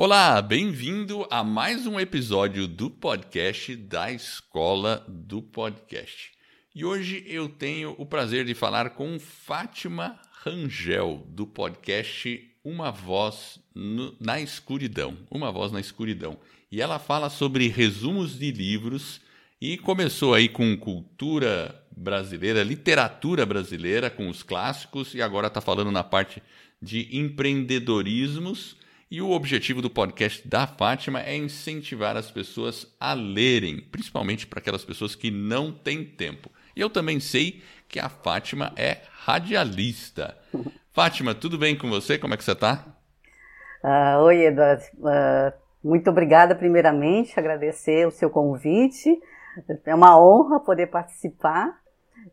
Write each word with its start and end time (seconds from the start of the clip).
Olá, 0.00 0.40
bem-vindo 0.40 1.26
a 1.28 1.42
mais 1.42 1.84
um 1.84 1.98
episódio 1.98 2.68
do 2.68 2.88
podcast 2.88 3.74
da 3.74 4.12
Escola 4.12 5.04
do 5.08 5.42
Podcast. 5.42 6.30
E 6.72 6.84
hoje 6.84 7.24
eu 7.26 7.48
tenho 7.48 7.96
o 7.98 8.06
prazer 8.06 8.44
de 8.44 8.54
falar 8.54 8.90
com 8.90 9.18
Fátima 9.18 10.16
Rangel, 10.44 11.26
do 11.30 11.48
podcast 11.48 12.48
Uma 12.62 12.92
Voz 12.92 13.58
no, 13.74 14.14
na 14.20 14.40
Escuridão. 14.40 15.18
Uma 15.28 15.50
Voz 15.50 15.72
na 15.72 15.80
Escuridão. 15.80 16.38
E 16.70 16.80
ela 16.80 17.00
fala 17.00 17.28
sobre 17.28 17.66
resumos 17.66 18.38
de 18.38 18.52
livros 18.52 19.20
e 19.60 19.76
começou 19.78 20.32
aí 20.32 20.48
com 20.48 20.76
cultura 20.76 21.74
brasileira, 21.90 22.62
literatura 22.62 23.44
brasileira, 23.44 24.08
com 24.08 24.28
os 24.28 24.44
clássicos, 24.44 25.12
e 25.12 25.20
agora 25.20 25.48
está 25.48 25.60
falando 25.60 25.90
na 25.90 26.04
parte 26.04 26.40
de 26.80 27.18
empreendedorismos 27.18 28.77
e 29.10 29.22
o 29.22 29.30
objetivo 29.30 29.80
do 29.80 29.88
podcast 29.88 30.46
da 30.46 30.66
Fátima 30.66 31.22
é 31.22 31.34
incentivar 31.34 32.16
as 32.16 32.30
pessoas 32.30 32.86
a 33.00 33.14
lerem, 33.14 33.80
principalmente 33.80 34.46
para 34.46 34.58
aquelas 34.58 34.84
pessoas 34.84 35.14
que 35.14 35.30
não 35.30 35.72
têm 35.72 36.04
tempo. 36.04 36.50
E 36.76 36.80
eu 36.80 36.90
também 36.90 37.18
sei 37.18 37.62
que 37.88 37.98
a 37.98 38.08
Fátima 38.08 38.72
é 38.76 38.98
radialista. 39.10 40.36
Fátima, 40.92 41.34
tudo 41.34 41.56
bem 41.56 41.76
com 41.76 41.88
você? 41.88 42.18
Como 42.18 42.34
é 42.34 42.36
que 42.36 42.44
você 42.44 42.52
está? 42.52 42.84
Uh, 43.82 44.22
oi, 44.24 44.44
Eduardo. 44.44 44.82
Uh, 44.98 45.52
muito 45.82 46.10
obrigada, 46.10 46.54
primeiramente, 46.54 47.38
agradecer 47.38 48.06
o 48.06 48.10
seu 48.10 48.28
convite. 48.28 49.18
É 49.86 49.94
uma 49.94 50.20
honra 50.20 50.60
poder 50.60 50.88
participar. 50.88 51.80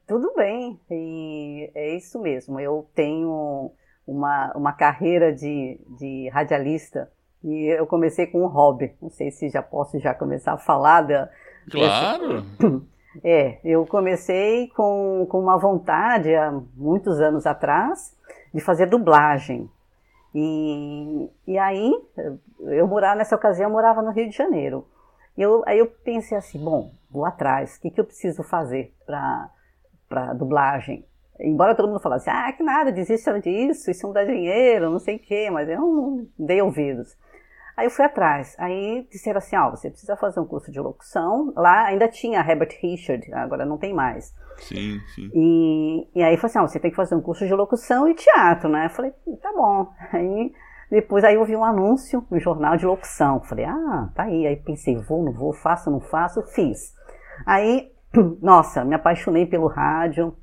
Tudo 0.06 0.34
bem, 0.36 0.80
e 0.92 1.72
é 1.74 1.96
isso 1.96 2.20
mesmo. 2.20 2.60
Eu 2.60 2.90
tenho 2.94 3.72
uma, 4.08 4.52
uma 4.56 4.74
carreira 4.74 5.34
de, 5.34 5.80
de 5.98 6.30
radialista 6.30 7.10
e 7.44 7.68
eu 7.68 7.86
comecei 7.86 8.26
com 8.26 8.44
um 8.44 8.48
hobby. 8.48 8.96
Não 9.02 9.10
sei 9.10 9.30
se 9.30 9.50
já 9.50 9.62
posso 9.62 10.00
já 10.00 10.14
começar 10.14 10.54
a 10.54 10.58
falar 10.58 11.02
da. 11.02 11.30
Claro! 11.70 12.44
É, 13.24 13.60
eu 13.64 13.86
comecei 13.86 14.68
com, 14.76 15.26
com 15.30 15.40
uma 15.40 15.58
vontade 15.58 16.36
há 16.36 16.52
muitos 16.76 17.22
anos 17.22 17.46
atrás 17.46 18.14
de 18.54 18.60
fazer 18.60 18.88
dublagem. 18.88 19.70
E, 20.34 21.30
e 21.48 21.58
aí, 21.58 21.94
eu 22.60 22.86
morava, 22.86 23.16
nessa 23.16 23.34
ocasião, 23.34 23.70
eu 23.70 23.72
morava 23.72 24.02
no 24.02 24.12
Rio 24.12 24.30
de 24.30 24.36
Janeiro. 24.36 24.86
Eu, 25.38 25.64
aí 25.66 25.80
eu 25.80 25.88
pensei 25.88 26.38
assim, 26.38 26.62
bom, 26.62 26.92
vou 27.10 27.24
atrás, 27.24 27.78
o 27.78 27.82
que, 27.82 27.90
que 27.90 28.02
eu 28.02 28.06
preciso 28.06 28.44
fazer 28.44 28.94
para 29.06 30.34
dublagem? 30.34 31.06
Embora 31.40 31.76
todo 31.76 31.88
mundo 31.88 32.00
falasse, 32.00 32.30
ah, 32.30 32.52
que 32.54 32.64
nada, 32.64 32.92
desistam 32.92 33.40
disso, 33.40 33.92
isso 33.92 34.08
não 34.08 34.14
dá 34.14 34.24
dinheiro, 34.24 34.90
não 34.90 35.00
sei 35.00 35.18
o 35.18 35.20
quê, 35.20 35.50
mas 35.52 35.68
eu 35.70 35.80
não 35.80 36.28
dei 36.40 36.62
ouvidos. 36.62 37.16
Aí 37.76 37.88
eu 37.88 37.92
fui 37.92 38.06
atrás, 38.06 38.56
aí 38.58 39.06
disseram 39.12 39.40
assim, 39.40 39.58
ó, 39.58 39.68
oh, 39.68 39.72
você 39.72 39.90
precisa 39.90 40.16
fazer 40.16 40.40
um 40.40 40.46
curso 40.46 40.72
de 40.72 40.80
locução, 40.80 41.52
lá 41.58 41.88
ainda 41.88 42.08
tinha 42.08 42.40
Herbert 42.40 42.78
Richard, 42.82 43.34
agora 43.34 43.66
não 43.66 43.78
tem 43.78 43.94
mais. 43.94 44.34
Sim, 44.60 45.02
sim. 45.14 45.30
E, 45.34 46.08
e 46.16 46.24
aí 46.24 46.38
falou 46.38 46.50
assim, 46.50 46.60
ó, 46.60 46.64
oh, 46.64 46.68
você 46.70 46.80
tem 46.80 46.90
que 46.90 46.96
fazer 46.96 47.16
um 47.16 47.22
curso 47.22 47.46
de 47.46 47.54
locução 47.54 48.08
e 48.08 48.14
teatro, 48.14 48.70
né? 48.70 48.86
Eu 48.86 48.90
falei, 48.92 49.12
tá 49.42 49.52
bom. 49.52 49.90
Aí 50.14 50.54
depois 50.90 51.24
aí 51.24 51.36
eu 51.36 51.46
vi 51.46 51.56
um 51.56 51.64
anúncio 51.64 52.26
no 52.30 52.40
jornal 52.40 52.78
de 52.78 52.86
locução, 52.86 53.42
falei, 53.42 53.66
ah, 53.66 54.10
tá 54.16 54.24
aí. 54.24 54.48
Aí 54.48 54.56
pensei, 54.56 54.96
vou, 54.98 55.24
não 55.24 55.34
vou, 55.34 55.54
faço, 55.54 55.90
não 55.90 56.00
faço, 56.00 56.42
fiz. 56.54 56.94
Aí, 57.46 57.92
nossa, 58.42 58.86
me 58.86 58.96
apaixonei 58.96 59.46
pelo 59.46 59.68
rádio, 59.68 60.36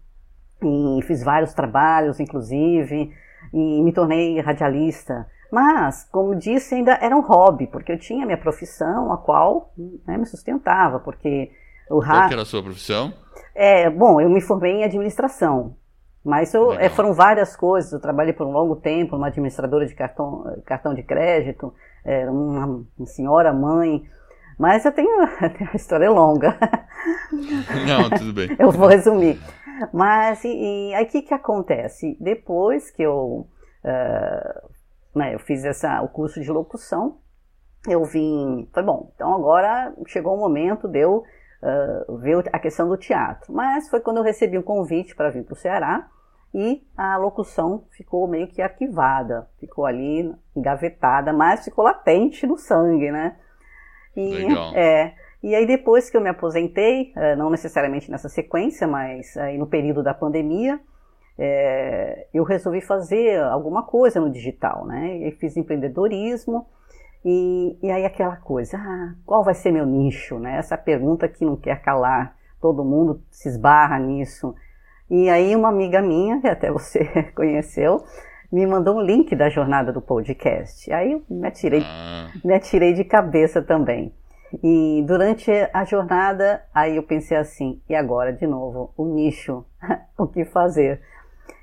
e 0.67 1.03
fiz 1.03 1.23
vários 1.23 1.53
trabalhos, 1.55 2.21
inclusive, 2.21 3.13
e 3.53 3.83
me 3.83 3.93
tornei 3.93 4.41
radialista. 4.41 5.27
Mas, 5.51 6.09
como 6.11 6.35
disse, 6.35 6.75
ainda 6.75 6.93
era 6.95 7.15
um 7.15 7.21
hobby, 7.21 7.67
porque 7.67 7.93
eu 7.93 7.99
tinha 7.99 8.25
minha 8.25 8.39
profissão, 8.39 9.13
a 9.13 9.19
qual 9.19 9.73
né, 10.07 10.17
me 10.17 10.25
sustentava, 10.25 10.99
porque 10.99 11.51
o 11.91 11.99
rádio... 11.99 12.21
Qual 12.21 12.29
que 12.29 12.35
era 12.35 12.43
a 12.43 12.47
sua 12.47 12.63
profissão? 12.63 13.13
É, 13.55 13.91
bom, 13.91 14.21
eu 14.21 14.31
me 14.31 14.41
formei 14.41 14.77
em 14.77 14.85
administração, 14.85 15.77
mas 16.25 16.55
eu, 16.55 16.73
é, 16.73 16.89
foram 16.89 17.13
várias 17.13 17.55
coisas. 17.55 17.93
Eu 17.93 18.01
trabalhei 18.01 18.33
por 18.33 18.47
um 18.47 18.53
longo 18.53 18.77
tempo 18.77 19.17
numa 19.17 19.27
administradora 19.27 19.85
de 19.87 19.95
cartão, 19.95 20.45
cartão 20.65 20.95
de 20.95 21.03
crédito, 21.03 21.75
é, 22.05 22.29
uma, 22.31 22.85
uma 22.97 23.07
senhora 23.07 23.53
mãe, 23.53 24.09
mas 24.59 24.85
eu 24.85 24.93
tenho, 24.93 25.23
a 25.73 25.77
história 25.77 26.07
é 26.07 26.11
longa. 26.11 26.57
Não, 27.87 28.11
tudo 28.11 28.33
bem. 28.33 28.57
eu 28.59 28.71
vou 28.71 28.89
resumir. 28.89 29.39
Mas 29.93 30.45
e, 30.45 30.49
e 30.91 30.95
aí 30.95 31.05
o 31.05 31.09
que, 31.09 31.23
que 31.23 31.35
acontece? 31.35 32.17
Depois 32.21 32.91
que 32.91 33.03
eu, 33.03 33.47
uh, 33.85 34.69
né, 35.15 35.35
eu 35.35 35.39
fiz 35.39 35.65
essa, 35.65 36.03
o 36.03 36.09
curso 36.09 36.41
de 36.41 36.51
locução, 36.51 37.19
eu 37.89 38.05
vim, 38.05 38.69
foi 38.73 38.83
bom, 38.83 39.11
então 39.15 39.35
agora 39.35 39.93
chegou 40.07 40.35
o 40.35 40.39
momento 40.39 40.87
de 40.87 41.01
eu 41.01 41.25
uh, 41.63 42.17
ver 42.19 42.45
a 42.53 42.59
questão 42.59 42.89
do 42.89 42.97
teatro. 42.97 43.53
Mas 43.53 43.89
foi 43.89 44.01
quando 44.01 44.19
eu 44.19 44.23
recebi 44.23 44.59
um 44.59 44.63
convite 44.63 45.15
para 45.15 45.31
vir 45.31 45.45
para 45.45 45.55
o 45.55 45.57
Ceará 45.57 46.09
e 46.55 46.87
a 46.97 47.17
locução 47.17 47.85
ficou 47.91 48.29
meio 48.29 48.47
que 48.47 48.61
arquivada, 48.61 49.49
ficou 49.59 49.87
ali 49.87 50.33
engavetada, 50.55 51.33
mas 51.33 51.65
ficou 51.65 51.85
latente 51.85 52.47
no 52.47 52.59
sangue, 52.59 53.11
né? 53.11 53.37
E, 54.15 54.35
Legal. 54.35 54.73
É, 54.75 55.15
e 55.43 55.55
aí 55.55 55.67
depois 55.67 56.09
que 56.09 56.17
eu 56.17 56.21
me 56.21 56.29
aposentei, 56.29 57.13
eh, 57.17 57.37
não 57.37 57.51
necessariamente 57.51 58.11
nessa 58.11 58.29
sequência, 58.29 58.87
mas 58.87 59.37
aí 59.37 59.59
no 59.59 59.67
período 59.67 60.03
da 60.03 60.15
pandemia, 60.15 60.81
é, 61.39 62.27
eu 62.33 62.45
resolvi 62.45 62.81
fazer 62.81 63.43
alguma 63.43 63.83
coisa 63.83 64.21
no 64.21 64.31
digital, 64.31 64.87
né? 64.87 65.17
E 65.17 65.33
fiz 65.33 65.57
empreendedorismo 65.57 66.67
e, 67.25 67.77
e 67.83 67.91
aí 67.91 68.05
aquela 68.05 68.37
coisa, 68.37 68.77
ah, 68.77 69.15
qual 69.25 69.45
vai 69.45 69.55
ser 69.55 69.71
meu 69.73 69.87
nicho, 69.87 70.39
né? 70.39 70.59
Essa 70.59 70.77
pergunta 70.77 71.29
que 71.29 71.45
não 71.45 71.57
quer 71.57 71.81
calar, 71.81 72.37
todo 72.61 72.85
mundo 72.85 73.23
se 73.31 73.49
esbarra 73.49 73.99
nisso. 73.99 74.55
E 75.11 75.29
aí 75.29 75.55
uma 75.55 75.69
amiga 75.69 76.03
minha, 76.03 76.41
que 76.41 76.49
até 76.49 76.71
você 76.71 77.05
conheceu, 77.35 78.05
me 78.51 78.67
mandou 78.67 78.97
um 78.97 79.01
link 79.01 79.35
da 79.35 79.49
jornada 79.49 79.93
do 79.93 80.01
podcast. 80.01 80.93
Aí 80.93 81.13
eu 81.13 81.23
me 81.29 81.47
atirei, 81.47 81.83
ah. 81.85 82.31
me 82.45 82.55
atirei 82.55 82.93
de 82.93 83.05
cabeça 83.05 83.63
também. 83.63 84.13
E 84.63 85.05
durante 85.07 85.51
a 85.73 85.85
jornada, 85.85 86.65
aí 86.75 86.97
eu 86.97 87.03
pensei 87.03 87.37
assim, 87.37 87.81
e 87.89 87.95
agora 87.95 88.33
de 88.33 88.47
novo, 88.47 88.93
o 88.97 89.05
nicho, 89.05 89.65
o 90.19 90.27
que 90.27 90.45
fazer? 90.45 91.01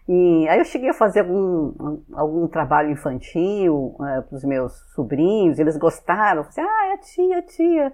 E 0.08 0.48
aí 0.50 0.58
eu 0.58 0.66
cheguei 0.66 0.90
a 0.90 0.94
fazer 0.94 1.20
algum, 1.20 2.02
algum 2.14 2.48
trabalho 2.48 2.90
infantil 2.90 3.96
é, 4.02 4.22
para 4.22 4.36
os 4.36 4.44
meus 4.44 4.74
sobrinhos, 4.96 5.60
eles 5.60 5.78
gostaram, 5.78 6.42
assim, 6.42 6.62
ah, 6.62 6.94
é 6.94 6.98
tia, 6.98 7.38
é 7.38 7.42
tia, 7.44 7.94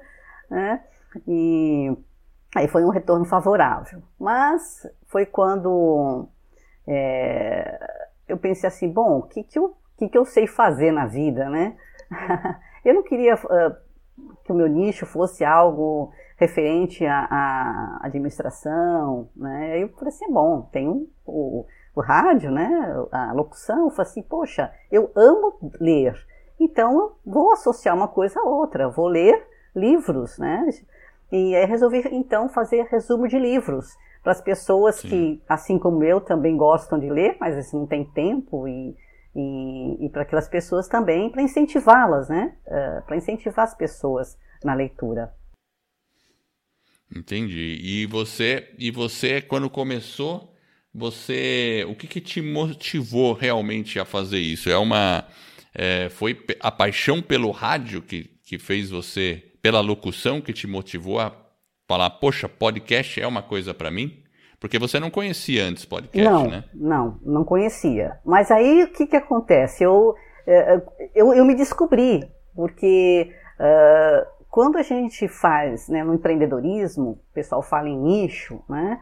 né? 0.49 0.83
E 1.27 1.91
aí 2.55 2.67
foi 2.67 2.85
um 2.85 2.89
retorno 2.89 3.25
favorável. 3.25 4.01
Mas 4.17 4.87
foi 5.07 5.25
quando 5.25 6.29
é, 6.87 7.79
eu 8.27 8.37
pensei 8.37 8.67
assim, 8.67 8.89
bom, 8.89 9.19
o 9.19 9.23
que, 9.23 9.43
que, 9.43 9.59
eu, 9.59 9.75
que, 9.97 10.09
que 10.09 10.17
eu 10.17 10.25
sei 10.25 10.47
fazer 10.47 10.91
na 10.91 11.05
vida, 11.05 11.49
né? 11.49 11.75
eu 12.85 12.93
não 12.93 13.03
queria 13.03 13.35
uh, 13.35 13.75
que 14.43 14.51
o 14.51 14.55
meu 14.55 14.67
nicho 14.67 15.05
fosse 15.05 15.43
algo 15.43 16.11
referente 16.37 17.05
à, 17.05 17.99
administração, 18.01 19.29
né? 19.35 19.73
Aí 19.73 19.81
eu 19.81 19.89
falei 19.89 20.09
assim, 20.09 20.31
bom, 20.31 20.61
tem 20.71 20.87
o, 20.87 21.07
o, 21.25 21.65
o 21.95 22.01
rádio, 22.01 22.51
né? 22.51 22.69
A 23.11 23.33
locução, 23.33 23.85
eu 23.85 23.89
falei 23.89 24.11
assim, 24.11 24.21
poxa, 24.21 24.71
eu 24.91 25.11
amo 25.15 25.71
ler, 25.79 26.15
então 26.59 26.93
eu 26.93 27.15
vou 27.25 27.51
associar 27.51 27.95
uma 27.95 28.07
coisa 28.07 28.39
a 28.39 28.43
outra, 28.43 28.89
vou 28.89 29.07
ler 29.07 29.45
livros, 29.75 30.37
né? 30.37 30.67
E 31.31 31.55
aí 31.55 31.65
resolvi 31.65 32.07
então 32.11 32.47
fazer 32.49 32.83
resumo 32.83 33.27
de 33.27 33.39
livros 33.39 33.97
para 34.21 34.31
as 34.31 34.41
pessoas 34.41 34.95
Sim. 34.95 35.09
que, 35.09 35.43
assim 35.47 35.77
como 35.77 36.03
eu, 36.03 36.19
também 36.21 36.57
gostam 36.57 36.99
de 36.99 37.09
ler, 37.09 37.37
mas 37.39 37.71
não 37.73 37.85
tem 37.85 38.05
tempo 38.05 38.67
e 38.67 38.95
e, 39.35 40.05
e 40.05 40.09
para 40.09 40.21
aquelas 40.21 40.47
pessoas 40.47 40.87
também, 40.87 41.29
para 41.29 41.41
incentivá-las, 41.41 42.29
né? 42.29 42.55
Uh, 42.65 43.05
para 43.05 43.17
incentivar 43.17 43.65
as 43.65 43.75
pessoas 43.75 44.37
na 44.63 44.73
leitura. 44.73 45.33
Entendi. 47.13 47.79
E 47.81 48.05
você, 48.05 48.73
e 48.79 48.89
você 48.89 49.41
quando 49.41 49.69
começou, 49.69 50.53
você, 50.93 51.85
o 51.87 51.95
que, 51.95 52.07
que 52.07 52.21
te 52.21 52.41
motivou 52.41 53.33
realmente 53.33 53.99
a 53.99 54.05
fazer 54.05 54.39
isso? 54.39 54.69
É 54.69 54.77
uma, 54.77 55.27
é, 55.73 56.09
foi 56.09 56.41
a 56.59 56.71
paixão 56.71 57.21
pelo 57.21 57.51
rádio 57.51 58.01
que, 58.01 58.29
que 58.45 58.57
fez 58.57 58.89
você, 58.89 59.43
pela 59.61 59.81
locução 59.81 60.39
que 60.39 60.53
te 60.53 60.65
motivou 60.65 61.19
a 61.19 61.35
falar, 61.87 62.09
poxa, 62.11 62.47
podcast 62.47 63.19
é 63.19 63.27
uma 63.27 63.43
coisa 63.43 63.73
para 63.73 63.91
mim? 63.91 64.24
Porque 64.59 64.79
você 64.79 64.99
não 64.99 65.09
conhecia 65.09 65.63
antes 65.63 65.85
podcast, 65.85 66.29
não, 66.29 66.49
né? 66.49 66.63
Não, 66.73 67.19
não 67.23 67.43
conhecia. 67.43 68.19
Mas 68.25 68.51
aí 68.51 68.83
o 68.83 68.91
que, 68.91 69.07
que 69.07 69.15
acontece? 69.15 69.83
Eu, 69.83 70.15
é, 70.47 70.81
eu, 71.13 71.33
eu 71.33 71.45
me 71.45 71.55
descobri, 71.55 72.29
porque 72.55 73.31
uh, 73.59 74.25
quando 74.49 74.77
a 74.77 74.83
gente 74.83 75.27
faz 75.27 75.89
né, 75.89 76.03
no 76.03 76.13
empreendedorismo, 76.13 77.11
o 77.11 77.33
pessoal 77.33 77.61
fala 77.61 77.89
em 77.89 77.97
nicho, 77.97 78.61
né? 78.69 78.99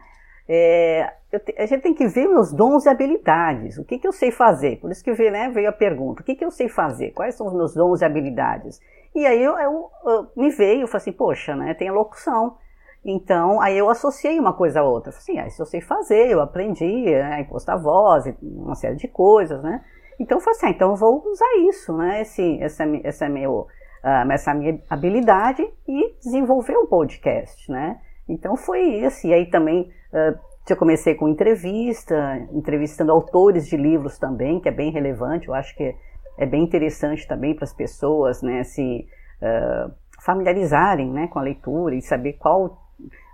é, 0.48 1.12
te, 1.30 1.54
a 1.56 1.66
gente 1.66 1.82
tem 1.82 1.94
que 1.94 2.06
ver 2.06 2.28
meus 2.28 2.52
dons 2.52 2.84
e 2.84 2.88
habilidades. 2.88 3.78
O 3.78 3.84
que, 3.84 3.98
que 3.98 4.06
eu 4.06 4.12
sei 4.12 4.30
fazer? 4.30 4.78
Por 4.78 4.90
isso 4.90 5.02
que 5.02 5.12
veio, 5.12 5.32
né, 5.32 5.48
veio 5.48 5.68
a 5.68 5.72
pergunta: 5.72 6.22
o 6.22 6.24
que, 6.24 6.34
que 6.34 6.44
eu 6.44 6.50
sei 6.50 6.68
fazer? 6.68 7.12
Quais 7.12 7.34
são 7.34 7.46
os 7.46 7.54
meus 7.54 7.74
dons 7.74 8.00
e 8.00 8.04
habilidades? 8.04 8.80
E 9.14 9.26
aí 9.26 9.42
eu, 9.42 9.56
eu, 9.58 9.90
eu 10.04 10.30
me 10.36 10.50
veio, 10.50 10.82
eu 10.82 10.88
falei 10.88 11.02
assim, 11.02 11.12
poxa, 11.12 11.54
né, 11.56 11.74
tem 11.74 11.88
a 11.88 11.92
locução. 11.92 12.56
Então, 13.04 13.60
aí 13.60 13.76
eu 13.76 13.90
associei 13.90 14.38
uma 14.38 14.54
coisa 14.54 14.80
a 14.80 14.82
outra. 14.82 15.10
Assim, 15.10 15.38
ah, 15.38 15.46
isso 15.46 15.60
eu 15.60 15.66
sei 15.66 15.80
fazer, 15.80 16.30
eu 16.30 16.40
aprendi 16.40 17.04
né, 17.04 17.34
a 17.34 17.40
impostar 17.40 17.80
voz, 17.80 18.24
uma 18.40 18.74
série 18.74 18.96
de 18.96 19.06
coisas, 19.08 19.62
né? 19.62 19.84
Então 20.18 20.38
eu 20.38 20.40
falei 20.40 20.56
assim, 20.56 20.66
ah, 20.66 20.70
então 20.70 20.90
eu 20.90 20.96
vou 20.96 21.22
usar 21.26 21.56
isso, 21.68 21.94
né? 21.96 22.22
Esse, 22.22 22.58
essa, 22.62 22.84
essa, 23.02 23.28
meu, 23.28 23.66
uh, 24.02 24.32
essa 24.32 24.54
minha 24.54 24.80
habilidade 24.88 25.62
e 25.86 26.14
desenvolver 26.18 26.76
um 26.78 26.86
podcast, 26.86 27.70
né? 27.70 28.00
Então 28.26 28.56
foi 28.56 28.80
isso. 28.80 29.26
E 29.26 29.34
aí 29.34 29.50
também 29.50 29.90
uh, 30.12 30.38
eu 30.68 30.76
comecei 30.76 31.14
com 31.14 31.28
entrevista, 31.28 32.38
entrevistando 32.52 33.12
autores 33.12 33.66
de 33.66 33.76
livros 33.76 34.18
também, 34.18 34.60
que 34.60 34.68
é 34.68 34.72
bem 34.72 34.90
relevante. 34.90 35.48
Eu 35.48 35.54
acho 35.54 35.76
que 35.76 35.94
é 36.38 36.46
bem 36.46 36.62
interessante 36.62 37.28
também 37.28 37.54
para 37.54 37.64
as 37.64 37.74
pessoas, 37.74 38.40
né? 38.40 38.62
Se 38.64 39.06
uh, 39.42 39.92
familiarizarem, 40.24 41.10
né, 41.10 41.26
com 41.26 41.38
a 41.38 41.42
leitura 41.42 41.94
e 41.94 42.00
saber 42.00 42.34
qual 42.34 42.83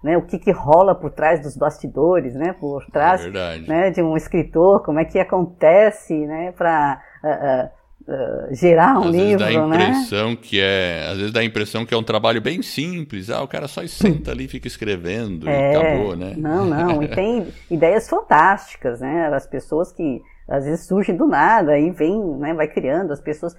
né, 0.02 0.16
o 0.16 0.22
que, 0.22 0.38
que 0.38 0.50
rola 0.50 0.94
por 0.94 1.10
trás 1.10 1.40
dos 1.40 1.56
bastidores, 1.56 2.34
né, 2.34 2.54
por 2.58 2.84
trás 2.86 3.24
é 3.24 3.58
né, 3.58 3.90
de 3.90 4.02
um 4.02 4.16
escritor, 4.16 4.82
como 4.82 4.98
é 4.98 5.04
que 5.04 5.18
acontece 5.18 6.14
né, 6.26 6.52
para 6.52 7.00
uh, 7.22 7.28
uh, 7.28 8.50
uh, 8.50 8.54
gerar 8.54 8.98
um 8.98 9.08
às 9.08 9.14
livro. 9.14 9.38
Vezes 9.38 9.54
dá 9.54 9.62
a 9.62 9.66
né? 9.66 9.76
impressão 9.76 10.30
né? 10.30 10.38
que 10.40 10.60
é, 10.60 11.06
às 11.10 11.16
vezes 11.18 11.32
dá 11.32 11.40
a 11.40 11.44
impressão 11.44 11.84
que 11.84 11.92
é 11.92 11.96
um 11.96 12.02
trabalho 12.02 12.40
bem 12.40 12.62
simples, 12.62 13.28
ah, 13.28 13.42
o 13.42 13.48
cara 13.48 13.68
só 13.68 13.86
senta 13.86 14.30
ali 14.30 14.46
e 14.46 14.48
fica 14.48 14.66
escrevendo 14.66 15.48
é, 15.48 15.72
e 15.72 15.76
acabou, 15.76 16.16
né? 16.16 16.34
Não, 16.36 16.64
não, 16.64 17.02
e 17.02 17.08
tem 17.14 17.48
ideias 17.70 18.08
fantásticas, 18.08 19.00
né, 19.00 19.28
as 19.34 19.46
pessoas 19.46 19.92
que 19.92 20.22
às 20.48 20.64
vezes 20.64 20.86
surgem 20.86 21.16
do 21.16 21.26
nada 21.26 21.78
e 21.78 21.90
vem, 21.90 22.20
né, 22.38 22.54
vai 22.54 22.66
criando, 22.66 23.12
as 23.12 23.20
pessoas 23.20 23.54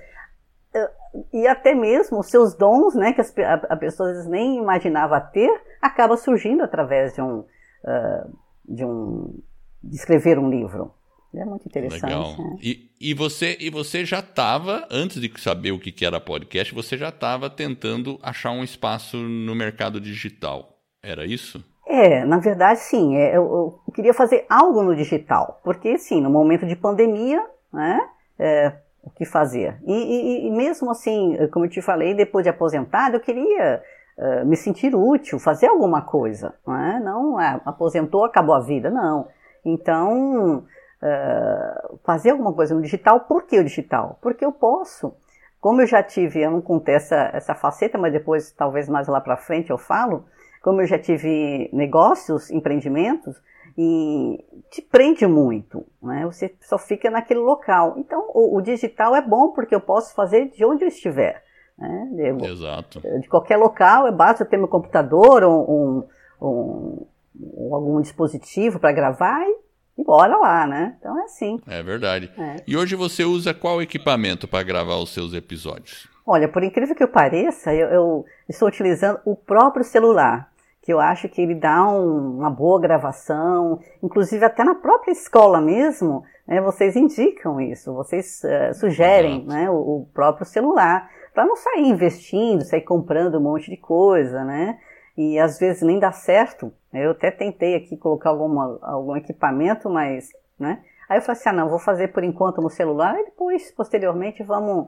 e 1.34 1.48
até 1.48 1.74
mesmo 1.76 2.20
os 2.20 2.28
seus 2.28 2.56
dons, 2.56 2.96
né, 2.96 3.14
que 3.14 3.22
as, 3.22 3.38
a, 3.40 3.54
a 3.70 3.78
pessoa 3.78 4.12
nem 4.26 4.58
imaginava 4.58 5.20
ter, 5.20 5.52
acaba 5.82 6.16
surgindo 6.16 6.64
através 6.64 7.14
de 7.14 7.22
um, 7.22 7.40
uh, 7.40 8.38
de 8.68 8.86
um, 8.86 9.40
de 9.84 9.96
escrever 9.96 10.40
um 10.40 10.50
livro. 10.50 10.94
É 11.34 11.46
muito 11.46 11.66
interessante. 11.66 12.04
Legal. 12.04 12.38
Né? 12.38 12.58
E, 12.62 12.92
e, 13.00 13.14
você, 13.14 13.58
e 13.60 13.70
você 13.70 14.04
já 14.04 14.20
estava, 14.20 14.86
antes 14.92 15.20
de 15.22 15.32
saber 15.40 15.72
o 15.72 15.80
que 15.80 16.06
era 16.06 16.20
podcast, 16.20 16.74
você 16.74 16.98
já 16.98 17.08
estava 17.08 17.50
tentando 17.50 18.20
achar 18.22 18.52
um 18.52 18.64
espaço 18.64 19.18
no 19.18 19.56
mercado 19.56 20.00
digital. 20.02 20.78
Era 21.02 21.26
isso? 21.26 21.64
É, 21.88 22.26
na 22.26 22.38
verdade, 22.38 22.80
sim. 22.82 23.16
É, 23.16 23.36
eu, 23.36 23.82
eu 23.88 23.94
queria 23.94 24.14
fazer 24.14 24.46
algo 24.50 24.84
no 24.84 24.96
digital, 24.96 25.60
porque, 25.64 25.98
sim, 25.98 26.22
no 26.22 26.30
momento 26.30 26.66
de 26.66 26.76
pandemia, 26.76 27.42
né, 27.72 28.00
é, 28.38 28.74
o 29.04 29.10
que 29.10 29.26
fazer. 29.26 29.78
E, 29.86 29.94
e, 29.94 30.48
e, 30.48 30.52
mesmo 30.52 30.92
assim, 30.92 31.38
como 31.52 31.66
eu 31.66 31.70
te 31.70 31.82
falei, 31.82 32.14
depois 32.14 32.44
de 32.44 32.50
aposentado, 32.50 33.16
eu 33.16 33.20
queria 33.20 33.82
uh, 34.18 34.46
me 34.46 34.56
sentir 34.56 34.96
útil, 34.96 35.40
fazer 35.40 35.68
alguma 35.68 36.02
coisa. 36.04 36.54
Não, 36.66 36.76
é? 36.76 37.00
não 37.00 37.38
ah, 37.38 37.62
aposentou, 37.66 38.26
acabou 38.26 38.56
a 38.56 38.60
vida, 38.60 38.90
não. 38.90 39.28
Então, 39.66 40.58
uh, 40.58 42.00
fazer 42.04 42.32
alguma 42.32 42.54
coisa 42.54 42.76
no 42.76 42.82
digital, 42.82 43.22
por 43.22 43.44
que 43.44 43.60
o 43.60 43.64
digital? 43.64 44.20
Porque 44.22 44.46
eu 44.46 44.52
posso. 44.52 45.14
Como 45.60 45.82
eu 45.82 45.86
já 45.86 46.02
tive, 46.02 46.42
eu 46.42 46.52
não 46.52 46.62
contei 46.62 46.96
essa, 46.96 47.30
essa 47.34 47.54
faceta, 47.54 47.98
mas 47.98 48.12
depois, 48.12 48.52
talvez 48.52 48.90
mais 48.90 49.08
lá 49.08 49.22
para 49.22 49.38
frente 49.38 49.70
eu 49.70 49.78
falo, 49.78 50.26
como 50.62 50.82
eu 50.82 50.88
já 50.88 50.98
tive 50.98 51.70
negócios, 51.72 52.50
empreendimentos, 52.50 53.40
e 53.78 54.44
te 54.70 54.82
prende 54.82 55.26
muito, 55.26 55.86
né? 56.02 56.26
Você 56.26 56.54
só 56.62 56.78
fica 56.78 57.10
naquele 57.10 57.40
local. 57.40 57.96
Então, 57.98 58.30
o, 58.34 58.58
o 58.58 58.62
digital 58.62 59.16
é 59.16 59.22
bom 59.22 59.52
porque 59.52 59.74
eu 59.74 59.82
posso 59.82 60.14
fazer 60.14 60.50
de 60.52 60.66
onde 60.66 60.84
eu 60.84 60.88
estiver. 60.88 61.44
Né? 61.78 62.36
Exato. 62.44 63.02
De 63.20 63.28
qualquer 63.28 63.58
local, 63.58 64.08
é 64.08 64.12
basta 64.12 64.46
ter 64.46 64.58
meu 64.58 64.68
computador 64.68 65.44
ou 65.44 65.70
um, 65.70 66.04
um, 66.42 67.08
um, 67.36 67.76
algum 67.76 68.02
dispositivo 68.02 68.80
para 68.80 68.92
gravar 68.92 69.42
e, 69.44 70.02
e 70.02 70.04
bora 70.04 70.38
lá, 70.38 70.68
né? 70.68 70.96
Então 71.00 71.20
é 71.20 71.24
assim. 71.24 71.60
É 71.68 71.82
verdade. 71.82 72.32
É. 72.38 72.58
E 72.68 72.78
hoje 72.78 72.96
você 72.96 73.24
usa 73.24 73.54
qual 73.54 73.82
equipamento 73.82 74.48
para 74.48 74.64
gravar 74.64 74.98
os 74.98 75.12
seus 75.12 75.34
episódios? 75.34 76.08
Olha, 76.26 76.48
por 76.48 76.64
incrível 76.64 76.96
que 76.96 77.04
eu 77.04 77.08
pareça, 77.08 77.74
eu, 77.74 77.88
eu 77.88 78.26
estou 78.48 78.68
utilizando 78.68 79.20
o 79.26 79.36
próprio 79.36 79.84
celular 79.84 80.51
que 80.82 80.92
eu 80.92 81.00
acho 81.00 81.30
que 81.30 81.42
ele 81.42 81.56
dá 81.56 81.88
um, 81.88 82.40
uma 82.40 82.50
boa 82.50 82.82
gravação, 82.82 83.80
inclusive 84.02 84.44
até 84.44 84.64
na 84.64 84.76
própria 84.76 85.12
escola 85.12 85.62
mesmo, 85.62 86.24
né, 86.48 86.60
vocês 86.60 86.96
indicam 86.96 87.62
isso, 87.62 87.94
vocês 87.94 88.42
uh, 88.44 88.74
sugerem 88.74 89.46
né, 89.46 89.70
o, 89.70 89.76
o, 89.76 90.10
próprio 90.14 90.46
celular, 90.46 91.10
para 91.34 91.46
não 91.46 91.56
sair 91.56 91.88
investindo, 91.88 92.66
sair 92.66 92.82
comprando 92.82 93.38
um 93.38 93.42
monte 93.42 93.70
de 93.70 93.78
coisa, 93.78 94.44
né? 94.44 94.78
E 95.16 95.40
às 95.40 95.58
vezes 95.60 95.82
nem 95.82 95.98
dá 95.98 96.12
certo. 96.12 96.74
Eu 96.94 97.12
até 97.12 97.32
tentei 97.32 97.76
aqui 97.76 97.96
colocar 97.96 98.32
alguma, 98.32 98.80
algum 98.82 99.16
equipamento, 99.16 99.90
mas, 99.90 100.30
né? 100.60 100.82
Aí 101.08 101.18
eu 101.18 101.22
falei 101.22 101.40
assim, 101.40 101.50
ah 101.50 101.54
não, 101.54 101.70
vou 101.70 101.80
fazer 101.80 102.10
por 102.10 102.24
enquanto 102.24 102.62
no 102.62 102.70
celular 102.70 103.18
e 103.18 103.26
depois, 103.26 103.72
posteriormente, 103.72 104.44
vamos 104.44 104.88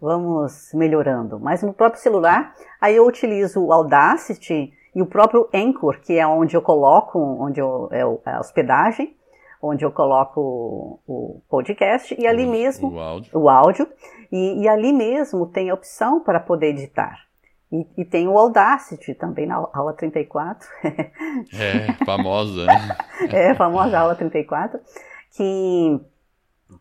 vamos 0.00 0.70
melhorando. 0.74 1.40
Mas 1.40 1.62
no 1.62 1.72
próprio 1.72 2.02
celular, 2.02 2.54
aí 2.80 2.96
eu 2.96 3.06
utilizo 3.06 3.64
o 3.64 3.72
Audacity, 3.72 4.72
e 4.94 5.02
o 5.02 5.06
próprio 5.06 5.48
Anchor, 5.52 6.00
que 6.00 6.18
é 6.18 6.26
onde 6.26 6.56
eu 6.56 6.62
coloco, 6.62 7.18
onde 7.18 7.60
eu, 7.60 7.88
é, 7.90 8.00
é 8.00 8.34
a 8.34 8.40
hospedagem, 8.40 9.16
onde 9.60 9.84
eu 9.84 9.90
coloco 9.90 11.00
o, 11.06 11.40
podcast, 11.48 12.14
e 12.18 12.26
ali 12.26 12.46
mesmo 12.46 12.92
o 12.92 13.00
áudio, 13.00 13.38
o 13.38 13.48
áudio 13.48 13.88
e, 14.30 14.62
e, 14.62 14.68
ali 14.68 14.92
mesmo 14.92 15.46
tem 15.46 15.70
a 15.70 15.74
opção 15.74 16.20
para 16.20 16.38
poder 16.38 16.68
editar. 16.68 17.24
E, 17.72 17.86
e 17.96 18.04
tem 18.04 18.28
o 18.28 18.38
Audacity 18.38 19.14
também 19.14 19.46
na 19.46 19.56
aula 19.72 19.94
34. 19.94 20.68
é, 20.84 22.04
famosa, 22.04 22.66
né? 22.66 22.96
é, 23.32 23.54
famosa 23.54 23.98
aula 23.98 24.14
34, 24.14 24.78
que, 25.34 26.00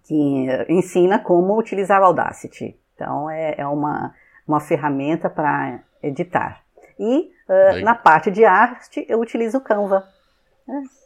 que 0.04 0.48
ensina 0.70 1.20
como 1.20 1.58
utilizar 1.58 2.02
o 2.02 2.06
Audacity. 2.06 2.78
Então, 2.94 3.30
é, 3.30 3.56
é 3.58 3.68
uma, 3.68 4.14
uma 4.48 4.60
ferramenta 4.60 5.30
para 5.30 5.80
editar. 6.02 6.64
E 7.04 7.32
uh, 7.50 7.84
na 7.84 7.96
parte 7.96 8.32
de 8.32 8.46
arte 8.46 9.06
eu 9.10 9.20
utilizo 9.20 9.58
o 9.58 9.62
Canva. 9.62 10.08
É. 10.70 11.04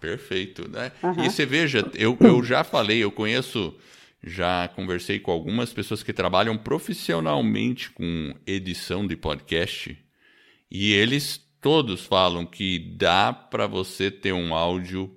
Perfeito, 0.00 0.68
né? 0.70 0.90
Uhum. 1.02 1.24
E 1.24 1.30
você 1.30 1.44
veja, 1.44 1.86
eu, 1.94 2.16
eu 2.20 2.42
já 2.42 2.64
falei, 2.64 3.04
eu 3.04 3.12
conheço, 3.12 3.76
já 4.24 4.66
conversei 4.68 5.20
com 5.20 5.30
algumas 5.30 5.74
pessoas 5.74 6.02
que 6.02 6.12
trabalham 6.12 6.56
profissionalmente 6.56 7.90
com 7.90 8.34
edição 8.46 9.06
de 9.06 9.14
podcast 9.14 9.98
e 10.70 10.94
eles 10.94 11.38
todos 11.60 12.06
falam 12.06 12.46
que 12.46 12.78
dá 12.96 13.30
para 13.30 13.66
você 13.66 14.10
ter 14.10 14.32
um 14.32 14.54
áudio 14.54 15.14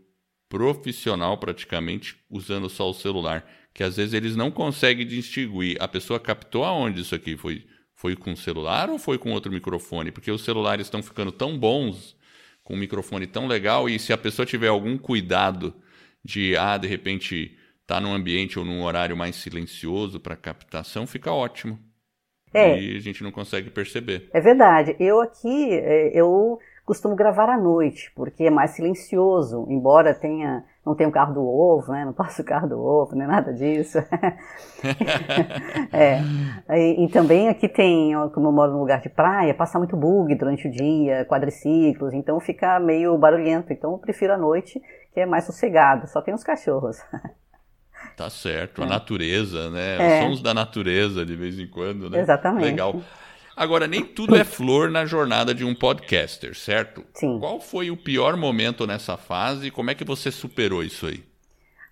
profissional 0.50 1.38
praticamente 1.38 2.18
usando 2.30 2.70
só 2.70 2.90
o 2.90 2.94
celular, 2.94 3.50
que 3.74 3.84
às 3.84 3.96
vezes 3.96 4.14
eles 4.14 4.36
não 4.36 4.52
conseguem 4.52 5.08
distinguir. 5.08 5.78
A 5.80 5.88
pessoa 5.88 6.20
captou 6.20 6.66
aonde 6.66 7.02
isso 7.02 7.16
aqui 7.16 7.38
foi 7.38 7.66
foi 8.04 8.18
com 8.18 8.34
o 8.34 8.38
celular 8.38 8.90
ou 8.90 9.00
foi 9.00 9.18
com 9.18 9.32
outro 9.32 9.50
microfone? 9.50 10.12
Porque 10.12 10.30
os 10.30 10.44
celulares 10.44 10.88
estão 10.88 11.02
ficando 11.02 11.32
tão 11.32 11.58
bons, 11.58 12.18
com 12.62 12.74
um 12.74 12.78
microfone 12.78 13.26
tão 13.26 13.48
legal, 13.48 13.88
e 13.88 13.98
se 13.98 14.12
a 14.12 14.18
pessoa 14.18 14.46
tiver 14.46 14.68
algum 14.68 14.98
cuidado 14.98 15.74
de, 16.22 16.54
ah, 16.58 16.78
de 16.78 16.86
repente, 16.86 17.58
tá 17.88 18.02
num 18.02 18.14
ambiente 18.14 18.60
ou 18.60 18.66
num 18.66 18.84
horário 18.84 19.16
mais 19.16 19.38
silencioso 19.38 20.20
para 20.20 20.36
captação, 20.36 21.08
fica 21.08 21.32
ótimo. 21.32 21.80
É. 22.54 22.78
E 22.78 22.98
a 22.98 23.00
gente 23.00 23.24
não 23.24 23.32
consegue 23.32 23.70
perceber. 23.70 24.30
É 24.34 24.42
verdade. 24.42 24.98
Eu 25.00 25.22
aqui, 25.22 25.72
é, 25.72 26.12
eu 26.14 26.60
costumo 26.86 27.16
gravar 27.16 27.50
à 27.50 27.58
noite, 27.58 28.12
porque 28.14 28.44
é 28.44 28.52
mais 28.52 28.72
silencioso, 28.72 29.66
embora 29.70 30.14
tenha 30.14 30.66
não 30.86 30.96
tenho 30.96 31.12
carro 31.12 31.34
do 31.34 31.48
ovo, 31.48 31.92
né? 31.92 32.04
Não 32.04 32.14
passo 32.14 32.42
o 32.42 32.46
carro 32.46 32.68
do 32.68 32.80
ovo, 32.80 33.16
nem 33.16 33.28
nada 33.28 33.54
disso. 33.54 34.00
é. 35.92 36.20
E, 36.78 37.06
e, 37.06 37.08
também 37.10 37.48
aqui 37.48 37.70
tem, 37.70 38.14
como 38.34 38.48
eu 38.48 38.52
moro 38.52 38.74
num 38.74 38.80
lugar 38.80 39.02
de 39.02 39.10
praia, 39.10 39.54
passa 39.54 39.78
muito 39.78 39.96
bug 39.96 40.36
durante 40.36 40.68
o 40.68 40.72
dia, 40.72 41.26
quadriciclos, 41.26 42.14
então 42.14 42.40
fica 42.40 42.80
meio 42.80 43.18
barulhento. 43.18 43.72
Então 43.72 43.92
eu 43.94 43.98
prefiro 43.98 44.34
a 44.34 44.38
noite, 44.38 44.82
que 45.14 45.20
é 45.20 45.26
mais 45.26 45.46
sossegado, 45.46 46.08
só 46.08 46.22
tem 46.22 46.34
os 46.34 46.44
cachorros. 46.44 46.98
Tá 48.18 48.30
certo, 48.30 48.84
a 48.84 48.86
é. 48.86 48.90
natureza, 48.90 49.72
né? 49.72 49.98
É. 49.98 50.20
Os 50.20 50.26
sons 50.26 50.42
da 50.42 50.54
natureza 50.54 51.26
de 51.26 51.36
vez 51.36 51.58
em 51.58 51.66
quando, 51.66 52.10
né? 52.10 52.20
Exatamente. 52.20 52.66
Legal. 52.66 53.02
Agora, 53.56 53.88
nem 53.88 54.04
tudo 54.04 54.36
é 54.36 54.44
flor 54.44 54.90
na 54.90 55.06
jornada 55.06 55.54
de 55.54 55.64
um 55.64 55.76
podcaster, 55.76 56.56
certo? 56.58 57.04
Sim. 57.14 57.40
Qual 57.40 57.60
foi 57.60 57.92
o 57.92 57.98
pior 57.98 58.36
momento 58.36 58.88
nessa 58.88 59.16
fase 59.16 59.68
e 59.68 59.72
como 59.72 59.92
é 59.92 59.96
que 59.96 60.04
você 60.04 60.32
superou 60.32 60.84
isso 60.84 61.06
aí? 61.06 61.24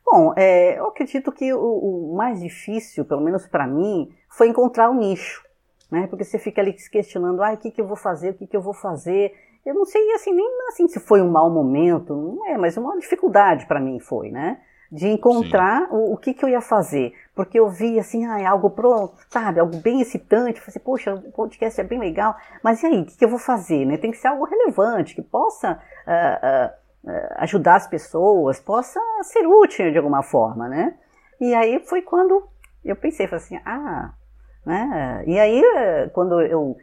Bom, 0.06 0.34
é, 0.36 0.80
eu 0.80 0.88
acredito 0.88 1.32
que 1.32 1.54
o, 1.54 1.60
o 1.60 2.16
mais 2.18 2.42
difícil, 2.42 3.06
pelo 3.06 3.22
menos 3.22 3.48
para 3.48 3.68
mim, 3.68 4.12
foi 4.30 4.48
encontrar 4.48 4.90
o 4.90 4.94
um 4.94 5.00
nicho. 5.00 5.44
Né? 5.90 6.08
Porque 6.08 6.24
você 6.24 6.40
fica 6.40 6.62
ali 6.62 6.78
se 6.78 6.90
questionando, 6.90 7.44
ah, 7.44 7.54
o 7.54 7.58
que, 7.58 7.70
que 7.70 7.82
eu 7.82 7.88
vou 7.88 7.98
fazer, 7.98 8.32
o 8.32 8.34
que, 8.34 8.48
que 8.48 8.56
eu 8.56 8.62
vou 8.62 8.74
fazer, 8.74 9.34
eu 9.66 9.76
não 9.76 9.86
sei 9.86 10.12
assim 10.14 10.34
nem 10.34 10.48
assim 10.70 10.88
se 10.88 11.00
foi 11.00 11.22
um 11.22 11.30
mau 11.30 11.50
momento, 11.50 12.16
não 12.16 12.48
é, 12.48 12.58
mas 12.58 12.78
uma 12.78 12.98
dificuldade 12.98 13.66
para 13.68 13.80
mim 13.80 14.00
foi, 14.00 14.32
né? 14.32 14.60
De 14.92 15.08
encontrar 15.08 15.88
o, 15.92 16.14
o, 16.14 16.18
que, 16.18 16.34
que 16.34 16.44
eu 16.44 16.50
ia 16.50 16.62
fazer. 16.62 17.14
Porque 17.36 17.60
eu 17.60 17.70
vi 17.70 17.98
assim, 18.00 18.26
ah, 18.26 18.50
algo 18.50 18.70
pronto, 18.70 19.16
sabe, 19.30 19.60
algo 19.60 19.78
bem 19.78 20.02
excitante. 20.02 20.58
Eu 20.58 20.66
falei, 20.66 20.70
assim, 20.70 20.80
poxa, 20.80 21.14
o 21.16 21.32
podcast 21.32 21.80
é 21.80 21.84
bem 21.84 22.00
legal, 22.00 22.36
mas 22.62 22.84
e 22.84 22.88
aí, 22.88 23.02
o 23.02 23.06
que, 23.06 23.24
eu 23.24 23.30
vou 23.30 23.40
fazer? 23.40 23.86
Né? 23.86 23.98
Tem 23.98 24.12
que 24.12 24.18
ser 24.18 24.28
algo 24.28 24.44
relevante, 24.44 25.16
que 25.16 25.22
possa 25.22 25.74
uh, 25.74 27.08
uh, 27.10 27.12
ajudar 27.38 27.76
as 27.76 27.88
pessoas, 27.88 28.60
possa 28.60 29.00
ser 29.24 29.48
útil 29.48 29.92
de 29.92 29.98
alguma 29.98 30.24
forma, 30.24 30.68
né? 30.68 30.96
E 31.40 31.56
aí 31.56 31.80
foi 31.80 32.02
quando 32.02 32.48
eu 32.84 32.96
pensei, 32.96 33.28
falei 33.28 33.44
assim, 33.44 33.60
ah, 33.66 34.14
né? 34.66 35.24
E 35.26 35.40
aí, 35.40 35.64
quando 36.14 36.42
eu 36.42 36.78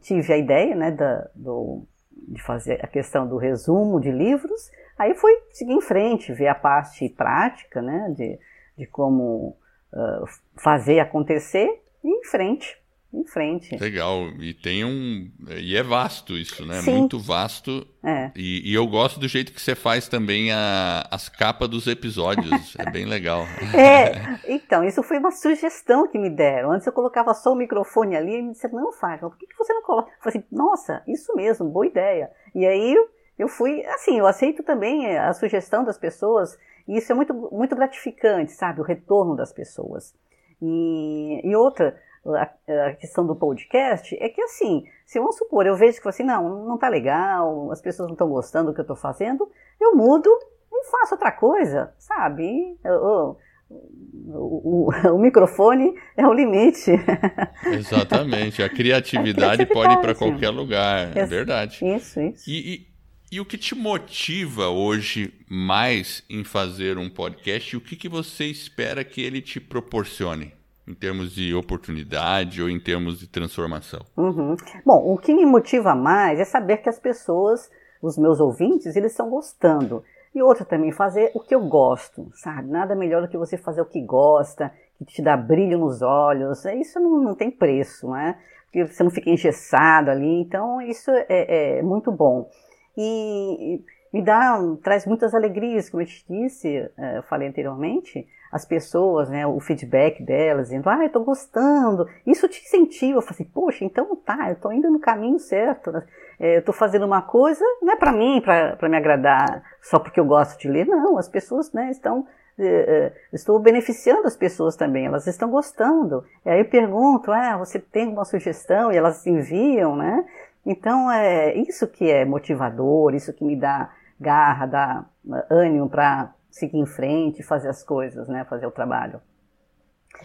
tive 0.00 0.32
a 0.32 0.36
ideia, 0.36 0.74
né, 0.74 0.90
da, 0.90 1.28
do, 1.34 1.82
de 2.10 2.42
fazer 2.42 2.80
a 2.82 2.86
questão 2.86 3.26
do 3.26 3.36
resumo 3.36 4.00
de 4.00 4.10
livros, 4.10 4.70
aí 4.98 5.14
fui 5.14 5.32
seguir 5.50 5.72
em 5.72 5.80
frente, 5.80 6.32
ver 6.32 6.48
a 6.48 6.54
parte 6.54 7.08
prática, 7.08 7.82
né, 7.82 8.12
de, 8.16 8.38
de 8.78 8.86
como 8.86 9.56
uh, 9.94 10.26
fazer 10.56 11.00
acontecer 11.00 11.68
e 12.02 12.08
em 12.08 12.24
frente 12.24 12.76
em 13.14 13.24
frente. 13.24 13.76
Legal. 13.76 14.28
E 14.40 14.52
tem 14.52 14.84
um. 14.84 15.30
E 15.56 15.76
é 15.76 15.82
vasto 15.82 16.36
isso, 16.36 16.66
né? 16.66 16.80
Sim. 16.80 16.98
Muito 16.98 17.18
vasto. 17.18 17.86
É. 18.02 18.30
E, 18.34 18.70
e, 18.70 18.74
eu 18.74 18.86
gosto 18.86 19.20
do 19.20 19.28
jeito 19.28 19.52
que 19.52 19.60
você 19.60 19.74
faz 19.74 20.08
também 20.08 20.50
a, 20.50 21.06
as 21.10 21.28
capas 21.28 21.68
dos 21.68 21.86
episódios. 21.86 22.74
é 22.78 22.90
bem 22.90 23.06
legal. 23.06 23.44
É, 23.74 24.38
então, 24.48 24.84
isso 24.84 25.02
foi 25.02 25.18
uma 25.18 25.30
sugestão 25.30 26.08
que 26.08 26.18
me 26.18 26.30
deram. 26.30 26.72
Antes 26.72 26.86
eu 26.86 26.92
colocava 26.92 27.34
só 27.34 27.52
o 27.52 27.56
microfone 27.56 28.16
ali 28.16 28.36
e 28.36 28.42
me 28.42 28.52
disseram, 28.52 28.76
não, 28.76 28.92
Fátima, 28.92 29.28
por 29.28 29.38
que, 29.38 29.46
que 29.46 29.56
você 29.56 29.72
não 29.72 29.82
coloca? 29.82 30.10
Eu 30.10 30.22
falei 30.22 30.38
assim, 30.38 30.46
nossa, 30.50 31.02
isso 31.06 31.34
mesmo, 31.34 31.68
boa 31.68 31.86
ideia. 31.86 32.30
E 32.54 32.64
aí 32.64 32.96
eu 33.38 33.48
fui, 33.48 33.84
assim, 33.86 34.18
eu 34.18 34.26
aceito 34.26 34.62
também 34.62 35.16
a 35.18 35.32
sugestão 35.32 35.84
das 35.84 35.98
pessoas, 35.98 36.56
e 36.86 36.98
isso 36.98 37.12
é 37.12 37.14
muito, 37.14 37.32
muito 37.52 37.74
gratificante, 37.74 38.52
sabe? 38.52 38.80
O 38.80 38.84
retorno 38.84 39.34
das 39.34 39.52
pessoas. 39.52 40.14
E, 40.60 41.40
e 41.44 41.56
outra, 41.56 41.96
a, 42.26 42.86
a, 42.86 42.94
questão 42.94 43.26
do 43.26 43.36
podcast 43.36 44.16
é 44.20 44.28
que 44.28 44.40
assim, 44.42 44.84
se 45.04 45.18
vamos 45.18 45.36
supor, 45.36 45.66
eu 45.66 45.76
vejo 45.76 46.00
que 46.00 46.08
assim, 46.08 46.22
não, 46.22 46.64
não 46.66 46.78
tá 46.78 46.88
legal, 46.88 47.70
as 47.70 47.80
pessoas 47.80 48.08
não 48.08 48.14
estão 48.14 48.28
gostando 48.28 48.70
do 48.70 48.74
que 48.74 48.80
eu 48.80 48.84
estou 48.84 48.96
fazendo, 48.96 49.50
eu 49.80 49.94
mudo 49.96 50.30
e 50.72 50.84
faço 50.90 51.14
outra 51.14 51.32
coisa, 51.32 51.92
sabe? 51.98 52.78
Eu, 52.84 53.36
o, 53.70 54.88
o, 54.88 54.90
o, 55.14 55.18
microfone 55.18 55.94
é 56.16 56.26
o 56.26 56.32
limite. 56.32 56.92
Exatamente, 57.66 58.62
a 58.62 58.68
criatividade, 58.68 59.62
a 59.62 59.66
criatividade. 59.66 59.66
pode 59.66 59.94
ir 59.94 60.00
para 60.00 60.14
qualquer 60.14 60.50
lugar, 60.50 61.16
é 61.16 61.26
verdade. 61.26 61.84
Isso, 61.84 62.20
isso. 62.20 62.48
E, 62.48 62.74
e, 62.74 62.93
e, 63.34 63.40
o 63.40 63.44
que 63.44 63.58
te 63.58 63.74
motiva 63.74 64.68
hoje 64.68 65.34
mais 65.48 66.22
em 66.30 66.44
fazer 66.44 66.98
um 66.98 67.10
podcast 67.10 67.74
e 67.74 67.76
o 67.76 67.80
que, 67.80 67.96
que 67.96 68.08
você 68.08 68.44
espera 68.46 69.04
que 69.04 69.20
ele 69.20 69.40
te 69.40 69.60
proporcione? 69.60 70.52
em 70.86 70.94
termos 70.94 71.34
de 71.34 71.54
oportunidade 71.54 72.62
ou 72.62 72.68
em 72.68 72.78
termos 72.78 73.18
de 73.18 73.26
transformação? 73.26 74.00
Uhum. 74.16 74.54
Bom, 74.84 75.14
o 75.14 75.18
que 75.18 75.34
me 75.34 75.46
motiva 75.46 75.94
mais 75.94 76.38
é 76.38 76.44
saber 76.44 76.78
que 76.78 76.88
as 76.88 76.98
pessoas, 76.98 77.70
os 78.02 78.18
meus 78.18 78.38
ouvintes, 78.38 78.94
eles 78.94 79.12
estão 79.12 79.30
gostando. 79.30 80.04
E 80.34 80.42
outra 80.42 80.64
também, 80.64 80.92
fazer 80.92 81.30
o 81.34 81.40
que 81.40 81.54
eu 81.54 81.66
gosto, 81.66 82.28
sabe? 82.34 82.68
Nada 82.68 82.94
melhor 82.94 83.22
do 83.22 83.28
que 83.28 83.38
você 83.38 83.56
fazer 83.56 83.80
o 83.80 83.86
que 83.86 84.02
gosta, 84.02 84.72
que 84.98 85.04
te 85.04 85.22
dá 85.22 85.36
brilho 85.36 85.78
nos 85.78 86.02
olhos. 86.02 86.64
Isso 86.64 87.00
não, 87.00 87.22
não 87.22 87.34
tem 87.34 87.50
preço, 87.50 88.10
né? 88.10 88.36
Porque 88.66 88.84
você 88.84 89.02
não 89.02 89.10
fica 89.10 89.30
engessado 89.30 90.10
ali. 90.10 90.40
Então, 90.40 90.82
isso 90.82 91.10
é, 91.10 91.78
é 91.78 91.82
muito 91.82 92.10
bom. 92.12 92.50
E, 92.96 93.82
me 94.12 94.22
dá, 94.22 94.56
traz 94.82 95.04
muitas 95.06 95.34
alegrias, 95.34 95.90
como 95.90 96.02
eu 96.02 96.06
te 96.06 96.24
disse, 96.28 96.88
é, 96.96 97.18
eu 97.18 97.22
falei 97.24 97.48
anteriormente, 97.48 98.26
as 98.52 98.64
pessoas, 98.64 99.28
né, 99.28 99.44
o 99.44 99.58
feedback 99.58 100.22
delas, 100.22 100.68
dizendo, 100.68 100.88
ah, 100.88 101.02
eu 101.02 101.10
tô 101.10 101.24
gostando, 101.24 102.06
isso 102.24 102.48
te 102.48 102.62
incentiva, 102.62 103.18
eu 103.18 103.22
falei 103.22 103.34
assim, 103.40 103.50
poxa, 103.52 103.84
então 103.84 104.14
tá, 104.14 104.50
eu 104.50 104.56
tô 104.56 104.70
indo 104.70 104.88
no 104.88 105.00
caminho 105.00 105.40
certo, 105.40 105.90
né? 105.90 106.04
é, 106.38 106.58
eu 106.58 106.62
tô 106.62 106.72
fazendo 106.72 107.06
uma 107.06 107.22
coisa, 107.22 107.64
não 107.82 107.92
é 107.92 107.96
para 107.96 108.12
mim, 108.12 108.40
para 108.40 108.88
me 108.88 108.96
agradar, 108.96 109.62
só 109.82 109.98
porque 109.98 110.20
eu 110.20 110.24
gosto 110.24 110.58
de 110.60 110.68
ler, 110.68 110.86
não, 110.86 111.18
as 111.18 111.28
pessoas, 111.28 111.72
né, 111.72 111.90
estão, 111.90 112.26
é, 112.58 113.12
estou 113.32 113.58
beneficiando 113.58 114.26
as 114.26 114.36
pessoas 114.36 114.76
também, 114.76 115.06
elas 115.06 115.26
estão 115.26 115.50
gostando, 115.50 116.24
e 116.44 116.50
aí 116.50 116.60
eu 116.60 116.68
pergunto, 116.68 117.32
ah, 117.32 117.56
você 117.56 117.78
tem 117.78 118.08
uma 118.08 118.24
sugestão, 118.24 118.92
e 118.92 118.96
elas 118.96 119.26
enviam, 119.26 119.96
né, 119.96 120.24
então 120.64 121.10
é 121.10 121.54
isso 121.56 121.86
que 121.86 122.10
é 122.10 122.24
motivador, 122.24 123.14
isso 123.14 123.32
que 123.32 123.44
me 123.44 123.56
dá 123.56 123.92
garra, 124.20 124.66
dá 124.66 125.04
ânimo 125.50 125.88
para 125.88 126.34
seguir 126.50 126.78
em 126.78 126.86
frente, 126.86 127.42
fazer 127.42 127.68
as 127.68 127.82
coisas, 127.82 128.28
né? 128.28 128.44
Fazer 128.44 128.66
o 128.66 128.70
trabalho. 128.70 129.20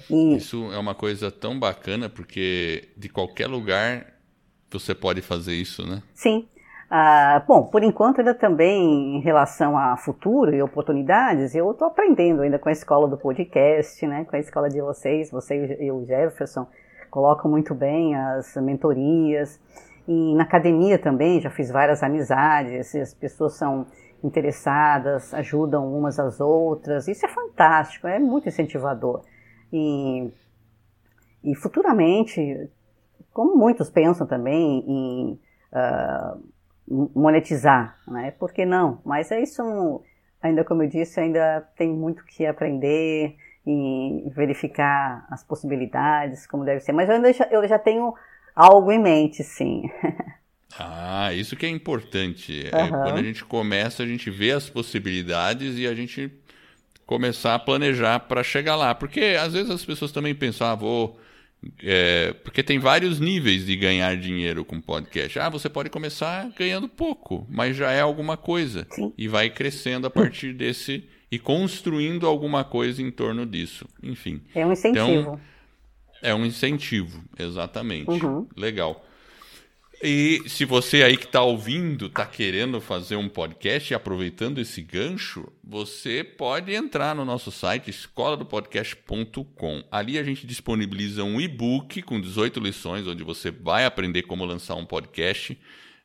E... 0.10 0.36
Isso 0.36 0.72
é 0.72 0.78
uma 0.78 0.94
coisa 0.94 1.32
tão 1.32 1.60
bacana 1.60 2.10
porque 2.10 2.90
de 2.96 3.10
qualquer 3.10 3.48
lugar 3.48 4.06
você 4.72 4.94
pode 4.94 5.22
fazer 5.22 5.54
isso, 5.54 5.86
né? 5.86 6.04
Sim. 6.14 6.48
Ah, 6.92 7.44
bom, 7.48 7.66
por 7.66 7.84
enquanto 7.84 8.20
ainda 8.20 8.34
também 8.34 9.18
em 9.18 9.22
relação 9.22 9.78
a 9.78 9.96
futuro 9.96 10.56
e 10.56 10.62
oportunidades, 10.62 11.54
eu 11.54 11.70
estou 11.72 11.88
aprendendo 11.88 12.42
ainda 12.42 12.58
com 12.58 12.68
a 12.68 12.72
escola 12.72 13.08
do 13.08 13.18
podcast, 13.18 14.06
né? 14.08 14.26
Com 14.26 14.36
a 14.36 14.40
escola 14.40 14.70
de 14.70 14.82
vocês, 14.82 15.30
você 15.30 15.78
e 15.80 15.92
o 15.92 16.04
Jefferson 16.06 16.68
colocam 17.12 17.50
muito 17.50 17.76
bem 17.76 18.16
as 18.16 18.56
mentorias. 18.56 19.60
E 20.10 20.34
na 20.34 20.42
academia 20.42 20.98
também 20.98 21.40
já 21.40 21.52
fiz 21.52 21.70
várias 21.70 22.02
amizades, 22.02 22.96
as 22.96 23.14
pessoas 23.14 23.54
são 23.54 23.86
interessadas, 24.24 25.32
ajudam 25.36 25.88
umas 25.96 26.18
às 26.20 26.42
outras. 26.42 27.08
Isso 27.08 27.28
é 27.28 27.30
fantástico, 27.30 28.08
é 28.08 28.18
muito 28.18 28.48
incentivador. 28.50 29.24
E, 29.72 30.32
e 31.44 31.54
futuramente, 31.54 32.72
como 33.32 33.56
muitos 33.56 33.92
pensam 33.92 34.26
também 34.26 34.84
em 34.88 35.40
uh, 35.72 37.10
monetizar, 37.14 37.96
né? 38.08 38.32
Por 38.32 38.52
que 38.52 38.66
não? 38.66 39.00
Mas 39.06 39.32
é 39.32 39.40
isso, 39.40 40.04
ainda 40.42 40.64
como 40.64 40.82
eu 40.82 40.90
disse, 40.90 41.20
ainda 41.20 41.70
tem 41.78 41.94
muito 41.94 42.26
que 42.26 42.48
aprender 42.48 43.36
e 43.64 44.28
verificar 44.36 45.28
as 45.30 45.44
possibilidades, 45.44 46.48
como 46.48 46.66
deve 46.66 46.80
ser. 46.80 46.94
Mas 46.94 47.08
eu, 47.08 47.16
ainda 47.16 47.30
eu 47.52 47.68
já 47.68 47.78
tenho 47.78 48.16
algo 48.60 48.92
em 48.92 49.00
mente, 49.00 49.42
sim. 49.44 49.90
Ah, 50.78 51.34
isso 51.34 51.56
que 51.56 51.66
é 51.66 51.70
importante. 51.70 52.70
Uhum. 52.72 52.80
É, 52.80 52.88
quando 52.90 53.18
a 53.18 53.24
gente 53.24 53.44
começa, 53.44 54.04
a 54.04 54.06
gente 54.06 54.30
vê 54.30 54.52
as 54.52 54.70
possibilidades 54.70 55.78
e 55.78 55.88
a 55.88 55.94
gente 55.94 56.32
começar 57.06 57.56
a 57.56 57.60
planejar 57.60 58.20
para 58.22 58.44
chegar 58.44 58.76
lá. 58.76 58.94
Porque 58.94 59.38
às 59.40 59.54
vezes 59.54 59.70
as 59.70 59.84
pessoas 59.84 60.12
também 60.12 60.36
pensam, 60.36 60.68
ah, 60.68 60.76
vou. 60.76 61.20
É, 61.84 62.34
porque 62.44 62.64
tem 62.64 62.80
vários 62.80 63.20
níveis 63.20 63.66
de 63.66 63.76
ganhar 63.76 64.16
dinheiro 64.16 64.64
com 64.64 64.80
podcast. 64.80 65.40
Ah, 65.40 65.50
você 65.50 65.68
pode 65.68 65.90
começar 65.90 66.50
ganhando 66.58 66.88
pouco, 66.88 67.46
mas 67.50 67.76
já 67.76 67.92
é 67.92 68.00
alguma 68.00 68.38
coisa. 68.38 68.88
Sim. 68.92 69.14
E 69.18 69.28
vai 69.28 69.50
crescendo 69.50 70.08
a 70.08 70.10
partir 70.10 70.54
desse 70.54 71.04
e 71.32 71.38
construindo 71.38 72.26
alguma 72.26 72.64
coisa 72.64 73.02
em 73.02 73.12
torno 73.12 73.46
disso. 73.46 73.86
Enfim. 74.02 74.42
É 74.56 74.66
um 74.66 74.72
incentivo. 74.72 75.06
Então, 75.06 75.40
é 76.22 76.34
um 76.34 76.46
incentivo, 76.46 77.22
exatamente. 77.38 78.10
Uhum. 78.10 78.48
Legal. 78.56 79.06
E 80.02 80.42
se 80.48 80.64
você 80.64 81.04
aí 81.04 81.18
que 81.18 81.26
está 81.26 81.42
ouvindo 81.42 82.06
está 82.06 82.26
querendo 82.26 82.80
fazer 82.80 83.18
um 83.18 83.28
podcast 83.28 83.92
e 83.92 83.96
aproveitando 83.96 84.60
esse 84.60 84.82
gancho, 84.82 85.52
você 85.62 86.24
pode 86.24 86.74
entrar 86.74 87.14
no 87.14 87.26
nosso 87.26 87.52
site 87.52 87.90
escoladopodcast.com. 87.90 89.84
Ali 89.92 90.18
a 90.18 90.24
gente 90.24 90.48
disponibiliza 90.48 91.26
um 91.26 91.42
e-book 91.42 92.02
com 92.04 92.22
18 92.22 92.62
lições 92.62 93.06
onde 93.08 93.26
você 93.26 93.52
vai 93.52 93.84
aprender 93.84 94.24
como 94.24 94.46
lançar 94.46 94.76
um 94.76 94.86
podcast. 94.86 95.60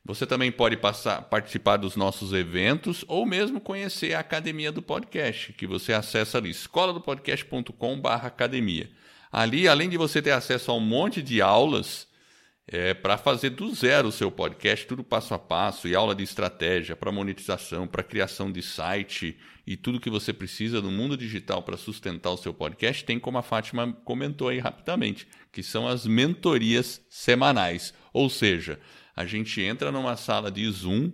Você 0.04 0.26
também 0.26 0.50
pode 0.50 0.76
passar, 0.76 1.22
participar 1.22 1.76
dos 1.76 1.94
nossos 1.94 2.32
eventos 2.32 3.04
ou 3.06 3.24
mesmo 3.24 3.60
conhecer 3.60 4.14
a 4.14 4.18
Academia 4.18 4.72
do 4.72 4.82
Podcast, 4.82 5.52
que 5.52 5.68
você 5.68 5.92
acessa 5.92 6.38
ali 6.38 6.50
escoladopodcast.com/academia. 6.50 8.90
Ali, 9.36 9.66
além 9.66 9.88
de 9.88 9.96
você 9.96 10.22
ter 10.22 10.30
acesso 10.30 10.70
a 10.70 10.76
um 10.76 10.80
monte 10.80 11.20
de 11.20 11.42
aulas, 11.42 12.06
é, 12.68 12.94
para 12.94 13.18
fazer 13.18 13.50
do 13.50 13.74
zero 13.74 14.06
o 14.06 14.12
seu 14.12 14.30
podcast, 14.30 14.86
tudo 14.86 15.02
passo 15.02 15.34
a 15.34 15.38
passo, 15.40 15.88
e 15.88 15.94
aula 15.96 16.14
de 16.14 16.22
estratégia 16.22 16.94
para 16.94 17.10
monetização, 17.10 17.84
para 17.84 18.04
criação 18.04 18.52
de 18.52 18.62
site 18.62 19.36
e 19.66 19.76
tudo 19.76 19.98
que 19.98 20.08
você 20.08 20.32
precisa 20.32 20.80
no 20.80 20.88
mundo 20.88 21.16
digital 21.16 21.64
para 21.64 21.76
sustentar 21.76 22.30
o 22.30 22.36
seu 22.36 22.54
podcast, 22.54 23.04
tem 23.04 23.18
como 23.18 23.36
a 23.36 23.42
Fátima 23.42 23.92
comentou 24.04 24.50
aí 24.50 24.60
rapidamente, 24.60 25.26
que 25.50 25.64
são 25.64 25.88
as 25.88 26.06
mentorias 26.06 27.04
semanais. 27.10 27.92
Ou 28.12 28.30
seja, 28.30 28.78
a 29.16 29.26
gente 29.26 29.60
entra 29.60 29.90
numa 29.90 30.16
sala 30.16 30.48
de 30.48 30.64
Zoom 30.70 31.10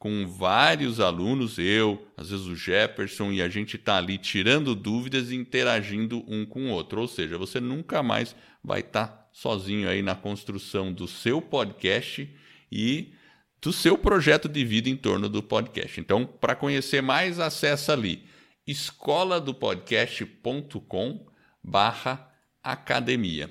com 0.00 0.26
vários 0.26 0.98
alunos, 0.98 1.56
eu, 1.58 2.04
às 2.16 2.30
vezes 2.30 2.46
o 2.46 2.56
Jefferson, 2.56 3.30
e 3.32 3.42
a 3.42 3.50
gente 3.50 3.76
está 3.76 3.98
ali 3.98 4.16
tirando 4.16 4.74
dúvidas 4.74 5.30
e 5.30 5.36
interagindo 5.36 6.24
um 6.26 6.46
com 6.46 6.68
o 6.68 6.70
outro. 6.70 7.02
Ou 7.02 7.06
seja, 7.06 7.36
você 7.36 7.60
nunca 7.60 8.02
mais 8.02 8.34
vai 8.64 8.80
estar 8.80 9.08
tá 9.08 9.28
sozinho 9.30 9.90
aí 9.90 10.00
na 10.00 10.14
construção 10.14 10.90
do 10.90 11.06
seu 11.06 11.42
podcast 11.42 12.26
e 12.72 13.12
do 13.60 13.74
seu 13.74 13.98
projeto 13.98 14.48
de 14.48 14.64
vida 14.64 14.88
em 14.88 14.96
torno 14.96 15.28
do 15.28 15.42
podcast. 15.42 16.00
Então, 16.00 16.24
para 16.24 16.56
conhecer 16.56 17.02
mais, 17.02 17.38
acessa 17.38 17.92
ali 17.92 18.24
escoladopodcast.com 18.66 21.26
barra 21.62 22.32
academia. 22.62 23.50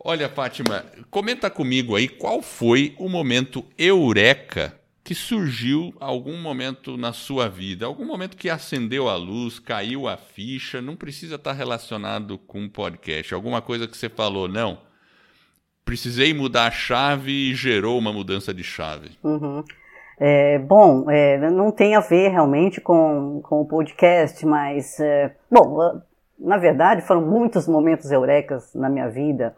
Olha, 0.00 0.28
Fátima, 0.28 0.84
comenta 1.12 1.48
comigo 1.48 1.94
aí 1.94 2.08
qual 2.08 2.42
foi 2.42 2.96
o 2.98 3.08
momento 3.08 3.64
eureka 3.78 4.77
que 5.08 5.14
surgiu 5.14 5.94
algum 5.98 6.36
momento 6.36 6.98
na 6.98 7.14
sua 7.14 7.48
vida, 7.48 7.86
algum 7.86 8.04
momento 8.04 8.36
que 8.36 8.50
acendeu 8.50 9.08
a 9.08 9.16
luz, 9.16 9.58
caiu 9.58 10.06
a 10.06 10.18
ficha, 10.18 10.82
não 10.82 10.94
precisa 10.94 11.36
estar 11.36 11.54
relacionado 11.54 12.36
com 12.36 12.58
um 12.58 12.68
podcast, 12.68 13.32
alguma 13.32 13.62
coisa 13.62 13.88
que 13.88 13.96
você 13.96 14.10
falou, 14.10 14.46
não, 14.46 14.76
precisei 15.82 16.34
mudar 16.34 16.66
a 16.66 16.70
chave 16.70 17.32
e 17.32 17.54
gerou 17.54 17.98
uma 17.98 18.12
mudança 18.12 18.52
de 18.52 18.62
chave. 18.62 19.12
Uhum. 19.24 19.64
É, 20.20 20.58
bom, 20.58 21.10
é, 21.10 21.38
não 21.52 21.72
tem 21.72 21.96
a 21.96 22.00
ver 22.00 22.28
realmente 22.28 22.78
com, 22.78 23.40
com 23.42 23.62
o 23.62 23.66
podcast, 23.66 24.44
mas, 24.44 25.00
é, 25.00 25.34
bom, 25.50 26.02
na 26.38 26.58
verdade 26.58 27.00
foram 27.00 27.22
muitos 27.22 27.66
momentos 27.66 28.10
eurecas 28.10 28.74
na 28.74 28.90
minha 28.90 29.08
vida, 29.08 29.56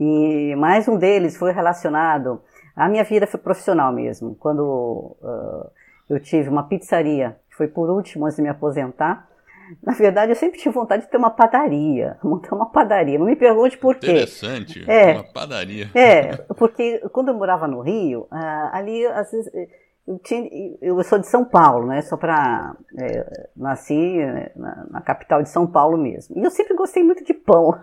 e 0.00 0.52
mais 0.56 0.88
um 0.88 0.98
deles 0.98 1.36
foi 1.36 1.52
relacionado 1.52 2.42
a 2.74 2.88
minha 2.88 3.04
vida 3.04 3.26
foi 3.26 3.40
profissional 3.40 3.92
mesmo. 3.92 4.34
Quando 4.36 5.16
uh, 5.20 5.70
eu 6.08 6.20
tive 6.20 6.48
uma 6.48 6.64
pizzaria, 6.64 7.36
que 7.48 7.56
foi 7.56 7.68
por 7.68 7.90
último 7.90 8.26
antes 8.26 8.36
de 8.36 8.42
me 8.42 8.48
aposentar, 8.48 9.28
na 9.82 9.92
verdade, 9.92 10.32
eu 10.32 10.36
sempre 10.36 10.58
tive 10.58 10.74
vontade 10.74 11.04
de 11.04 11.10
ter 11.10 11.16
uma 11.16 11.30
padaria, 11.30 12.16
montar 12.24 12.54
uma 12.54 12.70
padaria. 12.70 13.18
Não 13.18 13.26
me 13.26 13.36
pergunte 13.36 13.78
por 13.78 13.96
quê. 13.96 14.10
Interessante, 14.10 14.84
é, 14.88 15.12
uma 15.12 15.24
padaria. 15.24 15.90
É, 15.94 16.36
porque 16.58 16.98
quando 17.12 17.28
eu 17.28 17.34
morava 17.34 17.68
no 17.68 17.80
Rio, 17.80 18.26
ali, 18.72 19.06
às 19.06 19.30
vezes, 19.30 19.50
eu, 20.06 20.18
tinha, 20.18 20.48
eu 20.82 21.00
sou 21.04 21.18
de 21.18 21.28
São 21.28 21.44
Paulo, 21.44 21.86
né? 21.86 22.02
Só 22.02 22.16
para 22.16 22.74
é, 22.98 23.48
nasci 23.56 24.16
né, 24.16 24.50
na, 24.56 24.86
na, 24.90 25.00
capital 25.00 25.42
de 25.42 25.48
São 25.48 25.66
Paulo 25.66 25.96
mesmo. 25.96 26.36
E 26.38 26.42
eu 26.42 26.50
sempre 26.50 26.74
gostei 26.74 27.02
muito 27.02 27.24
de 27.24 27.34
pão. 27.34 27.78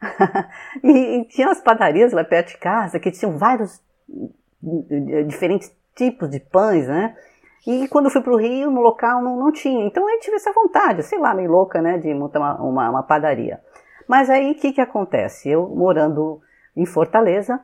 e, 0.84 1.20
e 1.20 1.24
tinha 1.26 1.48
as 1.48 1.60
padarias 1.60 2.12
lá 2.12 2.24
perto 2.24 2.48
de 2.48 2.58
casa 2.58 3.00
que 3.00 3.10
tinham 3.10 3.38
vários 3.38 3.80
diferentes 5.26 5.74
tipos 5.94 6.30
de 6.30 6.40
pães, 6.40 6.86
né? 6.86 7.16
E 7.66 7.86
quando 7.88 8.06
eu 8.06 8.10
fui 8.10 8.20
para 8.20 8.32
o 8.32 8.36
Rio, 8.36 8.70
no 8.70 8.80
local 8.80 9.22
não, 9.22 9.36
não 9.36 9.52
tinha. 9.52 9.86
Então 9.86 10.08
eu 10.08 10.18
tive 10.20 10.36
essa 10.36 10.52
vontade, 10.52 11.02
sei 11.02 11.18
lá, 11.18 11.32
meio 11.34 11.50
louca, 11.50 11.80
né, 11.80 11.98
de 11.98 12.12
montar 12.12 12.40
uma, 12.40 12.54
uma, 12.60 12.90
uma 12.90 13.02
padaria. 13.02 13.60
Mas 14.08 14.28
aí 14.28 14.52
o 14.52 14.54
que, 14.54 14.72
que 14.72 14.80
acontece? 14.80 15.48
Eu 15.48 15.68
morando 15.68 16.40
em 16.76 16.84
Fortaleza, 16.84 17.60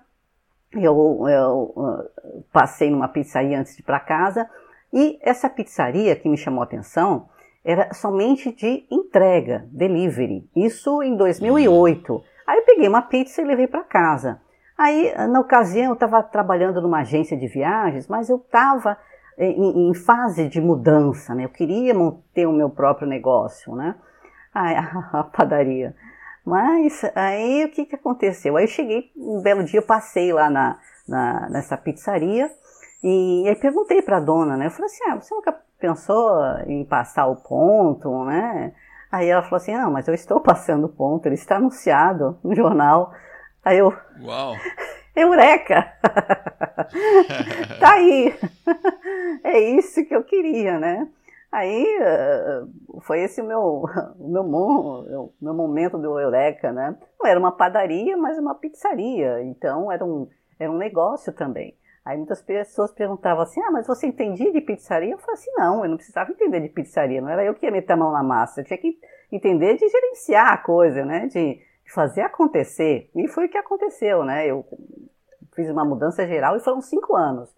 eu, 0.72 1.24
eu 1.28 1.72
uh, 1.74 2.44
passei 2.52 2.90
numa 2.90 3.08
pizzaria 3.08 3.58
antes 3.58 3.74
de 3.74 3.82
ir 3.82 3.84
para 3.84 3.98
casa 3.98 4.48
e 4.92 5.18
essa 5.20 5.50
pizzaria 5.50 6.14
que 6.14 6.28
me 6.28 6.36
chamou 6.36 6.60
a 6.60 6.64
atenção 6.64 7.28
era 7.64 7.92
somente 7.92 8.52
de 8.52 8.86
entrega, 8.90 9.66
delivery. 9.70 10.48
Isso 10.54 11.02
em 11.02 11.16
2008. 11.16 12.22
Aí 12.46 12.58
eu 12.58 12.64
peguei 12.64 12.88
uma 12.88 13.02
pizza 13.02 13.42
e 13.42 13.44
levei 13.44 13.66
para 13.66 13.82
casa. 13.82 14.40
Aí, 14.78 15.12
na 15.26 15.40
ocasião, 15.40 15.86
eu 15.86 15.94
estava 15.94 16.22
trabalhando 16.22 16.80
numa 16.80 17.00
agência 17.00 17.36
de 17.36 17.48
viagens, 17.48 18.06
mas 18.06 18.30
eu 18.30 18.36
estava 18.36 18.96
em, 19.36 19.90
em, 19.90 19.94
fase 19.94 20.48
de 20.48 20.60
mudança, 20.60 21.34
né? 21.34 21.44
Eu 21.44 21.48
queria 21.48 21.92
ter 22.32 22.46
o 22.46 22.52
meu 22.52 22.70
próprio 22.70 23.08
negócio, 23.08 23.74
né? 23.74 23.96
A, 24.54 25.18
a 25.20 25.24
padaria. 25.24 25.96
Mas 26.44 27.04
aí 27.14 27.64
o 27.64 27.70
que, 27.70 27.84
que 27.86 27.96
aconteceu? 27.96 28.56
Aí 28.56 28.64
eu 28.64 28.68
cheguei, 28.68 29.10
um 29.16 29.42
belo 29.42 29.64
dia 29.64 29.82
passei 29.82 30.32
lá 30.32 30.48
na, 30.48 30.78
na 31.06 31.48
nessa 31.50 31.76
pizzaria 31.76 32.50
e, 33.02 33.44
e 33.44 33.48
aí 33.48 33.56
perguntei 33.56 34.00
para 34.00 34.18
a 34.18 34.20
dona, 34.20 34.56
né? 34.56 34.66
Eu 34.66 34.70
falei 34.70 34.86
assim, 34.86 35.04
ah, 35.10 35.16
você 35.16 35.34
nunca 35.34 35.56
pensou 35.78 36.40
em 36.66 36.84
passar 36.84 37.26
o 37.26 37.36
ponto, 37.36 38.24
né? 38.24 38.72
Aí 39.10 39.28
ela 39.28 39.42
falou 39.42 39.56
assim, 39.56 39.74
não, 39.74 39.90
mas 39.90 40.06
eu 40.06 40.14
estou 40.14 40.38
passando 40.42 40.84
o 40.84 40.88
ponto, 40.88 41.26
ele 41.26 41.34
está 41.34 41.56
anunciado 41.56 42.38
no 42.44 42.54
jornal. 42.54 43.12
Aí 43.68 43.76
eu. 43.76 43.92
Uau! 44.22 44.54
Eureka! 45.14 45.92
tá 47.78 47.92
aí! 47.92 48.34
é 49.44 49.58
isso 49.58 50.06
que 50.06 50.16
eu 50.16 50.24
queria, 50.24 50.78
né? 50.78 51.06
Aí 51.52 51.84
uh, 52.00 53.00
foi 53.02 53.20
esse 53.20 53.42
o 53.42 53.44
meu, 53.44 53.84
o 54.18 54.26
meu, 54.26 54.42
o 54.42 55.32
meu 55.38 55.52
momento 55.52 55.98
do 55.98 56.18
Eureka, 56.18 56.72
né? 56.72 56.96
Não 57.20 57.28
era 57.28 57.38
uma 57.38 57.52
padaria, 57.52 58.16
mas 58.16 58.38
uma 58.38 58.54
pizzaria. 58.54 59.42
Então 59.42 59.92
era 59.92 60.02
um, 60.02 60.26
era 60.58 60.72
um 60.72 60.78
negócio 60.78 61.30
também. 61.30 61.76
Aí 62.06 62.16
muitas 62.16 62.40
pessoas 62.40 62.90
perguntavam 62.90 63.42
assim: 63.42 63.60
ah, 63.60 63.70
mas 63.70 63.86
você 63.86 64.06
entendia 64.06 64.50
de 64.50 64.62
pizzaria? 64.62 65.12
Eu 65.12 65.18
falei 65.18 65.34
assim: 65.34 65.50
não, 65.58 65.84
eu 65.84 65.90
não 65.90 65.98
precisava 65.98 66.30
entender 66.30 66.60
de 66.60 66.70
pizzaria, 66.70 67.20
não 67.20 67.28
era 67.28 67.44
eu 67.44 67.54
que 67.54 67.66
ia 67.66 67.72
meter 67.72 67.92
a 67.92 67.96
mão 67.96 68.12
na 68.12 68.22
massa, 68.22 68.62
eu 68.62 68.64
tinha 68.64 68.78
que 68.78 68.98
entender 69.30 69.76
de 69.76 69.86
gerenciar 69.86 70.54
a 70.54 70.56
coisa, 70.56 71.04
né? 71.04 71.26
De, 71.26 71.67
fazer 71.92 72.22
acontecer. 72.22 73.10
E 73.14 73.28
foi 73.28 73.46
o 73.46 73.48
que 73.48 73.58
aconteceu, 73.58 74.24
né? 74.24 74.46
Eu 74.46 74.64
fiz 75.54 75.68
uma 75.70 75.84
mudança 75.84 76.26
geral 76.26 76.56
e 76.56 76.60
foram 76.60 76.80
cinco 76.80 77.16
anos 77.16 77.50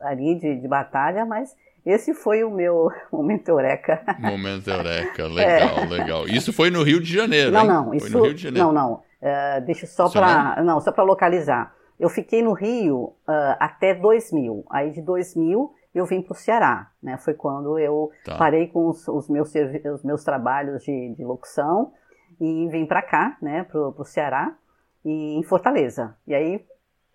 ali 0.00 0.34
de, 0.36 0.56
de 0.56 0.68
batalha, 0.68 1.26
mas 1.26 1.54
esse 1.84 2.14
foi 2.14 2.42
o 2.44 2.50
meu 2.50 2.90
momento 3.12 3.48
eureka. 3.48 4.02
Momento 4.18 4.68
eureka, 4.68 5.26
legal, 5.28 5.78
é. 5.78 5.86
legal. 5.86 6.26
Isso 6.26 6.52
foi 6.52 6.70
no 6.70 6.82
Rio 6.82 7.00
de 7.00 7.12
Janeiro, 7.12 7.50
Não, 7.50 7.60
hein? 7.60 7.66
não, 7.68 7.94
isso, 7.94 8.16
no 8.16 8.24
Rio 8.24 8.34
de 8.34 8.42
Janeiro. 8.42 8.72
não, 8.72 8.72
não. 8.72 9.02
Uh, 9.20 9.60
deixa 9.66 9.86
só 9.86 10.08
para, 10.08 10.62
não, 10.62 10.80
só 10.80 10.90
para 10.92 11.04
localizar. 11.04 11.74
Eu 11.98 12.08
fiquei 12.08 12.42
no 12.42 12.54
Rio 12.54 13.12
uh, 13.28 13.56
até 13.58 13.94
2000. 13.94 14.64
Aí 14.70 14.90
de 14.90 15.02
2000 15.02 15.74
eu 15.94 16.06
vim 16.06 16.22
para 16.22 16.32
o 16.32 16.36
Ceará, 16.36 16.90
né? 17.02 17.18
Foi 17.18 17.34
quando 17.34 17.78
eu 17.78 18.10
tá. 18.24 18.36
parei 18.38 18.68
com 18.68 18.88
os, 18.88 19.06
os, 19.08 19.28
meus, 19.28 19.52
os 19.94 20.02
meus 20.02 20.24
trabalhos 20.24 20.82
de, 20.82 21.14
de 21.14 21.24
locução 21.24 21.92
e 22.40 22.68
vim 22.68 22.86
para 22.86 23.02
cá, 23.02 23.36
né, 23.42 23.64
pro, 23.64 23.92
pro 23.92 24.04
Ceará 24.04 24.56
e 25.04 25.38
em 25.38 25.42
Fortaleza. 25.42 26.16
E 26.26 26.34
aí 26.34 26.64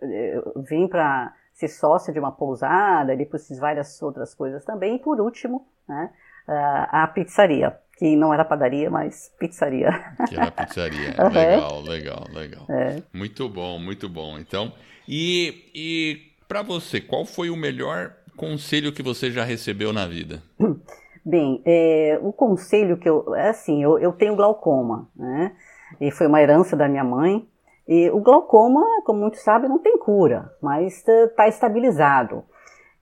eu 0.01 0.63
vim 0.69 0.87
para 0.87 1.33
ser 1.53 1.67
sócio 1.67 2.13
de 2.13 2.19
uma 2.19 2.31
pousada, 2.31 3.15
depois 3.15 3.47
fiz 3.47 3.57
várias 3.57 4.01
outras 4.01 4.35
coisas 4.35 4.63
também. 4.63 4.95
E 4.95 4.99
por 4.99 5.19
último, 5.19 5.67
né, 5.87 6.11
a 6.47 7.07
pizzaria, 7.07 7.77
que 7.97 8.15
não 8.15 8.33
era 8.33 8.45
padaria, 8.45 8.89
mas 8.89 9.33
pizzaria. 9.39 9.89
Que 10.27 10.35
era 10.35 10.51
pizzaria. 10.51 11.15
Uhum. 11.17 11.29
Legal, 11.29 11.81
legal, 11.81 12.25
legal. 12.31 12.65
É. 12.69 13.01
Muito 13.13 13.47
bom, 13.49 13.79
muito 13.79 14.09
bom. 14.09 14.37
Então, 14.37 14.73
e, 15.07 15.71
e 15.73 16.31
para 16.47 16.61
você, 16.61 16.99
qual 16.99 17.25
foi 17.25 17.49
o 17.49 17.55
melhor 17.55 18.13
conselho 18.35 18.91
que 18.91 19.01
você 19.01 19.31
já 19.31 19.43
recebeu 19.43 19.93
na 19.93 20.05
vida? 20.05 20.43
Bem, 21.25 21.59
é, 21.65 22.19
o 22.21 22.31
conselho 22.31 22.97
que 22.97 23.09
eu. 23.09 23.33
É 23.33 23.49
assim, 23.49 23.81
eu, 23.81 23.97
eu 23.97 24.13
tenho 24.13 24.35
glaucoma, 24.35 25.09
né? 25.15 25.55
E 25.99 26.11
foi 26.11 26.27
uma 26.27 26.39
herança 26.39 26.75
da 26.75 26.87
minha 26.87 27.03
mãe. 27.03 27.49
E 27.87 28.09
o 28.11 28.19
glaucoma, 28.19 28.83
como 29.05 29.21
muitos 29.21 29.41
sabem, 29.41 29.67
não 29.67 29.79
tem 29.79 29.97
cura, 29.97 30.51
mas 30.61 31.03
está 31.07 31.47
estabilizado. 31.47 32.43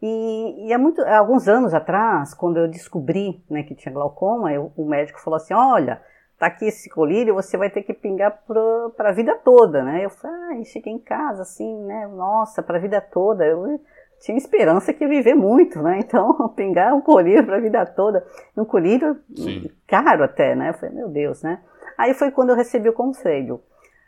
E, 0.02 0.68
e 0.68 0.74
há, 0.74 0.78
muito, 0.78 1.02
há, 1.02 1.18
alguns 1.18 1.48
anos 1.48 1.74
atrás, 1.74 2.34
quando 2.34 2.58
eu 2.58 2.68
descobri 2.68 3.44
né, 3.50 3.64
que 3.64 3.76
tinha 3.76 3.94
glaucoma, 3.94 4.54
eu, 4.54 4.72
o 4.78 4.86
médico 4.86 5.22
falou 5.22 5.38
assim: 5.38 5.54
olha, 5.54 6.02
tá 6.40 6.48
aqui 6.48 6.66
esse 6.66 6.90
colírio, 6.90 7.34
você 7.34 7.58
vai 7.58 7.70
ter 7.70 7.84
que 7.84 7.94
pingar 7.94 8.42
para 8.46 9.10
a 9.10 9.14
vida 9.14 9.36
toda, 9.36 9.84
né? 9.84 10.06
Eu 10.06 10.10
falei, 10.10 10.62
ah, 10.62 10.64
cheguei 10.64 10.94
em 10.94 11.00
casa 11.00 11.42
assim, 11.42 11.78
né? 11.84 12.08
Nossa, 12.08 12.64
para 12.64 12.78
a 12.78 12.82
vida 12.82 13.02
toda. 13.02 13.46
Eu, 13.46 13.80
tinha 14.24 14.38
esperança 14.38 14.94
que 14.94 15.04
ia 15.04 15.10
viver 15.10 15.36
muito, 15.36 15.82
né? 15.82 16.00
Então, 16.00 16.48
pingar 16.56 16.94
um 16.94 17.02
colírio 17.02 17.46
para 17.46 17.58
a 17.58 17.60
vida 17.60 17.86
toda, 17.86 18.26
um 18.56 18.64
colírio 18.64 19.20
Sim. 19.36 19.70
caro 19.86 20.24
até, 20.24 20.56
né? 20.56 20.70
Eu 20.70 20.74
falei, 20.76 20.96
meu 20.96 21.10
Deus, 21.10 21.44
né? 21.44 21.60
Aí 21.98 22.14
foi 22.14 22.32
quando 22.32 22.52
eu 22.52 22.56
recebi 22.56 22.88
o 22.88 22.94
conselho. 22.94 23.62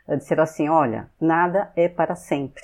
Disseram 0.08 0.44
assim, 0.44 0.68
olha, 0.68 1.10
nada 1.20 1.70
é 1.76 1.88
para 1.88 2.14
sempre. 2.14 2.62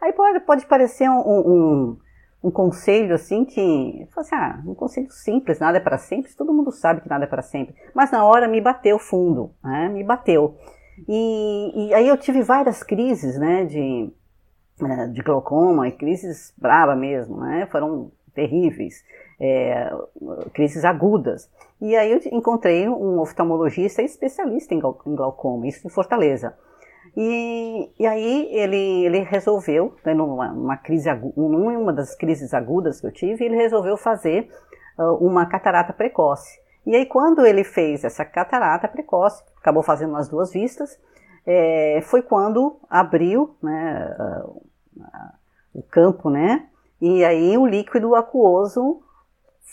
Aí 0.00 0.12
pode, 0.12 0.40
pode 0.40 0.66
parecer 0.66 1.08
um, 1.08 1.18
um, 1.18 1.98
um 2.44 2.50
conselho 2.50 3.14
assim 3.14 3.44
que, 3.44 4.06
assim, 4.16 4.34
ah, 4.36 4.62
um 4.64 4.74
conselho 4.74 5.10
simples, 5.10 5.58
nada 5.58 5.78
é 5.78 5.80
para 5.80 5.98
sempre, 5.98 6.32
todo 6.36 6.52
mundo 6.52 6.70
sabe 6.70 7.00
que 7.00 7.08
nada 7.08 7.24
é 7.24 7.26
para 7.26 7.42
sempre. 7.42 7.74
Mas 7.92 8.12
na 8.12 8.24
hora 8.24 8.46
me 8.46 8.60
bateu 8.60 8.98
fundo, 8.98 9.50
né? 9.64 9.88
Me 9.88 10.04
bateu. 10.04 10.56
E, 11.08 11.88
e 11.88 11.94
aí 11.94 12.06
eu 12.06 12.16
tive 12.16 12.42
várias 12.42 12.82
crises, 12.82 13.36
né? 13.38 13.64
De 13.64 14.12
de 15.12 15.22
glaucoma 15.22 15.88
e 15.88 15.92
crises 15.92 16.52
brava 16.56 16.94
mesmo, 16.94 17.40
né? 17.40 17.66
Foram 17.70 18.10
terríveis, 18.34 19.04
é, 19.40 19.90
crises 20.52 20.84
agudas. 20.84 21.50
E 21.80 21.96
aí 21.96 22.12
eu 22.12 22.20
encontrei 22.32 22.88
um 22.88 23.18
oftalmologista 23.20 24.02
especialista 24.02 24.74
em 24.74 24.80
glaucoma, 24.80 25.66
isso 25.66 25.86
em 25.86 25.90
Fortaleza. 25.90 26.54
E, 27.16 27.90
e 27.98 28.06
aí 28.06 28.48
ele, 28.52 29.06
ele 29.06 29.20
resolveu, 29.20 29.94
né, 30.04 30.14
numa, 30.14 30.48
numa 30.52 30.76
crise 30.76 31.08
numa 31.36 31.92
das 31.92 32.14
crises 32.14 32.54
agudas 32.54 33.00
que 33.00 33.06
eu 33.06 33.12
tive, 33.12 33.44
ele 33.44 33.56
resolveu 33.56 33.96
fazer 33.96 34.48
uh, 34.96 35.14
uma 35.14 35.46
catarata 35.46 35.92
precoce. 35.92 36.60
E 36.86 36.94
aí 36.94 37.06
quando 37.06 37.44
ele 37.44 37.64
fez 37.64 38.04
essa 38.04 38.24
catarata 38.24 38.86
precoce, 38.86 39.42
acabou 39.60 39.82
fazendo 39.82 40.12
nas 40.12 40.28
duas 40.28 40.52
vistas, 40.52 40.98
é, 41.44 42.00
foi 42.02 42.22
quando 42.22 42.78
abriu 42.88 43.56
né, 43.62 44.16
uh, 44.18 44.62
o 45.74 45.82
campo, 45.82 46.30
né? 46.30 46.68
e 47.00 47.24
aí 47.24 47.56
o 47.56 47.66
líquido 47.66 48.14
aquoso 48.14 49.00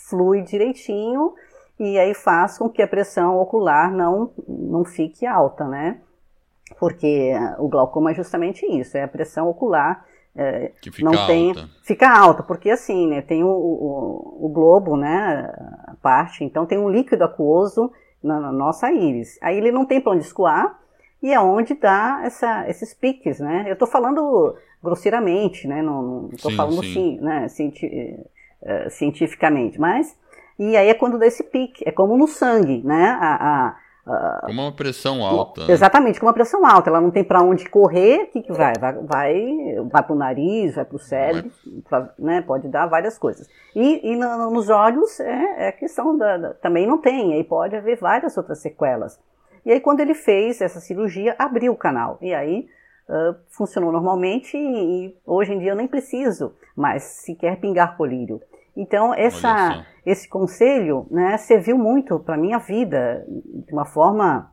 flui 0.08 0.42
direitinho 0.42 1.34
e 1.78 1.98
aí 1.98 2.14
faz 2.14 2.58
com 2.58 2.68
que 2.68 2.80
a 2.80 2.88
pressão 2.88 3.38
ocular 3.38 3.92
não, 3.92 4.30
não 4.46 4.84
fique 4.84 5.26
alta, 5.26 5.66
né? 5.66 5.98
Porque 6.78 7.32
o 7.58 7.68
glaucoma 7.68 8.12
é 8.12 8.14
justamente 8.14 8.64
isso, 8.66 8.96
é 8.96 9.02
a 9.02 9.08
pressão 9.08 9.48
ocular 9.48 10.04
é, 10.34 10.72
que 10.82 10.90
fica 10.90 11.10
não 11.10 11.26
tem, 11.26 11.48
alta. 11.48 11.68
Fica 11.82 12.18
alta, 12.18 12.42
porque 12.42 12.70
assim, 12.70 13.08
né, 13.08 13.22
tem 13.22 13.42
o, 13.42 13.48
o, 13.48 14.46
o, 14.46 14.48
globo, 14.48 14.96
né, 14.96 15.50
a 15.86 15.94
parte, 16.02 16.44
então 16.44 16.66
tem 16.66 16.78
um 16.78 16.90
líquido 16.90 17.24
aquoso 17.24 17.90
na, 18.22 18.38
na, 18.38 18.52
nossa 18.52 18.92
íris. 18.92 19.38
Aí 19.40 19.56
ele 19.56 19.72
não 19.72 19.86
tem 19.86 20.00
para 20.00 20.12
onde 20.12 20.24
escoar 20.24 20.78
e 21.22 21.32
é 21.32 21.40
onde 21.40 21.74
dá 21.74 22.20
essa, 22.22 22.68
esses 22.68 22.92
piques, 22.92 23.40
né? 23.40 23.64
Eu 23.66 23.72
estou 23.72 23.88
falando 23.88 24.54
grosseiramente, 24.86 25.68
né, 25.68 25.82
não 25.82 26.30
estou 26.32 26.52
falando 26.52 26.82
sim. 26.82 27.16
Assim, 27.16 27.20
né, 27.20 27.48
cienti, 27.48 27.86
uh, 28.62 28.90
cientificamente, 28.90 29.78
mas 29.78 30.16
e 30.58 30.74
aí 30.76 30.88
é 30.88 30.94
quando 30.94 31.18
dá 31.18 31.26
esse 31.26 31.44
pique, 31.44 31.84
é 31.86 31.92
como 31.92 32.16
no 32.16 32.26
sangue, 32.26 32.82
né, 32.82 33.18
a, 33.20 33.34
a 33.34 33.76
com 34.06 34.52
uma 34.52 34.70
pressão 34.70 35.24
alta. 35.24 35.66
Né? 35.66 35.72
Exatamente, 35.72 36.20
com 36.20 36.26
uma 36.26 36.32
pressão 36.32 36.64
alta. 36.64 36.88
Ela 36.88 37.00
não 37.00 37.10
tem 37.10 37.24
para 37.24 37.42
onde 37.42 37.68
correr, 37.68 38.22
o 38.22 38.26
que, 38.28 38.42
que 38.42 38.52
vai? 38.52 38.72
Vai, 38.78 38.92
vai, 39.02 39.56
vai 39.90 40.02
para 40.02 40.12
o 40.12 40.16
nariz, 40.16 40.76
vai 40.76 40.84
para 40.84 40.94
o 40.94 40.98
cérebro, 40.98 41.50
pra, 41.88 42.14
né? 42.16 42.40
pode 42.40 42.68
dar 42.68 42.86
várias 42.86 43.18
coisas. 43.18 43.48
E, 43.74 44.12
e 44.12 44.16
no, 44.16 44.50
nos 44.52 44.70
olhos 44.70 45.18
é, 45.18 45.68
é 45.68 45.72
questão 45.72 46.16
da, 46.16 46.36
da, 46.36 46.54
Também 46.54 46.86
não 46.86 46.98
tem, 46.98 47.34
aí 47.34 47.42
pode 47.42 47.74
haver 47.74 47.98
várias 47.98 48.36
outras 48.36 48.60
sequelas. 48.60 49.18
E 49.64 49.72
aí, 49.72 49.80
quando 49.80 49.98
ele 49.98 50.14
fez 50.14 50.60
essa 50.60 50.78
cirurgia, 50.78 51.34
abriu 51.36 51.72
o 51.72 51.76
canal. 51.76 52.16
E 52.22 52.32
aí 52.32 52.68
uh, 53.08 53.36
funcionou 53.50 53.92
normalmente 53.92 54.56
e, 54.56 55.06
e, 55.06 55.16
hoje 55.24 55.52
em 55.52 55.58
dia 55.58 55.70
eu 55.72 55.76
nem 55.76 55.88
preciso 55.88 56.54
mais 56.76 57.02
sequer 57.02 57.58
pingar 57.60 57.96
colírio. 57.96 58.40
Então, 58.76 59.14
essa, 59.14 59.86
esse 60.04 60.28
conselho 60.28 61.06
né, 61.10 61.38
serviu 61.38 61.78
muito 61.78 62.18
para 62.18 62.34
a 62.34 62.38
minha 62.38 62.58
vida, 62.58 63.24
de 63.26 63.72
uma 63.72 63.86
forma, 63.86 64.52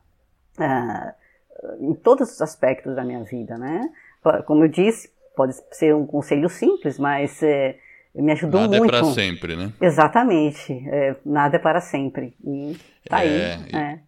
uh, 0.57 1.83
em 1.85 1.93
todos 1.93 2.31
os 2.31 2.41
aspectos 2.41 2.95
da 2.95 3.03
minha 3.03 3.23
vida. 3.23 3.57
Né? 3.57 3.81
Como 4.45 4.63
eu 4.63 4.69
disse, 4.69 5.11
pode 5.35 5.53
ser 5.71 5.93
um 5.93 6.05
conselho 6.05 6.47
simples, 6.47 6.97
mas 6.97 7.43
é, 7.43 7.75
me 8.15 8.31
ajudou 8.31 8.61
nada 8.61 8.77
muito. 8.77 8.91
Nada 8.91 8.97
é 8.97 9.01
para 9.01 9.13
sempre, 9.13 9.55
né? 9.55 9.73
Exatamente, 9.81 10.73
é, 10.87 11.15
nada 11.25 11.55
é 11.55 11.59
para 11.59 11.81
sempre. 11.81 12.33
E 12.45 12.77
tá 13.09 13.17
aí. 13.17 13.41
É, 13.73 13.99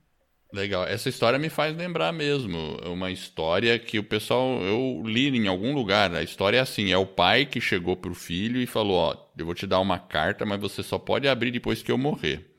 Legal. 0.56 0.88
Essa 0.88 1.10
história 1.10 1.38
me 1.38 1.50
faz 1.50 1.76
lembrar 1.76 2.13
mesmo 2.13 2.78
uma 2.86 3.12
história 3.12 3.78
que 3.78 4.00
o 4.00 4.04
pessoal 4.04 4.62
eu 4.62 5.04
li 5.06 5.28
em 5.28 5.50
algum 5.50 5.74
lugar. 5.74 6.15
A 6.15 6.24
história 6.24 6.58
é 6.58 6.62
assim: 6.62 6.94
é 6.94 6.98
o 6.98 7.06
pai 7.06 7.46
que 7.46 7.60
chegou 7.60 7.98
para 7.98 8.10
o 8.10 8.15
filho 8.15 8.62
e 8.62 8.65
falou: 8.65 8.96
ó, 8.96 9.18
eu 9.38 9.46
vou 9.46 9.54
te 9.54 9.68
dar 9.68 9.82
uma 9.82 10.00
carta, 10.00 10.46
mas 10.46 10.62
você 10.62 10.82
só 10.82 10.98
pode 10.98 11.28
abrir 11.28 11.52
depois 11.52 11.84
que 11.84 11.91
eu 11.91 11.98
morrer. 11.98 12.56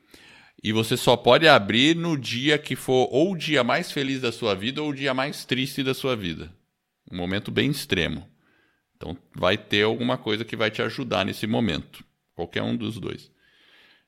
E 0.63 0.71
você 0.71 0.95
só 0.95 1.17
pode 1.17 1.47
abrir 1.47 1.95
no 1.95 2.15
dia 2.15 2.59
que 2.59 2.75
for 2.75 3.09
ou 3.11 3.31
o 3.31 3.37
dia 3.37 3.63
mais 3.63 3.91
feliz 3.91 4.21
da 4.21 4.31
sua 4.31 4.53
vida 4.53 4.79
ou 4.79 4.89
o 4.89 4.93
dia 4.93 5.15
mais 5.15 5.43
triste 5.43 5.81
da 5.81 5.95
sua 5.95 6.15
vida. 6.15 6.53
Um 7.11 7.17
momento 7.17 7.49
bem 7.49 7.71
extremo. 7.71 8.27
Então 8.95 9.17
vai 9.35 9.57
ter 9.57 9.81
alguma 9.81 10.19
coisa 10.19 10.45
que 10.45 10.55
vai 10.55 10.69
te 10.69 10.83
ajudar 10.83 11.25
nesse 11.25 11.47
momento. 11.47 12.03
Qualquer 12.35 12.61
um 12.61 12.75
dos 12.75 12.99
dois. 12.99 13.31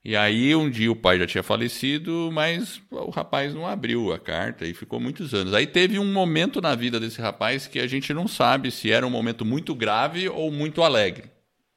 E 0.03 0.15
aí 0.15 0.55
um 0.55 0.69
dia 0.69 0.91
o 0.91 0.95
pai 0.95 1.19
já 1.19 1.27
tinha 1.27 1.43
falecido, 1.43 2.29
mas 2.31 2.81
o 2.89 3.09
rapaz 3.09 3.53
não 3.53 3.67
abriu 3.67 4.13
a 4.13 4.19
carta 4.19 4.65
e 4.65 4.73
ficou 4.73 4.99
muitos 4.99 5.33
anos. 5.33 5.53
Aí 5.53 5.67
teve 5.67 5.99
um 5.99 6.11
momento 6.11 6.61
na 6.61 6.73
vida 6.73 6.99
desse 6.99 7.19
rapaz 7.21 7.67
que 7.67 7.79
a 7.79 7.87
gente 7.87 8.13
não 8.13 8.27
sabe 8.27 8.71
se 8.71 8.91
era 8.91 9.05
um 9.05 9.09
momento 9.09 9.43
muito 9.43 9.75
grave 9.75 10.29
ou 10.29 10.51
muito 10.51 10.83
alegre. 10.83 11.29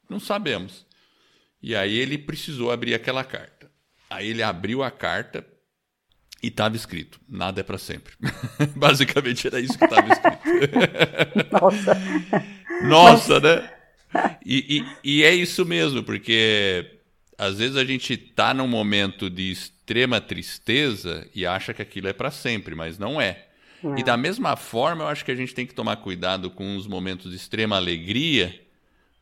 Não 0.09 0.19
sabemos. 0.19 0.85
E 1.61 1.75
aí 1.75 1.97
ele 1.97 2.17
precisou 2.17 2.71
abrir 2.71 2.93
aquela 2.93 3.23
carta. 3.23 3.69
Aí 4.09 4.29
ele 4.29 4.43
abriu 4.43 4.83
a 4.83 4.91
carta 4.91 5.45
e 6.41 6.47
estava 6.47 6.75
escrito: 6.75 7.19
nada 7.27 7.59
é 7.59 7.63
para 7.63 7.77
sempre. 7.77 8.13
Basicamente 8.75 9.47
era 9.47 9.59
isso 9.59 9.77
que 9.77 9.85
estava 9.85 10.07
escrito. 10.13 10.41
Nossa. 11.51 12.01
Nossa, 12.83 13.39
né? 13.39 13.69
E, 14.45 14.85
e, 15.03 15.17
e 15.17 15.23
é 15.23 15.33
isso 15.33 15.65
mesmo, 15.65 16.03
porque 16.03 16.92
às 17.37 17.57
vezes 17.57 17.77
a 17.77 17.85
gente 17.85 18.13
está 18.13 18.53
num 18.53 18.67
momento 18.67 19.29
de 19.29 19.51
extrema 19.51 20.21
tristeza 20.21 21.27
e 21.33 21.45
acha 21.45 21.73
que 21.73 21.81
aquilo 21.81 22.07
é 22.07 22.13
para 22.13 22.31
sempre, 22.31 22.75
mas 22.75 22.97
não 22.97 23.19
é. 23.19 23.45
é. 23.83 23.99
E 23.99 24.03
da 24.03 24.15
mesma 24.15 24.55
forma, 24.55 25.03
eu 25.03 25.07
acho 25.07 25.25
que 25.25 25.31
a 25.31 25.35
gente 25.35 25.53
tem 25.53 25.65
que 25.65 25.73
tomar 25.73 25.97
cuidado 25.97 26.49
com 26.49 26.75
os 26.75 26.87
momentos 26.87 27.31
de 27.31 27.37
extrema 27.37 27.75
alegria, 27.75 28.53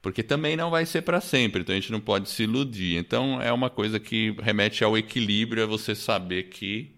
porque 0.02 0.24
também 0.24 0.56
não 0.56 0.70
vai 0.70 0.86
ser 0.86 1.04
para 1.04 1.22
sempre, 1.22 1.62
então 1.62 1.74
a 1.74 1.80
gente 1.80 1.92
não 1.92 2.00
pode 2.00 2.30
se 2.30 2.44
iludir. 2.44 2.98
Então 2.98 3.42
é 3.42 3.52
uma 3.52 3.70
coisa 3.70 4.00
que 4.00 4.36
remete 4.42 4.84
ao 4.84 4.98
equilíbrio, 4.98 5.64
é 5.64 5.66
você 5.66 5.96
saber 5.96 6.44
que 6.44 6.96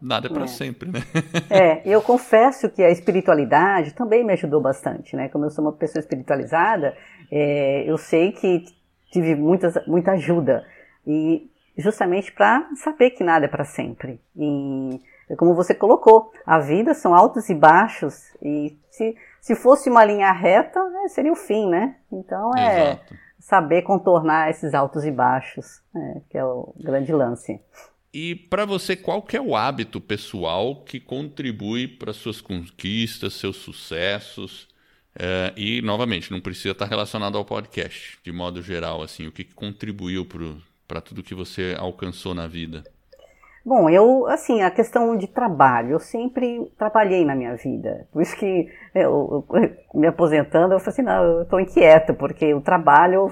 nada 0.00 0.26
é 0.26 0.30
para 0.30 0.44
é. 0.44 0.48
sempre, 0.48 0.90
né? 0.90 1.00
É, 1.48 1.82
eu 1.86 2.02
confesso 2.02 2.68
que 2.70 2.82
a 2.82 2.90
espiritualidade 2.90 3.94
também 3.94 4.24
me 4.24 4.32
ajudou 4.32 4.60
bastante, 4.60 5.14
né? 5.14 5.28
Como 5.28 5.44
eu 5.44 5.50
sou 5.50 5.64
uma 5.64 5.72
pessoa 5.72 6.00
espiritualizada, 6.00 6.96
é, 7.30 7.84
eu 7.88 7.96
sei 7.96 8.32
que 8.32 8.64
tive 9.12 9.36
muitas, 9.36 9.74
muita 9.86 10.12
ajuda. 10.12 10.66
E 11.06 11.48
justamente 11.76 12.32
para 12.32 12.68
saber 12.76 13.10
que 13.10 13.22
nada 13.22 13.44
é 13.44 13.48
para 13.48 13.64
sempre. 13.64 14.20
E 14.36 15.00
como 15.36 15.54
você 15.54 15.74
colocou, 15.74 16.32
a 16.44 16.58
vida 16.58 16.94
são 16.94 17.14
altos 17.14 17.48
e 17.48 17.54
baixos. 17.54 18.14
E 18.42 18.76
se, 18.90 19.14
se 19.40 19.54
fosse 19.54 19.88
uma 19.88 20.04
linha 20.04 20.32
reta, 20.32 20.82
né, 20.88 21.08
seria 21.08 21.32
o 21.32 21.36
fim, 21.36 21.68
né? 21.68 21.96
Então 22.10 22.50
é 22.56 22.92
Exato. 22.92 23.14
saber 23.38 23.82
contornar 23.82 24.50
esses 24.50 24.74
altos 24.74 25.04
e 25.04 25.10
baixos, 25.10 25.82
né, 25.94 26.22
que 26.30 26.36
é 26.36 26.44
o 26.44 26.74
grande 26.78 27.12
lance. 27.12 27.60
E 28.14 28.34
para 28.34 28.66
você, 28.66 28.94
qual 28.94 29.22
que 29.22 29.36
é 29.36 29.40
o 29.40 29.56
hábito 29.56 29.98
pessoal 29.98 30.82
que 30.84 31.00
contribui 31.00 31.88
para 31.88 32.12
suas 32.12 32.42
conquistas, 32.42 33.32
seus 33.34 33.56
sucessos? 33.56 34.68
É, 35.18 35.52
e, 35.56 35.82
novamente, 35.82 36.30
não 36.30 36.40
precisa 36.40 36.72
estar 36.72 36.86
relacionado 36.86 37.36
ao 37.36 37.44
podcast, 37.44 38.18
de 38.22 38.32
modo 38.32 38.62
geral, 38.62 39.02
assim, 39.02 39.26
o 39.26 39.32
que 39.32 39.44
contribuiu 39.44 40.26
para 40.88 41.00
tudo 41.00 41.22
que 41.22 41.34
você 41.34 41.76
alcançou 41.78 42.34
na 42.34 42.46
vida? 42.46 42.82
Bom, 43.64 43.88
eu, 43.88 44.26
assim, 44.26 44.60
a 44.62 44.70
questão 44.70 45.16
de 45.16 45.28
trabalho, 45.28 45.92
eu 45.92 46.00
sempre 46.00 46.68
trabalhei 46.76 47.24
na 47.24 47.36
minha 47.36 47.54
vida. 47.54 48.08
Por 48.12 48.20
isso 48.20 48.36
que 48.36 48.68
eu, 48.92 49.46
eu 49.52 49.76
me 49.94 50.08
aposentando, 50.08 50.74
eu 50.74 50.80
falei 50.80 50.92
assim, 50.92 51.02
não, 51.02 51.22
eu 51.22 51.42
estou 51.42 51.60
inquieta, 51.60 52.12
porque 52.12 52.52
o 52.52 52.60
trabalho 52.60 53.30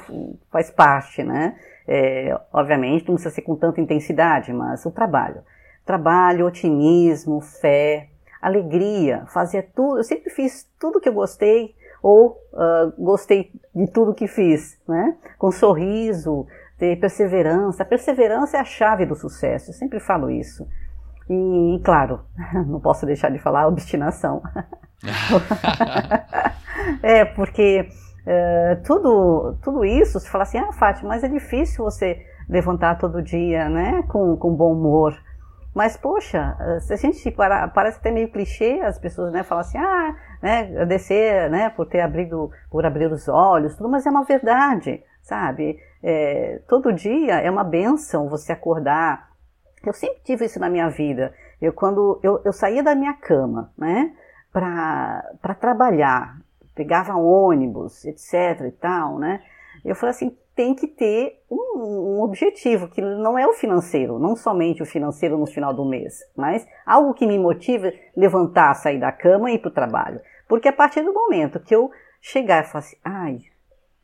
faz 0.52 0.70
parte, 0.70 1.24
né? 1.24 1.56
É, 1.88 2.38
obviamente, 2.52 3.08
não 3.08 3.14
precisa 3.14 3.34
ser 3.34 3.42
com 3.42 3.56
tanta 3.56 3.80
intensidade, 3.80 4.52
mas 4.52 4.86
o 4.86 4.92
trabalho. 4.92 5.42
Trabalho, 5.84 6.46
otimismo, 6.46 7.40
fé, 7.40 8.08
alegria, 8.40 9.26
fazia 9.26 9.62
tudo. 9.62 9.98
Eu 9.98 10.04
sempre 10.04 10.30
fiz 10.30 10.68
tudo 10.78 11.00
que 11.00 11.08
eu 11.08 11.12
gostei 11.12 11.74
ou 12.02 12.38
uh, 12.52 12.92
gostei 12.98 13.52
de 13.74 13.86
tudo 13.88 14.14
que 14.14 14.26
fiz, 14.26 14.78
né? 14.88 15.16
Com 15.38 15.50
sorriso, 15.50 16.46
ter 16.78 16.98
perseverança. 16.98 17.82
A 17.82 17.86
perseverança 17.86 18.56
é 18.56 18.60
a 18.60 18.64
chave 18.64 19.04
do 19.04 19.14
sucesso. 19.14 19.70
Eu 19.70 19.74
sempre 19.74 20.00
falo 20.00 20.30
isso. 20.30 20.66
E, 21.28 21.76
e 21.76 21.80
claro, 21.80 22.20
não 22.66 22.80
posso 22.80 23.04
deixar 23.04 23.30
de 23.30 23.38
falar 23.38 23.68
obstinação. 23.68 24.42
é 27.02 27.24
porque 27.24 27.88
uh, 28.26 28.82
tudo, 28.84 29.56
tudo 29.62 29.84
isso, 29.84 30.18
se 30.18 30.28
fala 30.28 30.44
assim, 30.44 30.58
ah, 30.58 30.72
Fátima, 30.72 31.10
mas 31.10 31.22
é 31.22 31.28
difícil 31.28 31.84
você 31.84 32.24
levantar 32.48 32.96
todo 32.96 33.22
dia, 33.22 33.68
né? 33.68 34.02
Com, 34.08 34.36
com 34.36 34.54
bom 34.54 34.72
humor. 34.72 35.16
Mas, 35.74 35.96
poxa, 35.96 36.56
se 36.80 36.92
a 36.92 36.96
gente 36.96 37.30
para, 37.30 37.68
parece 37.68 37.98
até 37.98 38.10
meio 38.10 38.30
clichê, 38.30 38.80
as 38.80 38.98
pessoas 38.98 39.32
né, 39.32 39.44
falam 39.44 39.62
assim, 39.62 39.78
ah, 39.78 40.16
né, 40.42 40.60
agradecer 40.62 41.48
né, 41.48 41.70
por 41.70 41.86
ter 41.86 42.00
abrido, 42.00 42.50
por 42.70 42.84
abrir 42.84 43.10
os 43.10 43.28
olhos, 43.28 43.76
tudo, 43.76 43.88
mas 43.88 44.04
é 44.04 44.10
uma 44.10 44.24
verdade, 44.24 45.02
sabe? 45.22 45.78
É, 46.02 46.60
todo 46.68 46.92
dia 46.92 47.40
é 47.40 47.50
uma 47.50 47.62
benção 47.62 48.28
você 48.28 48.52
acordar. 48.52 49.30
Eu 49.86 49.92
sempre 49.92 50.20
tive 50.24 50.44
isso 50.44 50.58
na 50.58 50.68
minha 50.68 50.88
vida. 50.88 51.32
Eu, 51.62 51.72
quando 51.72 52.18
eu, 52.22 52.40
eu 52.44 52.52
saía 52.52 52.82
da 52.82 52.94
minha 52.94 53.14
cama, 53.14 53.72
né, 53.78 54.12
para 54.52 55.54
trabalhar, 55.60 56.36
pegava 56.74 57.14
ônibus, 57.14 58.04
etc 58.06 58.66
e 58.66 58.72
tal, 58.72 59.18
né, 59.18 59.40
eu 59.84 59.94
falei 59.94 60.10
assim, 60.10 60.36
tem 60.54 60.74
que 60.74 60.86
ter 60.86 61.42
um, 61.50 62.18
um, 62.18 62.22
objetivo, 62.22 62.88
que 62.88 63.00
não 63.00 63.38
é 63.38 63.46
o 63.46 63.52
financeiro, 63.52 64.18
não 64.18 64.36
somente 64.36 64.82
o 64.82 64.86
financeiro 64.86 65.38
no 65.38 65.46
final 65.46 65.72
do 65.72 65.84
mês, 65.84 66.18
mas 66.36 66.66
algo 66.84 67.14
que 67.14 67.26
me 67.26 67.38
motive 67.38 67.98
levantar, 68.16 68.74
sair 68.74 68.98
da 68.98 69.12
cama 69.12 69.50
e 69.50 69.54
ir 69.54 69.58
para 69.58 69.68
o 69.68 69.74
trabalho. 69.74 70.20
Porque 70.48 70.68
a 70.68 70.72
partir 70.72 71.02
do 71.02 71.12
momento 71.12 71.60
que 71.60 71.74
eu 71.74 71.90
chegar 72.20 72.62
e 72.62 72.66
falar 72.66 72.80
assim, 72.80 72.96
ai, 73.04 73.38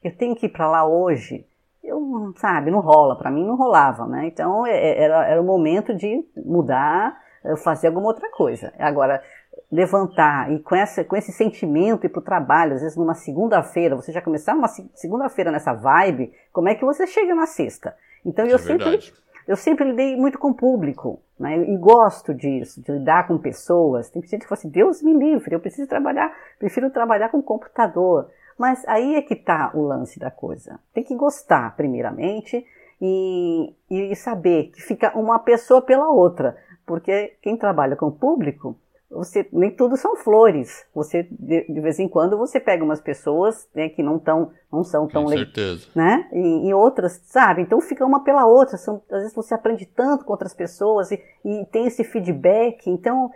eu 0.03 0.17
tenho 0.17 0.35
que 0.35 0.47
ir 0.47 0.51
para 0.51 0.71
lá 0.71 0.87
hoje, 0.87 1.45
eu, 1.83 2.33
sabe, 2.37 2.71
não 2.71 2.81
rola, 2.81 3.17
para 3.17 3.31
mim 3.31 3.45
não 3.45 3.57
rolava, 3.57 4.07
né? 4.07 4.27
Então 4.27 4.67
é, 4.67 4.73
é, 4.73 5.03
era, 5.03 5.27
era 5.27 5.41
o 5.41 5.45
momento 5.45 5.95
de 5.95 6.25
mudar, 6.37 7.21
fazer 7.63 7.89
alguma 7.89 8.09
outra 8.09 8.31
coisa. 8.31 8.73
Agora, 8.79 9.23
levantar 9.71 10.53
e 10.53 10.61
com, 10.61 10.77
essa, 10.77 11.05
com 11.05 11.17
esse 11.17 11.33
sentimento 11.33 12.07
ir 12.07 12.09
para 12.09 12.21
o 12.21 12.25
trabalho, 12.25 12.75
às 12.75 12.83
vezes 12.83 12.97
numa 12.97 13.15
segunda-feira, 13.15 13.97
você 13.97 14.13
já 14.13 14.23
começar 14.23 14.55
uma 14.55 14.69
segunda-feira 14.69 15.51
nessa 15.51 15.73
vibe, 15.73 16.33
como 16.53 16.69
é 16.69 16.75
que 16.75 16.85
você 16.85 17.07
chega 17.07 17.35
na 17.35 17.47
sexta? 17.47 17.97
Então 18.25 18.47
eu 18.47 18.57
é 18.57 18.59
sempre 18.59 19.01
eu 19.47 19.57
sempre 19.57 19.85
lidei 19.85 20.17
muito 20.17 20.39
com 20.39 20.49
o 20.49 20.55
público, 20.55 21.21
né? 21.39 21.57
E 21.57 21.77
gosto 21.77 22.35
disso, 22.35 22.83
de 22.83 22.91
lidar 22.91 23.29
com 23.29 23.39
pessoas. 23.39 24.11
Tem 24.11 24.21
gente 24.23 24.41
que 24.41 24.49
fala 24.49 24.59
assim, 24.59 24.69
Deus 24.69 25.01
me 25.03 25.15
livre, 25.15 25.55
eu 25.55 25.61
preciso 25.61 25.89
trabalhar, 25.89 26.35
prefiro 26.59 26.91
trabalhar 26.91 27.29
com 27.29 27.41
computador. 27.41 28.29
Mas 28.59 28.85
aí 28.89 29.15
é 29.15 29.23
que 29.23 29.35
está 29.35 29.71
o 29.73 29.83
lance 29.83 30.19
da 30.19 30.31
coisa. 30.31 30.81
Tem 30.93 31.05
que 31.05 31.15
gostar, 31.15 31.77
primeiramente, 31.77 32.67
e, 33.01 33.73
e 33.89 34.17
saber 34.17 34.73
que 34.75 34.83
fica 34.83 35.17
uma 35.17 35.39
pessoa 35.39 35.81
pela 35.81 36.09
outra. 36.09 36.57
Porque 36.85 37.37
quem 37.41 37.57
trabalha 37.57 37.95
com 37.95 38.07
o 38.07 38.13
público 38.13 38.77
você 39.17 39.49
nem 39.53 39.71
tudo 39.71 39.97
são 39.97 40.17
flores. 40.17 40.87
Você 40.95 41.27
de, 41.31 41.67
de 41.67 41.81
vez 41.81 41.99
em 41.99 42.09
quando 42.09 42.37
você 42.37 42.61
pega 42.61 42.85
umas 42.85 43.01
pessoas 43.01 43.69
né, 43.75 43.89
que 43.89 44.03
não 44.03 44.19
tão, 44.19 44.53
não 44.71 44.85
são 44.85 45.09
tão 45.09 45.25
legais, 45.25 45.89
né? 45.95 46.29
E, 46.33 46.69
e, 46.69 46.75
outras, 46.75 47.21
sabe? 47.25 47.63
Então 47.63 47.81
fica 47.81 48.05
uma 48.05 48.23
pela 48.23 48.47
outra. 48.47 48.77
São, 48.77 49.03
às 49.11 49.21
vezes 49.21 49.35
você 49.35 49.55
aprende 49.55 49.87
tanto 49.87 50.25
com 50.25 50.33
outras 50.33 50.55
pessoas 50.55 51.11
e, 51.11 51.21
e 51.45 51.65
tem 51.73 51.87
esse 51.87 52.05
feedback. 52.05 52.89
Então 52.89 53.31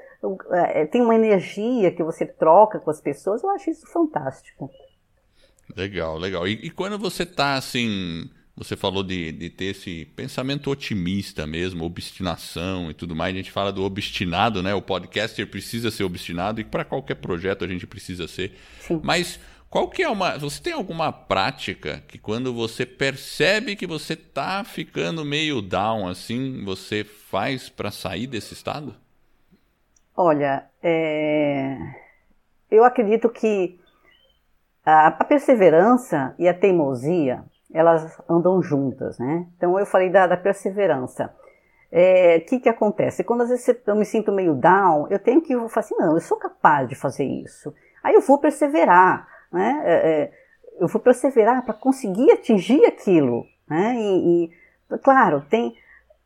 é, 0.53 0.87
tem 0.87 1.03
uma 1.03 1.15
energia 1.15 1.91
que 1.91 2.03
você 2.03 2.27
troca 2.27 2.79
com 2.79 2.91
as 2.91 3.01
pessoas. 3.01 3.43
Eu 3.43 3.51
acho 3.51 3.71
isso 3.71 3.87
fantástico. 3.87 4.71
Legal, 5.77 6.19
legal. 6.19 6.47
E, 6.47 6.53
e 6.53 6.71
quando 6.71 6.99
você 6.99 7.23
está 7.23 7.55
assim 7.55 8.29
você 8.61 8.77
falou 8.77 9.03
de, 9.03 9.33
de 9.33 9.49
ter 9.49 9.67
esse 9.67 10.05
pensamento 10.15 10.71
otimista 10.71 11.47
mesmo, 11.47 11.83
obstinação 11.83 12.91
e 12.91 12.95
tudo 12.95 13.17
mais. 13.17 13.33
A 13.33 13.39
gente 13.39 13.51
fala 13.51 13.73
do 13.73 13.83
obstinado, 13.83 14.63
né? 14.63 14.75
O 14.75 14.83
podcaster 14.83 15.47
precisa 15.47 15.91
ser 15.91 16.05
obstinado 16.05 16.61
e 16.61 16.65
para 16.65 16.85
qualquer 16.85 17.15
projeto 17.15 17.65
a 17.65 17.67
gente 17.67 17.87
precisa 17.87 18.29
ser. 18.29 18.53
Sim. 18.81 19.01
Mas 19.03 19.41
qual 19.71 19.89
que 19.89 20.03
é 20.03 20.09
uma. 20.11 20.37
Você 20.37 20.63
tem 20.63 20.75
alguma 20.75 21.11
prática 21.11 22.05
que 22.07 22.19
quando 22.19 22.53
você 22.53 22.85
percebe 22.85 23.77
que 23.77 23.87
você 23.87 24.15
tá 24.15 24.63
ficando 24.63 25.25
meio 25.25 25.63
down 25.63 26.07
assim, 26.07 26.63
você 26.63 27.03
faz 27.03 27.71
para 27.71 27.91
sair 27.91 28.27
desse 28.27 28.53
estado? 28.53 28.95
Olha, 30.15 30.67
é... 30.83 31.79
eu 32.71 32.85
acredito 32.85 33.31
que 33.31 33.81
a 34.85 35.11
perseverança 35.25 36.35
e 36.39 36.47
a 36.47 36.53
teimosia 36.53 37.43
elas 37.73 38.21
andam 38.29 38.63
juntas, 38.63 39.19
né? 39.19 39.47
Então 39.57 39.79
eu 39.79 39.87
falei 39.87 40.11
da, 40.11 40.27
da 40.27 40.37
perseverança. 40.37 41.27
O 41.27 41.29
é, 41.93 42.41
que 42.41 42.61
que 42.61 42.69
acontece? 42.69 43.25
Quando 43.25 43.43
às 43.43 43.49
vezes 43.49 43.77
eu 43.87 43.97
me 43.97 44.05
sinto 44.05 44.31
meio 44.31 44.55
down, 44.55 45.09
eu 45.11 45.19
tenho 45.19 45.43
que 45.43 45.55
falar 45.55 45.69
assim, 45.77 45.97
não, 45.97 46.15
eu 46.15 46.21
sou 46.21 46.37
capaz 46.37 46.89
de 46.89 46.95
fazer 46.95 47.25
isso. 47.25 47.75
Aí 48.03 48.15
eu 48.15 48.21
vou 48.21 48.39
perseverar, 48.39 49.27
né? 49.53 49.83
É, 49.85 49.95
é, 49.95 50.33
eu 50.81 50.89
vou 50.89 51.01
perseverar 51.01 51.65
para 51.65 51.75
conseguir 51.75 52.31
atingir 52.33 52.85
aquilo, 52.87 53.45
né? 53.69 53.95
E, 53.97 54.45
e, 54.45 54.99
claro, 54.99 55.45
tem 55.51 55.75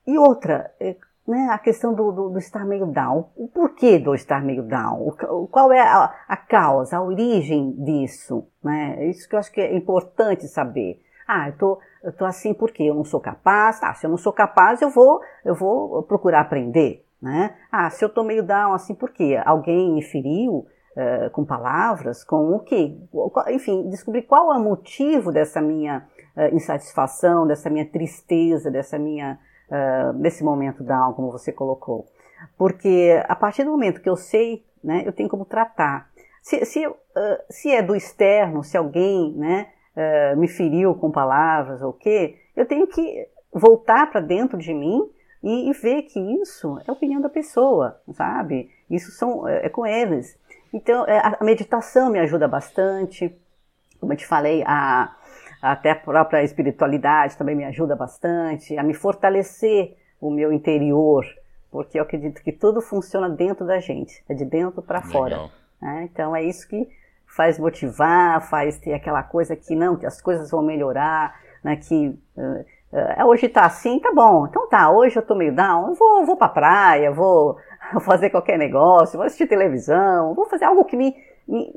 e 0.06 0.18
outra, 0.18 0.70
é, 0.78 0.96
né? 1.26 1.48
A 1.50 1.58
questão 1.58 1.94
do, 1.94 2.12
do, 2.12 2.28
do, 2.30 2.38
estar 2.38 2.64
meio 2.64 2.86
down. 2.86 3.30
O 3.34 3.48
porquê 3.48 3.98
do 3.98 4.14
estar 4.14 4.44
meio 4.44 4.62
down? 4.62 5.08
O, 5.08 5.48
qual 5.48 5.72
é 5.72 5.80
a, 5.80 6.14
a 6.28 6.36
causa, 6.36 6.98
a 6.98 7.02
origem 7.02 7.72
disso, 7.82 8.46
né? 8.62 9.06
Isso 9.06 9.28
que 9.28 9.34
eu 9.34 9.38
acho 9.38 9.50
que 9.50 9.60
é 9.60 9.74
importante 9.74 10.46
saber. 10.46 11.00
Ah, 11.26 11.48
eu 11.48 11.56
tô, 11.56 11.80
eu 12.02 12.12
tô 12.12 12.24
assim 12.24 12.52
porque 12.54 12.82
eu 12.82 12.94
não 12.94 13.04
sou 13.04 13.20
capaz. 13.20 13.82
Ah, 13.82 13.94
se 13.94 14.06
eu 14.06 14.10
não 14.10 14.18
sou 14.18 14.32
capaz, 14.32 14.82
eu 14.82 14.90
vou, 14.90 15.20
eu 15.44 15.54
vou 15.54 16.02
procurar 16.02 16.40
aprender, 16.40 17.04
né? 17.20 17.56
Ah, 17.70 17.88
se 17.90 18.04
eu 18.04 18.08
tô 18.08 18.22
meio 18.22 18.42
down 18.42 18.72
assim 18.72 18.94
porque 18.94 19.40
alguém 19.44 19.92
me 19.92 20.02
feriu 20.02 20.66
uh, 20.94 21.30
com 21.30 21.44
palavras, 21.44 22.24
com 22.24 22.54
o 22.54 22.60
quê? 22.60 22.96
Enfim, 23.48 23.88
descobrir 23.88 24.22
qual 24.22 24.52
é 24.52 24.58
o 24.58 24.62
motivo 24.62 25.32
dessa 25.32 25.60
minha 25.60 26.06
uh, 26.36 26.54
insatisfação, 26.54 27.46
dessa 27.46 27.68
minha 27.68 27.86
tristeza, 27.86 28.70
dessa 28.70 28.98
minha, 28.98 29.38
uh, 29.68 30.12
desse 30.14 30.42
momento 30.42 30.82
down, 30.82 31.12
como 31.14 31.30
você 31.30 31.52
colocou. 31.52 32.06
Porque 32.56 33.22
a 33.26 33.34
partir 33.34 33.64
do 33.64 33.70
momento 33.70 34.00
que 34.00 34.08
eu 34.08 34.16
sei, 34.16 34.64
né, 34.82 35.02
eu 35.06 35.12
tenho 35.12 35.28
como 35.28 35.44
tratar. 35.44 36.10
Se, 36.42 36.62
se, 36.66 36.84
se 37.48 37.70
é 37.70 37.82
do 37.82 37.96
externo, 37.96 38.62
se 38.62 38.76
alguém, 38.76 39.32
né, 39.34 39.68
uh, 39.96 40.36
me 40.36 40.48
feriu 40.48 40.94
com 40.94 41.10
palavras 41.10 41.82
ou 41.82 41.90
o 41.90 41.92
quê, 41.92 42.36
eu 42.56 42.66
tenho 42.66 42.86
que 42.86 43.28
voltar 43.52 44.10
para 44.10 44.20
dentro 44.20 44.58
de 44.58 44.74
mim 44.74 45.08
e, 45.42 45.68
e, 45.68 45.72
ver 45.72 46.02
que 46.02 46.18
isso 46.18 46.78
é 46.80 46.84
a 46.90 46.92
opinião 46.92 47.20
da 47.20 47.28
pessoa, 47.28 48.00
sabe? 48.12 48.70
Isso 48.90 49.10
são, 49.10 49.46
é, 49.46 49.66
é 49.66 49.68
com 49.68 49.86
eles. 49.86 50.38
Então, 50.72 51.06
é, 51.06 51.18
a 51.18 51.44
meditação 51.44 52.10
me 52.10 52.18
ajuda 52.18 52.48
bastante. 52.48 53.32
Como 54.00 54.12
eu 54.12 54.16
te 54.16 54.26
falei, 54.26 54.64
a, 54.66 55.14
até 55.62 55.90
a 55.90 55.96
própria 55.96 56.42
espiritualidade 56.42 57.36
também 57.36 57.54
me 57.54 57.64
ajuda 57.64 57.94
bastante 57.94 58.76
a 58.76 58.82
me 58.82 58.94
fortalecer 58.94 59.96
o 60.20 60.30
meu 60.30 60.52
interior, 60.52 61.24
porque 61.70 61.98
eu 61.98 62.02
acredito 62.02 62.42
que 62.42 62.52
tudo 62.52 62.80
funciona 62.80 63.28
dentro 63.28 63.66
da 63.66 63.78
gente, 63.78 64.24
é 64.28 64.34
de 64.34 64.44
dentro 64.44 64.82
para 64.82 65.02
fora. 65.02 65.50
Né? 65.80 66.08
Então, 66.10 66.34
é 66.34 66.42
isso 66.42 66.66
que 66.66 66.88
faz 67.34 67.58
motivar, 67.58 68.48
faz 68.48 68.78
ter 68.78 68.94
aquela 68.94 69.22
coisa 69.22 69.56
que 69.56 69.74
não, 69.74 69.96
que 69.96 70.06
as 70.06 70.20
coisas 70.20 70.50
vão 70.50 70.62
melhorar, 70.62 71.34
né, 71.62 71.76
que 71.76 72.08
uh, 72.36 72.64
uh, 72.92 73.26
hoje 73.26 73.48
tá 73.48 73.66
assim, 73.66 73.98
tá 73.98 74.12
bom, 74.14 74.46
então 74.46 74.68
tá, 74.68 74.90
hoje 74.90 75.16
eu 75.16 75.22
tô 75.22 75.34
meio 75.34 75.54
down, 75.54 75.94
vou, 75.94 76.24
vou 76.24 76.36
pra 76.36 76.48
praia, 76.48 77.10
vou 77.10 77.56
fazer 78.04 78.30
qualquer 78.30 78.56
negócio, 78.56 79.16
vou 79.16 79.26
assistir 79.26 79.48
televisão, 79.48 80.34
vou 80.34 80.46
fazer 80.46 80.64
algo 80.64 80.84
que 80.84 80.96
me, 80.96 81.14
me, 81.46 81.72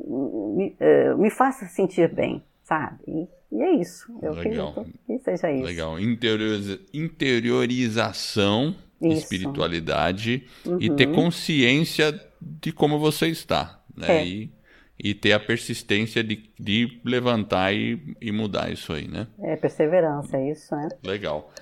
me, 0.56 0.78
uh, 0.80 1.18
me 1.18 1.30
faça 1.32 1.66
sentir 1.66 2.14
bem, 2.14 2.44
sabe? 2.64 2.98
E, 3.08 3.28
e 3.52 3.62
é 3.64 3.72
isso, 3.72 4.14
eu 4.22 4.34
Legal. 4.34 4.86
que 5.08 5.20
seja 5.20 5.52
isso. 5.52 5.64
Legal, 5.66 6.00
Interioriza, 6.00 6.80
interiorização, 6.94 8.76
isso. 9.02 9.24
espiritualidade 9.24 10.46
uhum. 10.66 10.78
e 10.80 10.90
ter 10.92 11.08
consciência 11.08 12.20
de 12.40 12.72
como 12.72 13.00
você 13.00 13.28
está, 13.28 13.80
né? 13.96 14.18
É. 14.18 14.26
E 14.26 14.57
e 15.00 15.14
ter 15.14 15.34
a 15.34 15.40
persistência 15.40 16.24
de, 16.24 16.50
de 16.60 17.00
levantar 17.06 17.74
e, 17.74 18.16
e 18.20 18.32
mudar 18.32 18.72
isso 18.72 18.92
aí, 18.92 19.08
né? 19.08 19.28
É, 19.40 19.56
perseverança, 19.56 20.38
é 20.38 20.52
isso, 20.52 20.76
né? 20.76 20.90
Legal. 21.04 21.54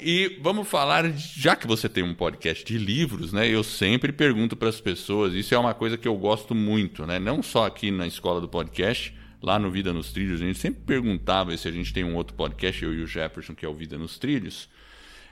E 0.00 0.38
vamos 0.40 0.68
falar, 0.68 1.10
já 1.12 1.56
que 1.56 1.66
você 1.66 1.88
tem 1.88 2.02
um 2.02 2.14
podcast 2.14 2.64
de 2.64 2.78
livros, 2.78 3.32
né? 3.32 3.48
Eu 3.48 3.62
sempre 3.62 4.12
pergunto 4.12 4.56
para 4.56 4.68
as 4.68 4.80
pessoas, 4.80 5.34
isso 5.34 5.54
é 5.54 5.58
uma 5.58 5.74
coisa 5.74 5.96
que 5.96 6.06
eu 6.06 6.16
gosto 6.16 6.54
muito, 6.54 7.06
né? 7.06 7.18
Não 7.18 7.42
só 7.42 7.66
aqui 7.66 7.90
na 7.90 8.06
escola 8.06 8.40
do 8.40 8.48
podcast, 8.48 9.16
lá 9.42 9.58
no 9.58 9.70
Vida 9.70 9.92
nos 9.92 10.12
Trilhos, 10.12 10.40
a 10.40 10.44
gente 10.44 10.58
sempre 10.58 10.82
perguntava 10.82 11.56
se 11.56 11.68
a 11.68 11.70
gente 11.70 11.92
tem 11.92 12.02
um 12.04 12.14
outro 12.14 12.34
podcast, 12.34 12.82
eu 12.82 12.94
e 12.94 13.02
o 13.02 13.06
Jefferson, 13.06 13.54
que 13.54 13.64
é 13.64 13.68
o 13.68 13.74
Vida 13.74 13.98
nos 13.98 14.18
Trilhos, 14.18 14.64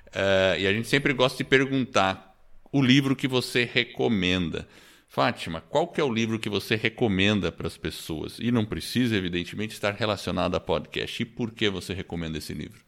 uh, 0.09 0.59
e 0.59 0.67
a 0.67 0.73
gente 0.73 0.87
sempre 0.87 1.13
gosta 1.13 1.39
de 1.39 1.45
perguntar 1.45 2.37
o 2.71 2.83
livro 2.83 3.17
que 3.17 3.27
você 3.27 3.69
recomenda. 3.71 4.69
Fátima, 5.13 5.63
qual 5.69 5.89
que 5.89 6.01
é 6.01 6.05
o 6.05 6.11
livro 6.11 6.39
que 6.39 6.49
você 6.49 6.75
recomenda 6.75 7.53
para 7.53 7.67
as 7.67 7.77
pessoas? 7.77 8.39
E 8.41 8.51
não 8.51 8.65
precisa, 8.65 9.15
evidentemente, 9.15 9.75
estar 9.75 9.93
relacionado 9.93 10.55
a 10.55 10.61
podcast. 10.61 11.23
E 11.23 11.27
por 11.27 11.51
que 11.51 11.69
você 11.69 11.93
recomenda 11.93 12.39
esse 12.39 12.55
livro? 12.55 12.81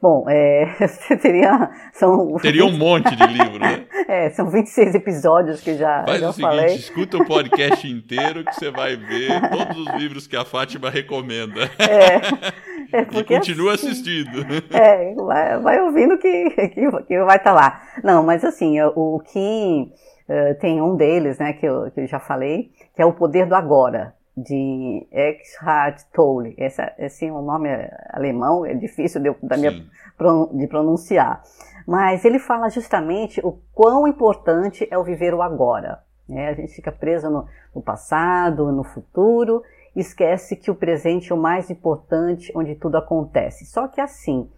Bom, 0.00 0.24
é, 0.30 0.66
teria, 1.20 1.68
são... 1.94 2.36
teria 2.38 2.64
um 2.64 2.78
monte 2.78 3.16
de 3.16 3.26
livro, 3.26 3.58
né? 3.58 3.86
é, 4.06 4.30
são 4.30 4.48
26 4.48 4.94
episódios 4.94 5.60
que 5.60 5.74
já, 5.74 6.04
Faz 6.06 6.20
já 6.20 6.28
o 6.28 6.32
seguinte, 6.32 6.48
falei. 6.48 6.74
escuta 6.76 7.16
o 7.16 7.26
podcast 7.26 7.90
inteiro 7.90 8.44
que 8.44 8.54
você 8.54 8.70
vai 8.70 8.94
ver 8.94 9.50
todos 9.50 9.78
os 9.78 9.94
livros 9.96 10.28
que 10.28 10.36
a 10.36 10.44
Fátima 10.44 10.90
recomenda. 10.90 11.68
É, 11.76 12.98
é 13.00 13.04
porque 13.04 13.34
e 13.34 13.38
continua 13.38 13.74
assim, 13.74 13.88
assistindo. 13.88 14.46
É, 14.70 15.12
vai, 15.16 15.58
vai 15.58 15.80
ouvindo 15.80 16.16
que, 16.18 16.50
que, 16.50 16.68
que 16.68 17.24
vai 17.24 17.36
estar 17.36 17.50
tá 17.50 17.52
lá. 17.52 17.82
Não, 18.04 18.22
mas 18.22 18.44
assim, 18.44 18.80
o 18.80 19.20
que 19.32 19.90
Uh, 20.28 20.58
tem 20.58 20.82
um 20.82 20.96
deles, 20.96 21.38
né, 21.38 21.52
que 21.52 21.66
eu, 21.66 21.90
que 21.90 22.00
eu 22.00 22.06
já 22.06 22.18
falei, 22.18 22.72
que 22.94 23.00
é 23.00 23.06
O 23.06 23.12
Poder 23.12 23.46
do 23.46 23.54
Agora, 23.54 24.14
de 24.36 25.06
Eckhart 25.10 26.02
Tolle. 26.12 26.54
Esse, 26.58 26.82
esse 26.98 27.26
é 27.26 27.32
um 27.32 27.42
nome 27.42 27.68
alemão, 28.10 28.66
é 28.66 28.74
difícil 28.74 29.22
de, 29.22 29.34
da 29.42 29.56
minha, 29.56 29.72
de 29.72 30.66
pronunciar. 30.66 31.42
Mas 31.86 32.24
ele 32.24 32.38
fala 32.38 32.68
justamente 32.68 33.40
o 33.44 33.58
quão 33.72 34.06
importante 34.06 34.86
é 34.90 34.98
o 34.98 35.04
viver 35.04 35.32
o 35.32 35.40
agora. 35.40 36.02
Né? 36.28 36.48
A 36.48 36.54
gente 36.54 36.74
fica 36.74 36.90
preso 36.90 37.30
no, 37.30 37.46
no 37.74 37.80
passado, 37.80 38.72
no 38.72 38.82
futuro, 38.82 39.62
esquece 39.94 40.56
que 40.56 40.70
o 40.70 40.74
presente 40.74 41.32
é 41.32 41.34
o 41.34 41.38
mais 41.38 41.70
importante, 41.70 42.52
onde 42.54 42.74
tudo 42.74 42.98
acontece. 42.98 43.64
Só 43.64 43.86
que 43.86 44.00
assim, 44.00 44.50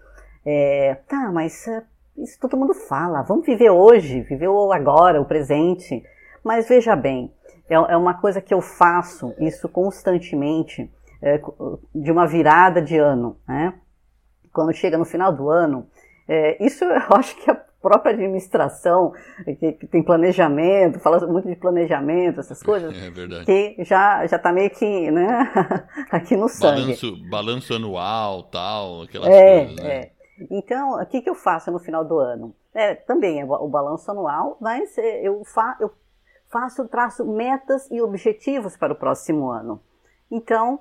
é, 0.45 0.97
tá, 1.07 1.31
mas 1.31 1.67
isso 2.23 2.39
todo 2.41 2.57
mundo 2.57 2.75
fala. 2.75 3.23
Vamos 3.23 3.47
viver 3.47 3.71
hoje, 3.71 4.23
viver 4.23 4.49
o 4.49 4.73
agora, 4.73 5.21
o 5.21 5.25
presente. 5.25 6.03
Mas 6.45 6.69
veja 6.69 6.95
bem, 6.97 7.33
é, 7.69 7.75
é 7.75 7.97
uma 7.97 8.15
coisa 8.15 8.41
que 8.41 8.55
eu 8.55 8.61
faço 8.61 9.35
isso 9.39 9.69
constantemente, 9.69 10.91
é, 11.23 11.41
de 11.95 12.11
uma 12.11 12.27
virada 12.27 12.81
de 12.81 12.97
ano. 12.97 13.37
Né? 13.47 13.75
Quando 14.53 14.73
chega 14.73 14.97
no 14.97 15.05
final 15.05 15.33
do 15.33 15.49
ano, 15.49 15.87
é, 16.27 16.65
isso 16.65 16.85
eu 16.85 17.17
acho 17.17 17.37
que 17.37 17.51
é 17.51 17.69
própria 17.81 18.13
administração, 18.13 19.13
que, 19.45 19.73
que, 19.73 19.87
tem 19.87 20.03
planejamento, 20.03 20.99
fala 20.99 21.25
muito 21.27 21.49
de 21.49 21.55
planejamento, 21.55 22.41
essas 22.41 22.63
coisas, 22.63 22.93
é 23.01 23.11
verdade. 23.11 23.47
que 23.47 23.85
já 23.85 24.27
já 24.27 24.37
está 24.37 24.53
meio 24.53 24.71
que 24.71 25.11
né, 25.11 25.53
aqui 26.11 26.37
no 26.37 26.49
sangue. 26.49 26.83
Balanço, 26.83 27.17
balanço 27.31 27.75
anual, 27.75 28.43
tal, 28.45 29.03
aquelas 29.03 29.29
é, 29.29 29.65
coisas, 29.65 29.85
né? 29.85 29.95
É. 29.95 30.18
Então, 30.51 31.01
o 31.01 31.07
que, 31.07 31.21
que 31.23 31.31
eu 31.31 31.35
faço 31.35 31.71
no 31.71 31.79
final 31.79 32.05
do 32.05 32.19
ano? 32.19 32.55
É, 32.75 32.95
também 32.95 33.41
é 33.41 33.45
o 33.45 33.69
balanço 33.69 34.11
anual, 34.11 34.57
mas 34.61 34.97
é, 34.99 35.23
eu, 35.23 35.45
fa 35.45 35.77
eu 35.81 35.91
faço, 36.49 36.87
traço 36.89 37.25
metas 37.25 37.89
e 37.91 38.01
objetivos 38.01 38.77
para 38.77 38.93
o 38.93 38.97
próximo 38.97 39.51
ano. 39.51 39.81
Então, 40.31 40.81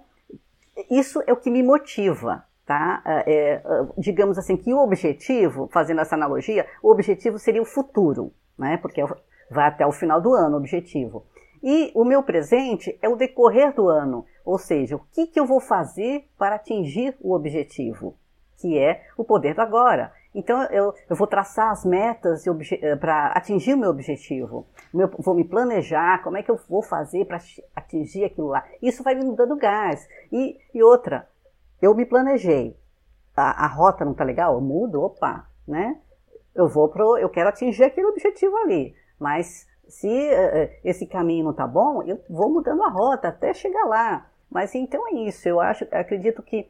isso 0.89 1.23
é 1.25 1.33
o 1.33 1.37
que 1.37 1.49
me 1.49 1.63
motiva, 1.63 2.43
tá? 2.65 3.01
É, 3.05 3.23
é, 3.31 3.63
digamos 3.97 4.37
assim, 4.37 4.57
que 4.57 4.73
o 4.73 4.79
objetivo, 4.79 5.69
fazendo 5.71 6.01
essa 6.01 6.15
analogia, 6.15 6.67
o 6.83 6.91
objetivo 6.91 7.39
seria 7.39 7.61
o 7.61 7.65
futuro, 7.65 8.31
né? 8.57 8.77
Porque 8.77 9.01
vai 9.49 9.67
até 9.67 9.85
o 9.85 9.91
final 9.91 10.21
do 10.21 10.33
ano 10.33 10.55
o 10.55 10.59
objetivo. 10.59 11.25
E 11.63 11.91
o 11.95 12.05
meu 12.05 12.21
presente 12.21 12.97
é 13.01 13.09
o 13.09 13.15
decorrer 13.15 13.73
do 13.73 13.87
ano, 13.87 14.25
ou 14.45 14.57
seja, 14.57 14.95
o 14.95 15.01
que, 15.11 15.27
que 15.27 15.39
eu 15.39 15.45
vou 15.45 15.59
fazer 15.59 16.27
para 16.37 16.55
atingir 16.55 17.17
o 17.19 17.33
objetivo, 17.33 18.15
que 18.57 18.77
é 18.77 19.05
o 19.15 19.23
poder 19.23 19.53
do 19.53 19.61
agora. 19.61 20.11
Então 20.33 20.63
eu, 20.65 20.93
eu 21.09 21.15
vou 21.15 21.25
traçar 21.25 21.71
as 21.71 21.83
metas 21.85 22.45
eh, 22.45 22.95
para 22.95 23.27
atingir 23.29 23.73
o 23.73 23.77
meu 23.77 23.89
objetivo. 23.89 24.67
Meu, 24.93 25.09
vou 25.19 25.33
me 25.33 25.43
planejar, 25.43 26.21
como 26.23 26.37
é 26.37 26.43
que 26.43 26.51
eu 26.51 26.59
vou 26.69 26.83
fazer 26.83 27.25
para 27.25 27.39
atingir 27.75 28.25
aquilo 28.25 28.47
lá. 28.47 28.63
Isso 28.81 29.03
vai 29.03 29.15
me 29.15 29.35
dando 29.35 29.55
gás. 29.55 30.07
E, 30.31 30.59
e 30.73 30.83
outra, 30.83 31.27
eu 31.81 31.95
me 31.95 32.05
planejei. 32.05 32.77
A, 33.35 33.65
a 33.65 33.67
rota 33.67 34.03
não 34.03 34.11
está 34.11 34.23
legal? 34.23 34.55
Eu 34.55 34.61
mudo, 34.61 35.01
opa, 35.01 35.47
né? 35.67 35.99
Eu 36.53 36.67
vou 36.67 36.89
pro, 36.89 37.17
eu 37.17 37.29
quero 37.29 37.49
atingir 37.49 37.83
aquele 37.83 38.07
objetivo 38.07 38.55
ali. 38.57 38.95
Mas 39.19 39.67
se 39.87 40.07
uh, 40.07 40.69
esse 40.83 41.05
caminho 41.05 41.45
não 41.45 41.51
está 41.51 41.65
bom, 41.65 42.03
eu 42.03 42.19
vou 42.29 42.49
mudando 42.49 42.83
a 42.83 42.89
rota 42.89 43.29
até 43.29 43.53
chegar 43.53 43.85
lá. 43.85 44.29
Mas 44.49 44.73
então 44.75 45.07
é 45.07 45.27
isso. 45.27 45.47
Eu 45.47 45.59
acho, 45.59 45.87
acredito 45.91 46.41
que 46.41 46.69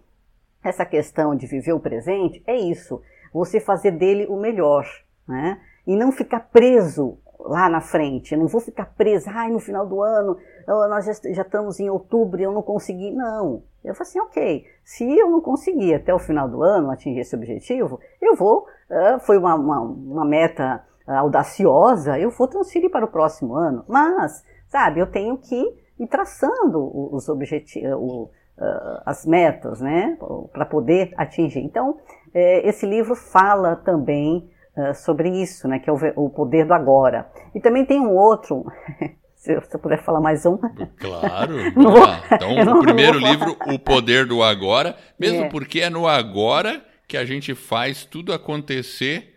essa 0.63 0.85
questão 0.85 1.35
de 1.35 1.47
viver 1.47 1.73
o 1.73 1.79
presente 1.79 2.43
é 2.45 2.55
isso 2.55 3.01
você 3.33 3.59
fazer 3.59 3.91
dele 3.91 4.25
o 4.27 4.37
melhor, 4.37 4.85
né? 5.27 5.59
E 5.85 5.95
não 5.95 6.11
ficar 6.11 6.39
preso 6.51 7.17
lá 7.39 7.69
na 7.69 7.81
frente. 7.81 8.33
Eu 8.33 8.39
não 8.39 8.47
vou 8.47 8.59
ficar 8.59 8.85
preso, 8.97 9.29
ai, 9.29 9.49
no 9.49 9.59
final 9.59 9.85
do 9.85 10.01
ano, 10.01 10.37
nós 10.67 11.05
já, 11.05 11.11
estamos 11.43 11.79
em 11.79 11.89
outubro 11.89 12.39
e 12.39 12.43
eu 12.43 12.51
não 12.51 12.61
consegui. 12.61 13.11
Não. 13.11 13.63
Eu 13.83 13.95
falei 13.95 14.09
assim, 14.09 14.19
ok, 14.19 14.65
se 14.83 15.17
eu 15.17 15.29
não 15.29 15.39
conseguir 15.39 15.93
até 15.93 16.13
o 16.13 16.19
final 16.19 16.49
do 16.49 16.61
ano 16.61 16.91
atingir 16.91 17.21
esse 17.21 17.35
objetivo, 17.35 17.99
eu 18.21 18.35
vou, 18.35 18.65
foi 19.21 19.37
uma, 19.37 19.55
uma, 19.55 19.79
uma 19.81 20.25
meta 20.25 20.83
audaciosa, 21.07 22.19
eu 22.19 22.29
vou 22.29 22.47
transferir 22.47 22.89
para 22.89 23.05
o 23.05 23.09
próximo 23.09 23.55
ano. 23.55 23.85
Mas, 23.87 24.43
sabe, 24.67 24.99
eu 24.99 25.07
tenho 25.07 25.37
que 25.37 25.55
ir 25.99 26.07
traçando 26.07 26.91
os 27.13 27.29
objetivos, 27.29 28.29
uh, 28.57 29.01
as 29.05 29.25
metas, 29.25 29.79
né, 29.79 30.17
para 30.51 30.65
poder 30.65 31.13
atingir. 31.17 31.59
Então, 31.59 31.97
é, 32.33 32.67
esse 32.67 32.85
livro 32.85 33.15
fala 33.15 33.75
também 33.75 34.49
uh, 34.75 34.93
sobre 34.93 35.29
isso, 35.29 35.67
né, 35.67 35.79
que 35.79 35.89
é 35.89 35.93
o, 35.93 35.97
o, 36.15 36.29
poder 36.29 36.65
do 36.65 36.73
agora. 36.73 37.29
E 37.53 37.59
também 37.59 37.85
tem 37.85 37.99
um 37.99 38.15
outro, 38.15 38.65
se 39.35 39.55
você 39.55 39.77
puder 39.77 40.03
falar 40.03 40.19
mais 40.19 40.45
um. 40.45 40.57
Claro. 40.97 41.55
vou, 41.75 42.03
então, 42.31 42.79
o 42.79 42.81
primeiro 42.81 43.19
livro, 43.19 43.55
O 43.67 43.79
Poder 43.79 44.25
do 44.25 44.43
Agora, 44.43 44.95
mesmo 45.19 45.45
é. 45.45 45.49
porque 45.49 45.81
é 45.81 45.89
no 45.89 46.07
agora 46.07 46.83
que 47.07 47.17
a 47.17 47.23
gente 47.23 47.55
faz 47.55 48.05
tudo 48.05 48.33
acontecer 48.33 49.33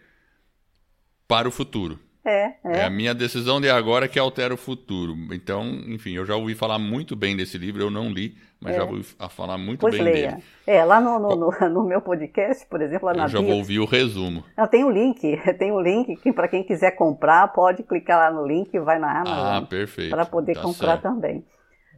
para 1.28 1.46
o 1.46 1.52
futuro. 1.52 1.98
É, 2.30 2.54
é. 2.64 2.78
é, 2.78 2.84
a 2.84 2.90
minha 2.90 3.12
decisão 3.12 3.60
de 3.60 3.68
agora 3.68 4.06
que 4.06 4.18
altera 4.18 4.54
o 4.54 4.56
futuro. 4.56 5.14
Então, 5.32 5.64
enfim, 5.88 6.12
eu 6.12 6.24
já 6.24 6.36
ouvi 6.36 6.54
falar 6.54 6.78
muito 6.78 7.16
bem 7.16 7.36
desse 7.36 7.58
livro, 7.58 7.82
eu 7.82 7.90
não 7.90 8.08
li, 8.10 8.36
mas 8.60 8.74
é. 8.74 8.76
já 8.78 8.84
ouvi 8.84 9.02
falar 9.30 9.58
muito 9.58 9.80
pois 9.80 9.94
bem 9.94 10.04
leia. 10.04 10.30
dele. 10.30 10.44
É, 10.66 10.84
lá 10.84 11.00
no, 11.00 11.18
no, 11.18 11.34
no, 11.34 11.50
no, 11.68 11.84
meu 11.84 12.00
podcast, 12.00 12.64
por 12.66 12.80
exemplo, 12.80 13.06
lá 13.06 13.12
eu 13.12 13.18
na 13.18 13.26
já 13.26 13.40
vou 13.40 13.56
ouvir 13.56 13.80
o 13.80 13.84
resumo. 13.84 14.44
Eu 14.56 14.68
tenho 14.68 14.86
o 14.86 14.90
link, 14.90 15.20
tem 15.58 15.72
o 15.72 15.80
link 15.80 16.14
que 16.16 16.32
para 16.32 16.46
quem 16.46 16.62
quiser 16.62 16.92
comprar, 16.92 17.48
pode 17.48 17.82
clicar 17.82 18.18
lá 18.18 18.30
no 18.30 18.46
link 18.46 18.72
e 18.72 18.78
vai 18.78 19.00
na 19.00 19.22
Amazon. 19.22 19.64
Ah, 19.64 19.66
perfeito. 19.68 20.10
Para 20.10 20.24
poder 20.24 20.54
tá 20.54 20.62
comprar 20.62 21.00
certo. 21.00 21.02
também. 21.02 21.44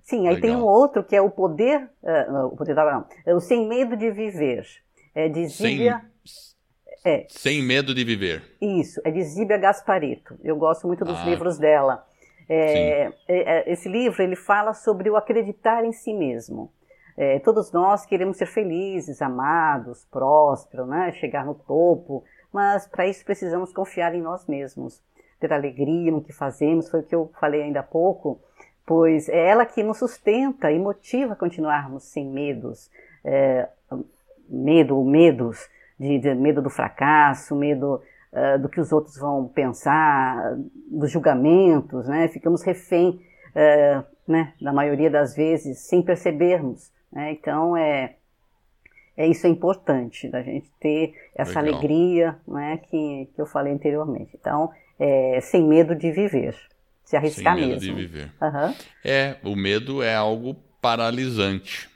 Sim, 0.03 0.27
aí 0.27 0.35
Legal. 0.35 0.41
tem 0.41 0.57
um 0.57 0.65
outro 0.65 1.05
que 1.05 1.15
é 1.15 1.21
o 1.21 1.31
poder, 1.31 1.89
uh, 2.03 2.47
o 2.47 2.57
poder 2.57 2.75
da 2.75 2.91
não, 2.91 3.05
é 3.25 3.35
o 3.35 3.41
sem 3.41 3.69
medo 3.69 3.97
de 3.97 4.11
viver. 4.11 4.67
É 5.15 5.29
de 5.29 5.47
Zíbia... 5.47 6.03
Sem... 7.03 7.13
É. 7.13 7.27
Sem 7.29 7.63
medo 7.63 7.95
de 7.95 8.05
viver. 8.05 8.43
Isso, 8.61 9.01
é 9.05 9.11
de 9.11 9.23
Zíbia 9.23 9.59
Gasparito. 9.59 10.39
Eu 10.43 10.57
gosto 10.57 10.87
muito 10.87 11.05
dos 11.05 11.19
Ah. 11.19 11.25
livros 11.25 11.59
dela. 11.59 12.07
É, 12.49 13.07
é, 13.07 13.13
é, 13.29 13.73
esse 13.73 13.89
livro 13.89 14.23
ele 14.23 14.37
fala 14.37 14.75
sobre 14.75 15.09
o 15.09 15.17
acreditar 15.17 15.85
em 15.85 15.93
si 15.93 16.13
mesmo. 16.13 16.71
É, 17.17 17.39
todos 17.39 17.73
nós 17.73 18.07
queremos 18.07 18.37
ser 18.37 18.47
felizes, 18.47 19.21
amados, 19.21 20.05
prósperos, 20.11 20.89
né? 20.89 21.13
chegar 21.13 21.45
no 21.45 21.55
topo, 21.55 22.25
mas 22.53 22.87
para 22.87 23.07
isso 23.07 23.25
precisamos 23.25 23.73
confiar 23.73 24.15
em 24.15 24.21
nós 24.23 24.47
mesmos, 24.47 25.01
ter 25.39 25.53
alegria 25.53 26.11
no 26.11 26.23
que 26.23 26.33
fazemos, 26.33 26.89
foi 26.91 27.01
o 27.01 27.03
que 27.03 27.15
eu 27.15 27.31
falei 27.39 27.63
ainda 27.63 27.81
há 27.81 27.83
pouco, 27.83 28.41
pois 28.87 29.29
é 29.29 29.47
ela 29.49 29.67
que 29.67 29.83
nos 29.83 29.99
sustenta 29.99 30.71
e 30.73 30.79
motiva 30.79 31.35
a 31.35 31.37
continuarmos 31.37 32.05
sem 32.05 32.27
medos, 32.27 32.91
é, 33.25 33.69
medo 34.49 34.97
ou 34.97 35.05
medos, 35.05 35.69
de, 36.03 36.19
de 36.19 36.35
medo 36.35 36.61
do 36.61 36.69
fracasso, 36.69 37.55
medo 37.55 38.03
uh, 38.33 38.59
do 38.61 38.69
que 38.69 38.81
os 38.81 38.91
outros 38.91 39.17
vão 39.17 39.47
pensar, 39.47 40.57
dos 40.91 41.13
julgamentos, 41.13 42.09
né? 42.09 42.27
Ficamos 42.27 42.63
refém, 42.63 43.21
uh, 43.51 44.05
né? 44.27 44.53
Da 44.61 44.73
maioria 44.73 45.09
das 45.09 45.37
vezes, 45.37 45.79
sem 45.87 46.03
percebermos. 46.03 46.91
Né? 47.13 47.33
Então, 47.33 47.77
é, 47.77 48.17
é 49.17 49.29
isso 49.29 49.47
é 49.47 49.51
importante, 49.51 50.29
da 50.29 50.43
gente 50.43 50.69
ter 50.81 51.15
essa 51.37 51.61
Legal. 51.61 51.79
alegria, 51.79 52.37
né? 52.49 52.79
Que, 52.79 53.31
que 53.33 53.41
eu 53.41 53.47
falei 53.47 53.73
anteriormente. 53.73 54.37
Então, 54.39 54.73
é, 54.99 55.41
sem 55.41 55.63
medo 55.63 55.95
de 55.95 56.11
viver, 56.11 56.57
se 57.05 57.17
arriscar 57.17 57.55
Sem 57.55 57.69
medo 57.69 57.81
mesmo. 57.81 57.97
de 57.97 58.07
viver. 58.07 58.33
Aham. 58.43 58.75
É, 59.05 59.37
o 59.45 59.55
medo 59.55 60.03
é 60.03 60.17
algo 60.17 60.57
paralisante. 60.81 61.89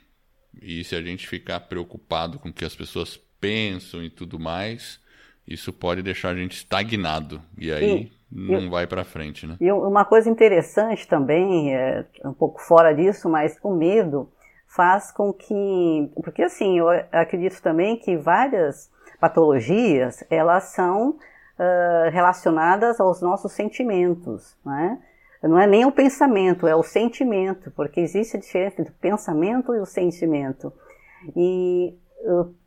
E 0.61 0.83
se 0.83 0.95
a 0.95 1.01
gente 1.01 1.27
ficar 1.27 1.59
preocupado 1.59 2.39
com 2.39 2.49
o 2.49 2.53
que 2.53 2.65
as 2.65 2.75
pessoas 2.75 3.19
pensam 3.39 4.03
e 4.03 4.09
tudo 4.09 4.39
mais, 4.39 4.99
isso 5.47 5.71
pode 5.71 6.01
deixar 6.01 6.29
a 6.29 6.35
gente 6.35 6.57
estagnado. 6.57 7.41
E 7.57 7.71
aí 7.71 8.11
não 8.31 8.69
vai 8.69 8.85
para 8.85 9.03
frente, 9.03 9.47
né? 9.47 9.55
E 9.59 9.71
uma 9.71 10.05
coisa 10.05 10.29
interessante 10.29 11.07
também, 11.07 11.73
é 11.73 12.05
um 12.25 12.33
pouco 12.33 12.61
fora 12.61 12.93
disso, 12.93 13.29
mas 13.29 13.57
o 13.63 13.73
medo 13.73 14.29
faz 14.67 15.11
com 15.11 15.31
que. 15.31 16.11
Porque 16.23 16.43
assim, 16.43 16.77
eu 16.79 16.89
acredito 17.11 17.61
também 17.61 17.97
que 17.97 18.17
várias 18.17 18.91
patologias 19.19 20.23
elas 20.29 20.65
são 20.65 21.17
ah, 21.59 22.09
relacionadas 22.11 22.99
aos 22.99 23.19
nossos 23.19 23.51
sentimentos, 23.51 24.55
né? 24.63 24.99
Não 25.41 25.59
é 25.59 25.65
nem 25.65 25.85
o 25.85 25.91
pensamento, 25.91 26.67
é 26.67 26.75
o 26.75 26.83
sentimento, 26.83 27.71
porque 27.71 27.99
existe 27.99 28.37
a 28.37 28.39
diferença 28.39 28.81
entre 28.81 28.93
o 28.93 28.97
pensamento 28.97 29.73
e 29.73 29.79
o 29.79 29.85
sentimento. 29.85 30.71
E 31.35 31.93
uh, 31.93 32.06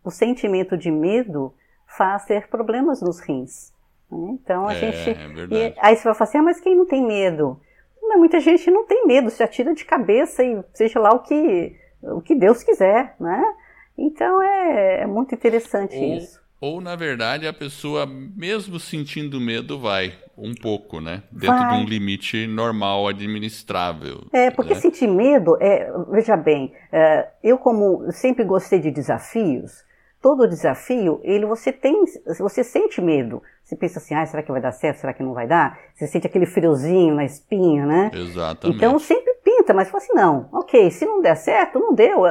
o 0.04 0.10
sentimento 0.10 0.76
de 0.76 0.90
medo 0.90 1.52
faz 1.86 2.24
ter 2.24 2.48
problemas 2.48 3.02
nos 3.02 3.20
rins. 3.20 3.72
né? 4.10 4.38
Então 4.42 4.66
a 4.68 4.72
É, 4.72 4.76
gente. 4.76 5.10
é 5.54 5.74
aí 5.78 5.96
você 5.96 6.04
vai 6.04 6.14
falar 6.14 6.28
assim, 6.28 6.38
ah, 6.38 6.42
mas 6.42 6.60
quem 6.60 6.76
não 6.76 6.86
tem 6.86 7.04
medo? 7.06 7.60
Mas 8.02 8.18
muita 8.18 8.40
gente 8.40 8.70
não 8.70 8.84
tem 8.86 9.06
medo, 9.06 9.30
se 9.30 9.42
atira 9.42 9.74
de 9.74 9.84
cabeça 9.84 10.42
e 10.42 10.62
seja 10.74 10.98
lá 10.98 11.10
o 11.12 11.20
que, 11.20 11.76
o 12.02 12.20
que 12.20 12.34
Deus 12.34 12.62
quiser, 12.62 13.14
né? 13.20 13.54
Então 13.96 14.42
é, 14.42 15.02
é 15.02 15.06
muito 15.06 15.34
interessante 15.34 15.94
isso. 16.16 16.39
Ou, 16.60 16.80
na 16.80 16.94
verdade, 16.94 17.46
a 17.46 17.52
pessoa, 17.52 18.06
mesmo 18.06 18.78
sentindo 18.78 19.40
medo, 19.40 19.78
vai 19.78 20.12
um 20.36 20.54
pouco, 20.54 21.00
né? 21.00 21.22
Dentro 21.30 21.56
Vai. 21.56 21.78
de 21.78 21.84
um 21.84 21.86
limite 21.86 22.46
normal, 22.46 23.08
administrável. 23.08 24.24
É, 24.32 24.50
porque 24.50 24.74
né? 24.74 24.80
sentir 24.80 25.06
medo, 25.06 25.56
é, 25.60 25.90
veja 26.10 26.36
bem, 26.36 26.72
é, 26.92 27.28
eu 27.42 27.58
como 27.58 28.10
sempre 28.12 28.44
gostei 28.44 28.78
de 28.78 28.90
desafios, 28.90 29.84
todo 30.20 30.48
desafio, 30.48 31.20
ele 31.22 31.46
você 31.46 31.72
tem, 31.72 32.04
você 32.38 32.62
sente 32.62 33.00
medo. 33.00 33.42
Você 33.64 33.76
pensa 33.76 33.98
assim, 33.98 34.14
ah, 34.14 34.26
será 34.26 34.42
que 34.42 34.50
vai 34.50 34.60
dar 34.60 34.72
certo? 34.72 34.98
Será 34.98 35.12
que 35.12 35.22
não 35.22 35.32
vai 35.32 35.46
dar? 35.46 35.78
Você 35.94 36.06
sente 36.06 36.26
aquele 36.26 36.46
friozinho 36.46 37.14
na 37.14 37.24
espinha, 37.24 37.86
né? 37.86 38.10
Exatamente. 38.12 38.76
Então 38.76 38.98
sempre 38.98 39.32
pinta, 39.44 39.72
mas 39.72 39.88
fala 39.88 40.02
assim, 40.02 40.12
não, 40.14 40.48
ok, 40.52 40.90
se 40.90 41.06
não 41.06 41.22
der 41.22 41.36
certo, 41.36 41.78
não 41.78 41.94
deu, 41.94 42.22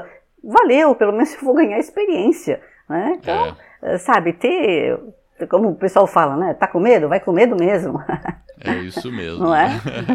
valeu, 0.44 0.96
pelo 0.96 1.14
menos 1.14 1.34
eu 1.36 1.42
vou 1.42 1.56
ganhar 1.56 1.80
experiência, 1.80 2.62
né? 2.90 3.18
Então, 3.20 3.56
eh, 3.84 3.98
sabe, 4.00 4.34
ter, 4.34 5.00
como 5.50 5.70
o 5.70 5.76
pessoal 5.76 6.08
fala, 6.08 6.36
né? 6.36 6.54
Tá 6.54 6.68
com 6.68 6.80
medo? 6.80 7.08
Vai 7.08 7.20
com 7.20 7.32
medo 7.32 7.56
mesmo. 7.56 8.02
É 8.62 8.76
isso 8.80 9.10
mesmo. 9.10 9.46
Não 9.46 9.56
é? 9.56 9.70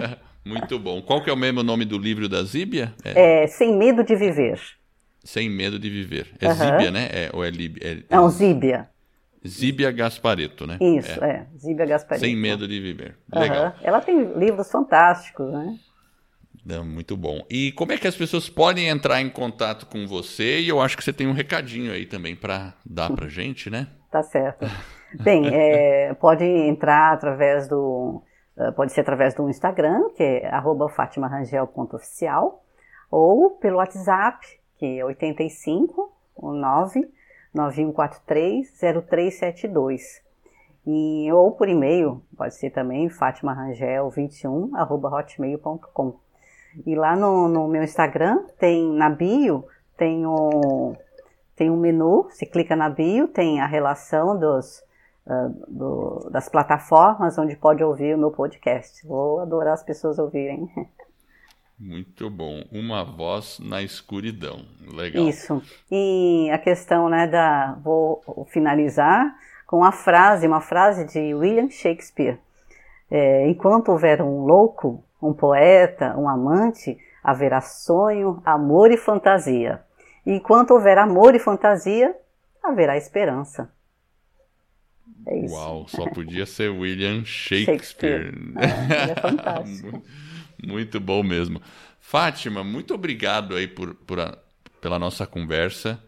Muito 0.44 0.78
bom. 0.78 1.00
Qual 1.00 1.24
que 1.24 1.30
é 1.30 1.32
o 1.32 1.36
mesmo 1.36 1.62
nome 1.62 1.86
do 1.86 1.96
livro 1.96 2.28
da 2.28 2.42
Zíbia? 2.42 2.92
É 3.02 3.44
É, 3.44 3.46
sem 3.46 3.74
medo 3.74 4.04
de 4.04 4.14
viver. 4.14 4.60
Sem 5.24 5.48
Medo 5.48 5.78
de 5.78 5.88
Viver. 5.88 6.26
É 6.38 6.46
Aham. 6.46 6.54
Zíbia, 6.54 6.90
né? 6.90 7.08
É, 7.10 7.30
ou 7.32 7.42
é 7.42 7.48
Líbia? 7.48 8.04
É, 8.10 8.14
Não, 8.14 8.28
Zíbia. 8.28 8.90
Zíbia 9.46 9.90
Gaspareto, 9.90 10.66
né? 10.66 10.76
Isso, 10.80 11.24
é. 11.24 11.30
é 11.30 11.46
Zíbia 11.58 11.86
Gaspareto. 11.86 12.24
Sem 12.24 12.36
medo 12.36 12.68
de 12.68 12.78
viver. 12.78 13.16
Legal. 13.34 13.64
Uhum. 13.66 13.72
Ela 13.82 14.00
tem 14.00 14.22
livros 14.38 14.70
fantásticos, 14.70 15.50
né? 15.50 15.78
Muito 16.82 17.16
bom. 17.16 17.44
E 17.50 17.72
como 17.72 17.92
é 17.92 17.98
que 17.98 18.08
as 18.08 18.16
pessoas 18.16 18.48
podem 18.48 18.88
entrar 18.88 19.20
em 19.20 19.28
contato 19.28 19.86
com 19.86 20.06
você? 20.06 20.60
E 20.60 20.68
eu 20.68 20.80
acho 20.80 20.96
que 20.96 21.04
você 21.04 21.12
tem 21.12 21.26
um 21.26 21.32
recadinho 21.32 21.92
aí 21.92 22.06
também 22.06 22.34
para 22.34 22.74
dar 22.84 23.10
para 23.10 23.28
gente, 23.28 23.68
né? 23.68 23.88
Tá 24.10 24.22
certo. 24.22 24.66
Bem, 25.22 25.46
é, 25.52 26.14
pode 26.14 26.44
entrar 26.44 27.12
através 27.12 27.68
do. 27.68 28.22
Eh, 28.56 28.70
pode 28.70 28.92
ser 28.92 29.02
através 29.02 29.34
do 29.34 29.48
Instagram, 29.48 30.10
que 30.16 30.22
é 30.22 30.50
fatimarangel.oficial, 30.94 32.64
ou 33.10 33.50
pelo 33.58 33.76
WhatsApp, 33.76 34.46
que 34.78 35.00
é 35.00 35.04
85 35.04 36.12
9 36.38 37.08
9143 37.52 38.80
0372. 39.06 40.22
E, 40.86 41.32
ou 41.32 41.52
por 41.52 41.68
e-mail, 41.68 42.22
pode 42.36 42.54
ser 42.54 42.70
também 42.70 43.08
fatimarangel21 43.08 44.70
hotmail.com. 44.90 46.23
E 46.86 46.94
lá 46.94 47.14
no, 47.14 47.48
no 47.48 47.68
meu 47.68 47.82
Instagram 47.82 48.44
tem 48.58 48.92
na 48.92 49.10
bio 49.10 49.64
tem 49.96 50.26
um, 50.26 50.96
tem 51.56 51.70
um 51.70 51.76
menu, 51.76 52.24
você 52.24 52.44
clica 52.46 52.74
na 52.74 52.88
bio, 52.88 53.28
tem 53.28 53.60
a 53.60 53.66
relação 53.66 54.38
dos, 54.38 54.82
uh, 55.26 55.64
do, 55.68 56.28
das 56.30 56.48
plataformas 56.48 57.38
onde 57.38 57.56
pode 57.56 57.82
ouvir 57.82 58.14
o 58.14 58.18
meu 58.18 58.30
podcast. 58.30 59.06
Vou 59.06 59.40
adorar 59.40 59.74
as 59.74 59.82
pessoas 59.82 60.18
ouvirem. 60.18 60.68
Muito 61.78 62.30
bom. 62.30 62.62
Uma 62.72 63.04
voz 63.04 63.58
na 63.60 63.82
escuridão. 63.82 64.64
Legal. 64.92 65.28
Isso. 65.28 65.60
E 65.90 66.48
a 66.52 66.58
questão, 66.58 67.08
né, 67.08 67.26
da. 67.26 67.76
Vou 67.82 68.46
finalizar 68.48 69.34
com 69.66 69.84
a 69.84 69.90
frase, 69.90 70.46
uma 70.46 70.60
frase 70.60 71.04
de 71.04 71.34
William 71.34 71.68
Shakespeare. 71.68 72.38
É, 73.10 73.48
Enquanto 73.48 73.90
houver 73.90 74.22
um 74.22 74.44
louco, 74.44 75.02
um 75.24 75.32
poeta, 75.32 76.14
um 76.16 76.28
amante, 76.28 76.98
haverá 77.22 77.60
sonho, 77.60 78.42
amor 78.44 78.90
e 78.90 78.96
fantasia. 78.96 79.82
E 80.26 80.32
enquanto 80.32 80.72
houver 80.72 80.98
amor 80.98 81.34
e 81.34 81.38
fantasia, 81.38 82.14
haverá 82.62 82.96
esperança. 82.96 83.72
É 85.26 85.38
isso. 85.38 85.54
Uau, 85.54 85.88
só 85.88 86.08
podia 86.10 86.44
ser 86.44 86.70
William 86.70 87.24
Shakespeare. 87.24 87.74
Shakespeare. 87.74 88.34
É, 88.58 89.10
é 89.10 89.14
fantástico. 89.14 90.02
muito 90.62 91.00
bom 91.00 91.22
mesmo. 91.22 91.60
Fátima, 91.98 92.62
muito 92.62 92.94
obrigado 92.94 93.56
aí 93.56 93.66
por, 93.66 93.94
por 93.94 94.20
a, 94.20 94.36
pela 94.80 94.98
nossa 94.98 95.26
conversa. 95.26 96.02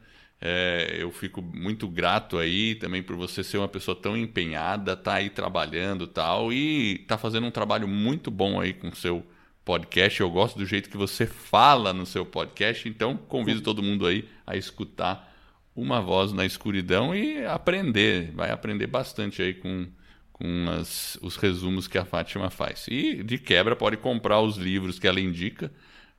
É, 0.49 0.99
eu 1.01 1.11
fico 1.11 1.42
muito 1.42 1.88
grato 1.88 2.38
aí 2.38 2.76
também 2.76 3.03
por 3.03 3.16
você 3.16 3.42
ser 3.42 3.59
uma 3.59 3.66
pessoa 3.66 3.97
tão 4.01 4.16
empenhada, 4.16 4.97
tá 4.97 5.14
aí 5.14 5.28
trabalhando 5.28 6.07
tal 6.07 6.53
e 6.53 6.99
tá 7.09 7.18
fazendo 7.18 7.49
um 7.49 7.51
trabalho 7.51 7.88
muito 7.88 8.30
bom 8.30 8.61
aí 8.61 8.72
com 8.72 8.88
o 8.88 8.94
seu 8.94 9.26
podcast. 9.64 10.20
Eu 10.20 10.30
gosto 10.30 10.57
do 10.57 10.64
jeito 10.64 10.88
que 10.88 10.97
você 10.97 11.26
fala 11.26 11.92
no 11.92 12.07
seu 12.07 12.24
podcast, 12.24 12.88
então 12.88 13.16
convido 13.16 13.61
todo 13.61 13.82
mundo 13.82 14.07
aí 14.07 14.28
a 14.47 14.57
escutar 14.57 15.34
uma 15.74 16.01
voz 16.01 16.32
na 16.32 16.47
escuridão 16.47 17.12
e 17.12 17.44
aprender. 17.44 18.30
Vai 18.32 18.53
aprender 18.53 18.86
bastante 18.86 19.42
aí 19.42 19.53
com, 19.53 19.88
com 20.32 20.70
as, 20.78 21.18
os 21.20 21.34
resumos 21.34 21.88
que 21.88 21.99
a 21.99 22.05
Fátima 22.05 22.51
faz. 22.51 22.86
E 22.88 23.20
de 23.24 23.36
quebra 23.36 23.74
pode 23.74 23.97
comprar 23.97 24.40
os 24.40 24.57
livros 24.57 25.01
que 25.01 25.09
ela 25.09 25.20
indica 25.20 25.72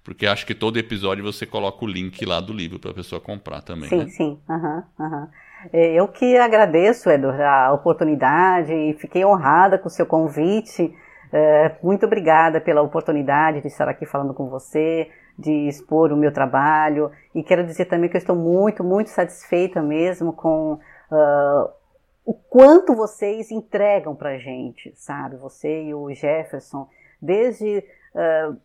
porque 0.07 0.25
acho 0.25 0.45
que 0.45 0.55
todo 0.55 0.79
episódio 0.79 1.21
você 1.21 1.45
coloca 1.45 1.83
o 1.83 1.87
link 1.87 2.25
lá 2.25 2.39
do 2.39 2.53
livro 2.53 2.79
para 2.79 2.91
a 2.91 2.93
pessoa 2.93 3.19
comprar 3.19 3.61
também. 3.61 3.89
Sim, 3.89 3.97
né? 3.97 4.07
sim. 4.07 4.39
Uhum, 4.47 4.83
uhum. 4.97 5.27
Eu 5.73 6.07
que 6.07 6.37
agradeço, 6.37 7.09
Edor, 7.09 7.37
a 7.41 7.73
oportunidade 7.73 8.71
e 8.71 8.93
fiquei 8.93 9.25
honrada 9.25 9.77
com 9.77 9.89
o 9.89 9.91
seu 9.91 10.05
convite. 10.05 10.95
É, 11.33 11.75
muito 11.83 12.05
obrigada 12.05 12.61
pela 12.61 12.81
oportunidade 12.81 13.59
de 13.59 13.67
estar 13.67 13.89
aqui 13.89 14.05
falando 14.05 14.33
com 14.33 14.47
você, 14.47 15.11
de 15.37 15.67
expor 15.67 16.13
o 16.13 16.15
meu 16.15 16.31
trabalho. 16.31 17.11
E 17.35 17.43
quero 17.43 17.65
dizer 17.65 17.83
também 17.83 18.09
que 18.09 18.15
eu 18.15 18.19
estou 18.19 18.35
muito, 18.35 18.85
muito 18.85 19.09
satisfeita 19.09 19.81
mesmo 19.81 20.31
com 20.31 20.79
uh, 21.11 21.69
o 22.23 22.33
quanto 22.33 22.95
vocês 22.95 23.51
entregam 23.51 24.15
para 24.15 24.37
gente, 24.37 24.93
sabe? 24.95 25.35
Você 25.35 25.83
e 25.83 25.93
o 25.93 26.13
Jefferson, 26.13 26.87
desde. 27.21 27.83
Uh, 28.15 28.57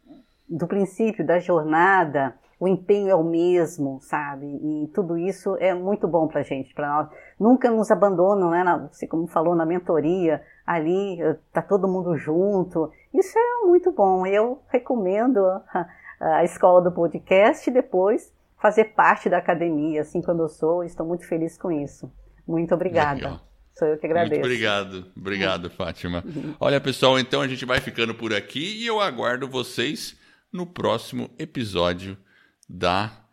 do 0.56 0.66
princípio 0.66 1.26
da 1.26 1.38
jornada, 1.38 2.34
o 2.60 2.68
empenho 2.68 3.08
é 3.08 3.14
o 3.14 3.24
mesmo, 3.24 3.98
sabe? 4.02 4.46
E 4.46 4.88
tudo 4.94 5.18
isso 5.18 5.56
é 5.58 5.74
muito 5.74 6.06
bom 6.06 6.28
para 6.28 6.40
a 6.40 6.44
gente, 6.44 6.72
para 6.74 6.88
nós. 6.88 7.08
Nunca 7.40 7.70
nos 7.70 7.90
abandonam, 7.90 8.50
né? 8.50 8.88
Você 8.92 9.06
como 9.06 9.26
falou 9.26 9.54
na 9.54 9.66
mentoria, 9.66 10.42
ali 10.64 11.18
tá 11.52 11.60
todo 11.60 11.88
mundo 11.88 12.16
junto. 12.16 12.90
Isso 13.12 13.36
é 13.36 13.66
muito 13.66 13.90
bom. 13.90 14.24
Eu 14.26 14.62
recomendo 14.68 15.44
a, 15.44 15.88
a 16.20 16.44
escola 16.44 16.80
do 16.80 16.92
podcast 16.92 17.68
depois 17.70 18.32
fazer 18.60 18.94
parte 18.94 19.28
da 19.28 19.38
academia, 19.38 20.02
assim 20.02 20.22
como 20.22 20.42
eu 20.42 20.48
sou. 20.48 20.84
Estou 20.84 21.04
muito 21.04 21.26
feliz 21.26 21.58
com 21.58 21.72
isso. 21.72 22.12
Muito 22.46 22.72
obrigada. 22.74 23.14
Legal. 23.14 23.40
Sou 23.74 23.88
eu 23.88 23.98
que 23.98 24.06
agradeço. 24.06 24.40
Muito 24.40 24.44
obrigado. 24.44 25.06
Obrigado, 25.16 25.70
Fátima. 25.70 26.22
Olha, 26.60 26.80
pessoal, 26.80 27.18
então 27.18 27.40
a 27.40 27.48
gente 27.48 27.64
vai 27.64 27.80
ficando 27.80 28.14
por 28.14 28.32
aqui 28.32 28.82
e 28.82 28.86
eu 28.86 29.00
aguardo 29.00 29.48
vocês 29.48 30.16
no 30.52 30.66
próximo 30.66 31.30
episódio 31.38 32.16
da 32.68 33.26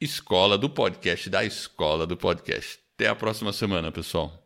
Escola 0.00 0.58
do 0.58 0.68
Podcast, 0.68 1.30
da 1.30 1.44
Escola 1.44 2.06
do 2.06 2.16
Podcast. 2.16 2.80
Até 2.94 3.08
a 3.08 3.14
próxima 3.14 3.52
semana, 3.52 3.92
pessoal. 3.92 4.43